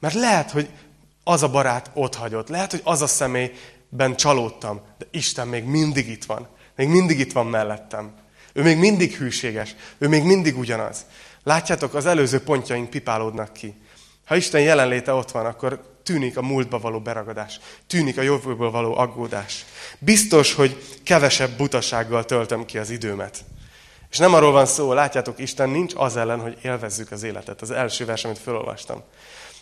Mert 0.00 0.14
lehet, 0.14 0.50
hogy 0.50 0.70
az 1.24 1.42
a 1.42 1.48
barát 1.48 1.90
ott 1.94 2.14
hagyott. 2.14 2.48
Lehet, 2.48 2.70
hogy 2.70 2.80
az 2.84 3.02
a 3.02 3.06
személyben 3.06 4.16
csalódtam, 4.16 4.80
de 4.98 5.06
Isten 5.10 5.48
még 5.48 5.64
mindig 5.64 6.08
itt 6.08 6.24
van. 6.24 6.48
Még 6.76 6.88
mindig 6.88 7.18
itt 7.18 7.32
van 7.32 7.46
mellettem. 7.46 8.14
Ő 8.52 8.62
még 8.62 8.78
mindig 8.78 9.14
hűséges. 9.14 9.74
Ő 9.98 10.08
még 10.08 10.22
mindig 10.22 10.58
ugyanaz. 10.58 11.04
Látjátok, 11.42 11.94
az 11.94 12.06
előző 12.06 12.40
pontjaink 12.40 12.90
pipálódnak 12.90 13.52
ki. 13.52 13.74
Ha 14.24 14.36
Isten 14.36 14.60
jelenléte 14.60 15.12
ott 15.12 15.30
van, 15.30 15.46
akkor 15.46 15.98
tűnik 16.02 16.36
a 16.36 16.42
múltba 16.42 16.78
való 16.78 17.00
beragadás. 17.00 17.60
Tűnik 17.86 18.18
a 18.18 18.22
jövőből 18.22 18.70
való 18.70 18.96
aggódás. 18.96 19.64
Biztos, 19.98 20.54
hogy 20.54 20.98
kevesebb 21.02 21.56
butasággal 21.56 22.24
töltöm 22.24 22.64
ki 22.64 22.78
az 22.78 22.90
időmet. 22.90 23.44
És 24.10 24.18
nem 24.18 24.34
arról 24.34 24.52
van 24.52 24.66
szó, 24.66 24.92
látjátok, 24.92 25.38
Isten 25.38 25.70
nincs 25.70 25.92
az 25.96 26.16
ellen, 26.16 26.40
hogy 26.40 26.58
élvezzük 26.62 27.10
az 27.10 27.22
életet. 27.22 27.62
Az 27.62 27.70
első 27.70 28.04
vers, 28.04 28.24
amit 28.24 28.38
felolvastam. 28.38 29.02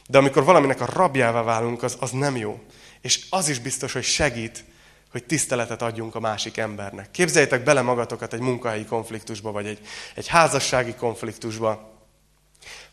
De 0.09 0.19
amikor 0.19 0.45
valaminek 0.45 0.81
a 0.81 0.89
rabjává 0.93 1.43
válunk, 1.43 1.83
az, 1.83 1.97
az 2.01 2.11
nem 2.11 2.37
jó. 2.37 2.61
És 3.01 3.27
az 3.31 3.49
is 3.49 3.59
biztos, 3.59 3.93
hogy 3.93 4.03
segít, 4.03 4.65
hogy 5.11 5.25
tiszteletet 5.25 5.83
adjunk 5.83 6.15
a 6.15 6.21
másik 6.21 6.57
embernek. 6.57 7.11
Képzeljétek 7.11 7.63
bele 7.63 7.83
magatokat 7.83 8.33
egy 8.33 8.41
munkahelyi 8.41 8.85
konfliktusba, 8.85 9.53
vagy 9.53 9.67
egy, 9.67 9.79
egy 10.15 10.27
házassági 10.27 10.95
konfliktusba, 10.95 11.91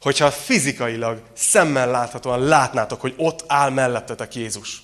hogyha 0.01 0.31
fizikailag, 0.31 1.21
szemmel 1.33 1.91
láthatóan 1.91 2.39
látnátok, 2.39 3.01
hogy 3.01 3.13
ott 3.17 3.43
áll 3.47 3.69
mellettetek 3.69 4.35
Jézus, 4.35 4.81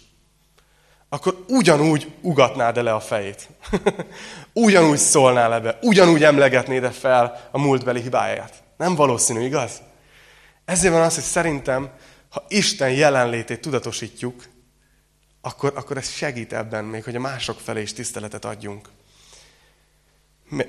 akkor 1.09 1.45
ugyanúgy 1.47 2.11
ugatnád 2.21 2.83
le 2.83 2.93
a 2.93 2.99
fejét. 2.99 3.49
ugyanúgy 4.53 4.97
szólnál 4.97 5.53
ebbe, 5.53 5.77
ugyanúgy 5.81 6.23
emlegetnéd 6.23 6.93
fel 6.93 7.49
a 7.51 7.59
múltbeli 7.59 8.01
hibáját. 8.01 8.63
Nem 8.77 8.95
valószínű, 8.95 9.45
igaz? 9.45 9.81
Ezért 10.65 10.93
van 10.93 11.03
az, 11.03 11.15
hogy 11.15 11.23
szerintem 11.23 11.89
ha 12.35 12.45
Isten 12.47 12.91
jelenlétét 12.91 13.61
tudatosítjuk, 13.61 14.43
akkor, 15.41 15.71
akkor 15.75 15.97
ez 15.97 16.09
segít 16.09 16.53
ebben 16.53 16.85
még, 16.85 17.03
hogy 17.03 17.15
a 17.15 17.19
mások 17.19 17.59
felé 17.59 17.81
is 17.81 17.93
tiszteletet 17.93 18.45
adjunk. 18.45 18.89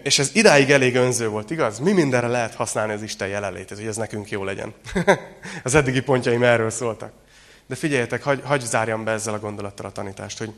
És 0.02 0.18
ez 0.18 0.34
idáig 0.34 0.70
elég 0.70 0.94
önző 0.94 1.28
volt, 1.28 1.50
igaz? 1.50 1.78
Mi 1.78 1.92
mindenre 1.92 2.26
lehet 2.26 2.54
használni 2.54 2.92
az 2.92 3.02
Isten 3.02 3.28
jelenlétét, 3.28 3.78
hogy 3.78 3.86
ez 3.86 3.96
nekünk 3.96 4.30
jó 4.30 4.44
legyen. 4.44 4.74
az 5.64 5.74
eddigi 5.74 6.00
pontjaim 6.00 6.42
erről 6.42 6.70
szóltak. 6.70 7.12
De 7.66 7.74
figyeljetek, 7.74 8.22
hagy, 8.22 8.42
hagy 8.44 8.60
zárjam 8.60 9.04
be 9.04 9.10
ezzel 9.10 9.34
a 9.34 9.38
gondolattal 9.38 9.86
a 9.86 9.92
tanítást, 9.92 10.38
hogy 10.38 10.54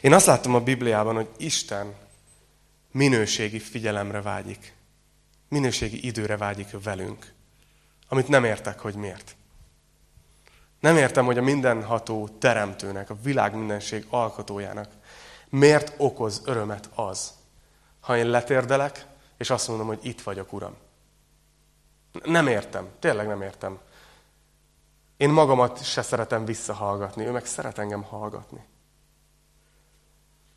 én 0.00 0.12
azt 0.12 0.26
láttam 0.26 0.54
a 0.54 0.60
Bibliában, 0.60 1.14
hogy 1.14 1.28
Isten 1.36 1.94
minőségi 2.92 3.58
figyelemre 3.58 4.22
vágyik. 4.22 4.74
Minőségi 5.48 6.06
időre 6.06 6.36
vágyik 6.36 6.68
velünk. 6.82 7.32
Amit 8.08 8.28
nem 8.28 8.44
értek, 8.44 8.78
hogy 8.78 8.94
miért. 8.94 9.36
Nem 10.84 10.96
értem, 10.96 11.24
hogy 11.24 11.38
a 11.38 11.42
mindenható 11.42 12.28
teremtőnek, 12.28 13.10
a 13.10 13.16
világ 13.22 13.54
mindenség 13.54 14.06
alkotójának 14.10 14.88
miért 15.48 15.94
okoz 15.96 16.42
örömet 16.44 16.90
az, 16.94 17.32
ha 18.00 18.16
én 18.16 18.26
letérdelek, 18.26 19.06
és 19.36 19.50
azt 19.50 19.68
mondom, 19.68 19.86
hogy 19.86 19.98
itt 20.02 20.20
vagyok, 20.20 20.52
Uram. 20.52 20.76
Nem 22.24 22.46
értem, 22.46 22.88
tényleg 22.98 23.26
nem 23.26 23.42
értem. 23.42 23.78
Én 25.16 25.30
magamat 25.30 25.84
se 25.84 26.02
szeretem 26.02 26.44
visszahallgatni, 26.44 27.26
ő 27.26 27.30
meg 27.30 27.46
szeret 27.46 27.78
engem 27.78 28.02
hallgatni. 28.02 28.64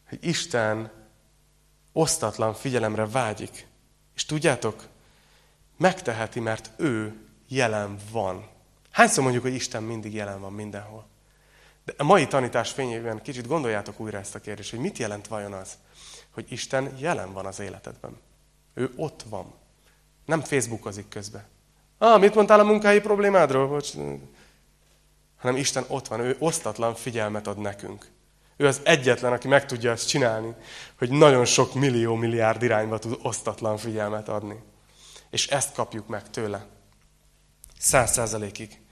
Hogy 0.10 0.20
Isten 0.22 0.92
osztatlan 1.92 2.54
figyelemre 2.54 3.08
vágyik. 3.08 3.68
És 4.16 4.26
tudjátok, 4.26 4.84
megteheti, 5.78 6.40
mert 6.40 6.70
ő 6.78 7.26
jelen 7.48 7.98
van 8.12 8.56
Hányszor 8.98 9.24
mondjuk, 9.24 9.44
hogy 9.44 9.54
Isten 9.54 9.84
mindig 9.84 10.14
jelen 10.14 10.42
van 10.42 10.54
mindenhol? 10.54 11.06
De 11.86 11.94
a 11.98 12.04
mai 12.04 12.28
tanítás 12.28 12.72
fényében 12.72 13.22
kicsit 13.22 13.48
gondoljátok 13.48 14.00
újra 14.00 14.18
ezt 14.18 14.36
a 14.36 14.40
kérdést, 14.40 14.70
hogy 14.70 14.80
mit 14.80 14.98
jelent 14.98 15.28
vajon 15.28 15.54
az, 15.54 15.78
hogy 16.32 16.46
Isten 16.52 16.98
jelen 16.98 17.34
van 17.34 17.46
az 17.46 17.60
életedben. 17.60 18.18
Ő 18.74 18.92
ott 18.96 19.24
van. 19.30 19.54
Nem 20.26 20.42
Facebookozik 20.42 21.08
közben. 21.08 21.46
Ah, 21.98 22.20
mit 22.20 22.36
mondtál 22.36 22.60
a 22.60 22.64
munkai 22.64 23.00
problémádról? 23.00 23.68
Bocs. 23.68 23.94
Hanem 25.38 25.56
Isten 25.56 25.86
ott 25.88 26.08
van, 26.08 26.20
ő 26.20 26.36
osztatlan 26.40 26.96
figyelmet 26.96 27.48
ad 27.48 27.58
nekünk. 27.58 28.12
Ő 28.56 28.68
az 28.68 28.82
egyetlen, 28.84 29.34
aki 29.34 29.48
meg 29.48 29.66
tudja 29.66 29.92
ezt 29.92 30.08
csinálni, 30.08 30.56
hogy 30.98 31.10
nagyon 31.10 31.46
sok 31.46 31.74
millió, 31.74 32.16
milliárd 32.16 32.64
irányba 32.64 33.00
tud 33.00 33.20
osztatlan 33.22 33.78
figyelmet 33.78 34.30
adni. 34.30 34.64
És 35.30 35.48
ezt 35.48 35.74
kapjuk 35.74 36.08
meg 36.08 36.30
tőle. 36.30 36.66
Száz 37.80 38.12
százalékig. 38.12 38.86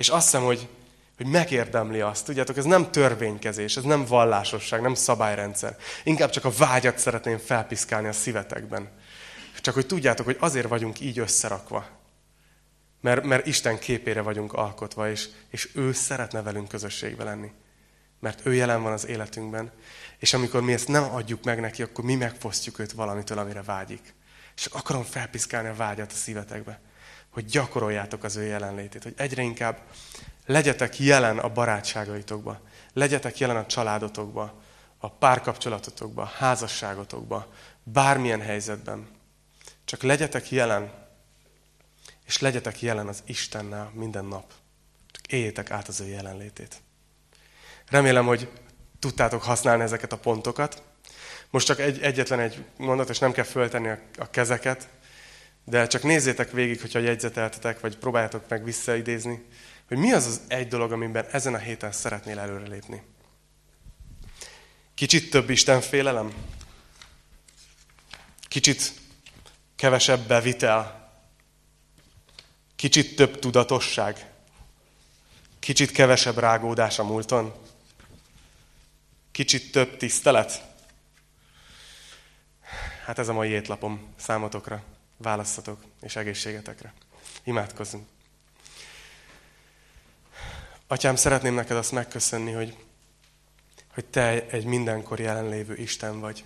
És 0.00 0.08
azt 0.08 0.24
hiszem, 0.24 0.42
hogy, 0.42 0.68
hogy 1.16 1.26
megérdemli 1.26 2.00
azt. 2.00 2.24
Tudjátok, 2.24 2.56
ez 2.56 2.64
nem 2.64 2.90
törvénykezés, 2.90 3.76
ez 3.76 3.82
nem 3.82 4.04
vallásosság, 4.04 4.80
nem 4.80 4.94
szabályrendszer. 4.94 5.76
Inkább 6.04 6.30
csak 6.30 6.44
a 6.44 6.50
vágyat 6.50 6.98
szeretném 6.98 7.38
felpiszkálni 7.38 8.08
a 8.08 8.12
szívetekben. 8.12 8.88
Csak 9.60 9.74
hogy 9.74 9.86
tudjátok, 9.86 10.24
hogy 10.24 10.36
azért 10.40 10.68
vagyunk 10.68 11.00
így 11.00 11.18
összerakva. 11.18 11.86
Mert, 13.00 13.24
mert 13.24 13.46
Isten 13.46 13.78
képére 13.78 14.20
vagyunk 14.20 14.52
alkotva, 14.52 15.10
és, 15.10 15.28
és 15.50 15.70
ő 15.74 15.92
szeretne 15.92 16.42
velünk 16.42 16.68
közösségbe 16.68 17.24
lenni. 17.24 17.52
Mert 18.20 18.46
ő 18.46 18.54
jelen 18.54 18.82
van 18.82 18.92
az 18.92 19.06
életünkben. 19.06 19.72
És 20.18 20.34
amikor 20.34 20.62
mi 20.62 20.72
ezt 20.72 20.88
nem 20.88 21.14
adjuk 21.14 21.44
meg 21.44 21.60
neki, 21.60 21.82
akkor 21.82 22.04
mi 22.04 22.14
megfosztjuk 22.14 22.78
őt 22.78 22.92
valamitől, 22.92 23.38
amire 23.38 23.62
vágyik. 23.62 24.14
És 24.56 24.66
akarom 24.66 25.02
felpiszkálni 25.02 25.68
a 25.68 25.74
vágyat 25.74 26.12
a 26.12 26.14
szívetekbe 26.14 26.80
hogy 27.30 27.44
gyakoroljátok 27.44 28.24
az 28.24 28.36
ő 28.36 28.42
jelenlétét, 28.42 29.02
hogy 29.02 29.14
egyre 29.16 29.42
inkább 29.42 29.80
legyetek 30.46 30.98
jelen 30.98 31.38
a 31.38 31.48
barátságaitokba, 31.48 32.60
legyetek 32.92 33.38
jelen 33.38 33.56
a 33.56 33.66
családotokba, 33.66 34.62
a 34.98 35.10
párkapcsolatotokba, 35.10 36.22
a 36.22 36.32
házasságotokba, 36.36 37.52
bármilyen 37.82 38.40
helyzetben. 38.40 39.08
Csak 39.84 40.02
legyetek 40.02 40.50
jelen, 40.50 40.92
és 42.26 42.38
legyetek 42.38 42.80
jelen 42.82 43.08
az 43.08 43.22
Istennel 43.26 43.90
minden 43.94 44.24
nap. 44.24 44.52
Csak 45.10 45.32
éljétek 45.32 45.70
át 45.70 45.88
az 45.88 46.00
ő 46.00 46.06
jelenlétét. 46.06 46.82
Remélem, 47.88 48.26
hogy 48.26 48.48
tudtátok 48.98 49.42
használni 49.42 49.82
ezeket 49.82 50.12
a 50.12 50.18
pontokat. 50.18 50.82
Most 51.50 51.66
csak 51.66 51.78
egy, 51.78 52.00
egyetlen 52.00 52.40
egy 52.40 52.64
mondat, 52.76 53.08
és 53.08 53.18
nem 53.18 53.32
kell 53.32 53.44
föltenni 53.44 53.88
a, 53.88 53.98
a 54.18 54.30
kezeket, 54.30 54.88
de 55.70 55.86
csak 55.86 56.02
nézzétek 56.02 56.50
végig, 56.50 56.80
hogyha 56.80 56.98
jegyzeteltetek, 56.98 57.80
vagy 57.80 57.96
próbáljátok 57.96 58.48
meg 58.48 58.64
visszaidézni, 58.64 59.44
hogy 59.88 59.96
mi 59.96 60.12
az 60.12 60.26
az 60.26 60.40
egy 60.48 60.68
dolog, 60.68 60.92
amiben 60.92 61.26
ezen 61.30 61.54
a 61.54 61.58
héten 61.58 61.92
szeretnél 61.92 62.38
előrelépni. 62.38 63.02
Kicsit 64.94 65.30
több 65.30 65.50
Isten 65.50 65.80
félelem? 65.80 66.34
Kicsit 68.48 68.92
kevesebb 69.76 70.26
bevitel? 70.26 71.12
Kicsit 72.76 73.16
több 73.16 73.38
tudatosság? 73.38 74.30
Kicsit 75.58 75.90
kevesebb 75.90 76.38
rágódás 76.38 76.98
a 76.98 77.04
múlton? 77.04 77.54
Kicsit 79.30 79.72
több 79.72 79.96
tisztelet? 79.96 80.62
Hát 83.04 83.18
ez 83.18 83.28
a 83.28 83.32
mai 83.32 83.48
étlapom 83.48 84.14
számotokra. 84.16 84.82
Választatok 85.22 85.84
és 86.00 86.16
egészségetekre. 86.16 86.92
Imádkozzunk. 87.42 88.08
Atyám, 90.86 91.16
szeretném 91.16 91.54
neked 91.54 91.76
azt 91.76 91.92
megköszönni, 91.92 92.52
hogy, 92.52 92.76
hogy 93.94 94.04
te 94.04 94.46
egy 94.46 94.64
mindenkor 94.64 95.20
jelenlévő 95.20 95.76
Isten 95.76 96.20
vagy. 96.20 96.44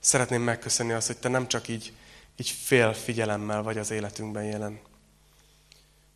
Szeretném 0.00 0.42
megköszönni 0.42 0.92
azt, 0.92 1.06
hogy 1.06 1.16
te 1.16 1.28
nem 1.28 1.48
csak 1.48 1.68
így, 1.68 1.92
így 2.36 2.48
fél 2.48 2.92
figyelemmel 2.92 3.62
vagy 3.62 3.78
az 3.78 3.90
életünkben 3.90 4.44
jelen, 4.44 4.80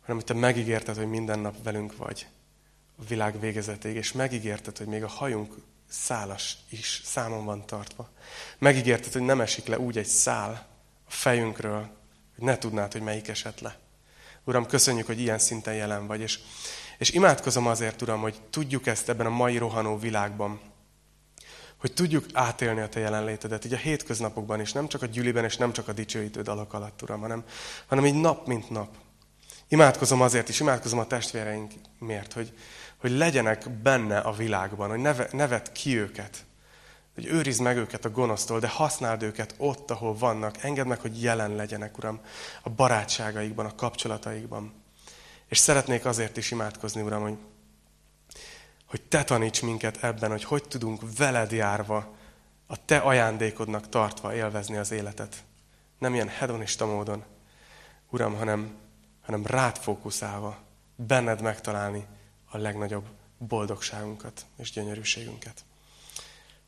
hanem 0.01 0.15
hogy 0.15 0.25
te 0.25 0.33
megígérted, 0.33 0.95
hogy 0.95 1.09
minden 1.09 1.39
nap 1.39 1.63
velünk 1.63 1.97
vagy 1.97 2.27
a 2.95 3.03
világ 3.07 3.39
végezetéig, 3.39 3.95
és 3.95 4.11
megígérted, 4.11 4.77
hogy 4.77 4.87
még 4.87 5.03
a 5.03 5.07
hajunk 5.07 5.55
szálas 5.89 6.57
is 6.69 7.01
számon 7.05 7.45
van 7.45 7.65
tartva. 7.65 8.09
Megígérted, 8.57 9.13
hogy 9.13 9.21
nem 9.21 9.41
esik 9.41 9.65
le 9.65 9.79
úgy 9.79 9.97
egy 9.97 10.05
szál 10.05 10.67
a 11.09 11.11
fejünkről, 11.11 11.89
hogy 12.35 12.43
ne 12.43 12.57
tudnád, 12.57 12.91
hogy 12.91 13.01
melyik 13.01 13.27
esett 13.27 13.59
le. 13.59 13.77
Uram, 14.43 14.65
köszönjük, 14.65 15.05
hogy 15.05 15.19
ilyen 15.19 15.39
szinten 15.39 15.73
jelen 15.73 16.07
vagy, 16.07 16.21
és, 16.21 16.39
és 16.97 17.09
imádkozom 17.11 17.67
azért, 17.67 18.01
Uram, 18.01 18.21
hogy 18.21 18.41
tudjuk 18.49 18.87
ezt 18.87 19.09
ebben 19.09 19.25
a 19.25 19.29
mai 19.29 19.57
rohanó 19.57 19.97
világban, 19.97 20.59
hogy 21.77 21.93
tudjuk 21.93 22.25
átélni 22.33 22.81
a 22.81 22.89
Te 22.89 22.99
jelenlétedet, 22.99 23.65
így 23.65 23.73
a 23.73 23.77
hétköznapokban 23.77 24.59
is, 24.59 24.71
nem 24.71 24.87
csak 24.87 25.01
a 25.01 25.05
gyűliben, 25.05 25.43
és 25.43 25.57
nem 25.57 25.73
csak 25.73 25.87
a 25.87 25.93
dicsőítő 25.93 26.41
dalok 26.41 26.73
alatt, 26.73 27.01
Uram, 27.01 27.21
hanem, 27.21 27.43
hanem 27.87 28.05
így 28.05 28.21
nap, 28.21 28.47
mint 28.47 28.69
nap. 28.69 28.95
Imádkozom 29.67 30.21
azért 30.21 30.49
is, 30.49 30.59
imádkozom 30.59 30.99
a 30.99 31.07
testvéreinkért, 31.07 32.33
hogy, 32.33 32.53
hogy 32.97 33.11
legyenek 33.11 33.69
benne 33.69 34.17
a 34.17 34.31
világban, 34.31 34.89
hogy 34.89 34.99
neve, 34.99 35.27
nevet 35.31 35.71
ki 35.71 35.97
őket, 35.97 36.45
hogy 37.19 37.31
őrizd 37.31 37.61
meg 37.61 37.77
őket 37.77 38.05
a 38.05 38.09
gonosztól, 38.09 38.59
de 38.59 38.67
használd 38.67 39.23
őket 39.23 39.55
ott, 39.57 39.91
ahol 39.91 40.17
vannak. 40.17 40.63
Engedd 40.63 40.85
meg, 40.85 40.99
hogy 40.99 41.21
jelen 41.21 41.55
legyenek, 41.55 41.97
Uram, 41.97 42.19
a 42.63 42.69
barátságaikban, 42.69 43.65
a 43.65 43.75
kapcsolataikban. 43.75 44.73
És 45.47 45.57
szeretnék 45.57 46.05
azért 46.05 46.37
is 46.37 46.51
imádkozni, 46.51 47.01
Uram, 47.01 47.21
hogy, 47.21 47.37
hogy 48.85 49.01
Te 49.01 49.23
taníts 49.23 49.61
minket 49.61 50.03
ebben, 50.03 50.29
hogy 50.29 50.43
hogy 50.43 50.63
tudunk 50.63 51.01
veled 51.17 51.51
járva, 51.51 52.15
a 52.67 52.85
Te 52.85 52.97
ajándékodnak 52.97 53.89
tartva 53.89 54.35
élvezni 54.35 54.77
az 54.77 54.91
életet. 54.91 55.43
Nem 55.97 56.13
ilyen 56.13 56.29
hedonista 56.29 56.85
módon, 56.85 57.23
Uram, 58.09 58.35
hanem, 58.35 58.75
hanem 59.21 59.45
rád 59.45 59.77
fókuszálva, 59.77 60.57
benned 60.95 61.41
megtalálni 61.41 62.05
a 62.49 62.57
legnagyobb 62.57 63.05
boldogságunkat 63.37 64.45
és 64.57 64.71
gyönyörűségünket. 64.71 65.63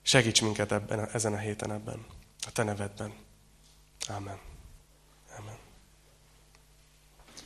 Segíts 0.04 0.42
minket 0.42 0.72
ebben, 0.72 1.10
ezen 1.14 1.34
a 1.34 1.38
héten 1.38 1.72
ebben, 1.72 2.06
a 2.48 2.52
Te 2.52 2.64
nevedben. 2.64 3.14
Amen. 4.10 4.51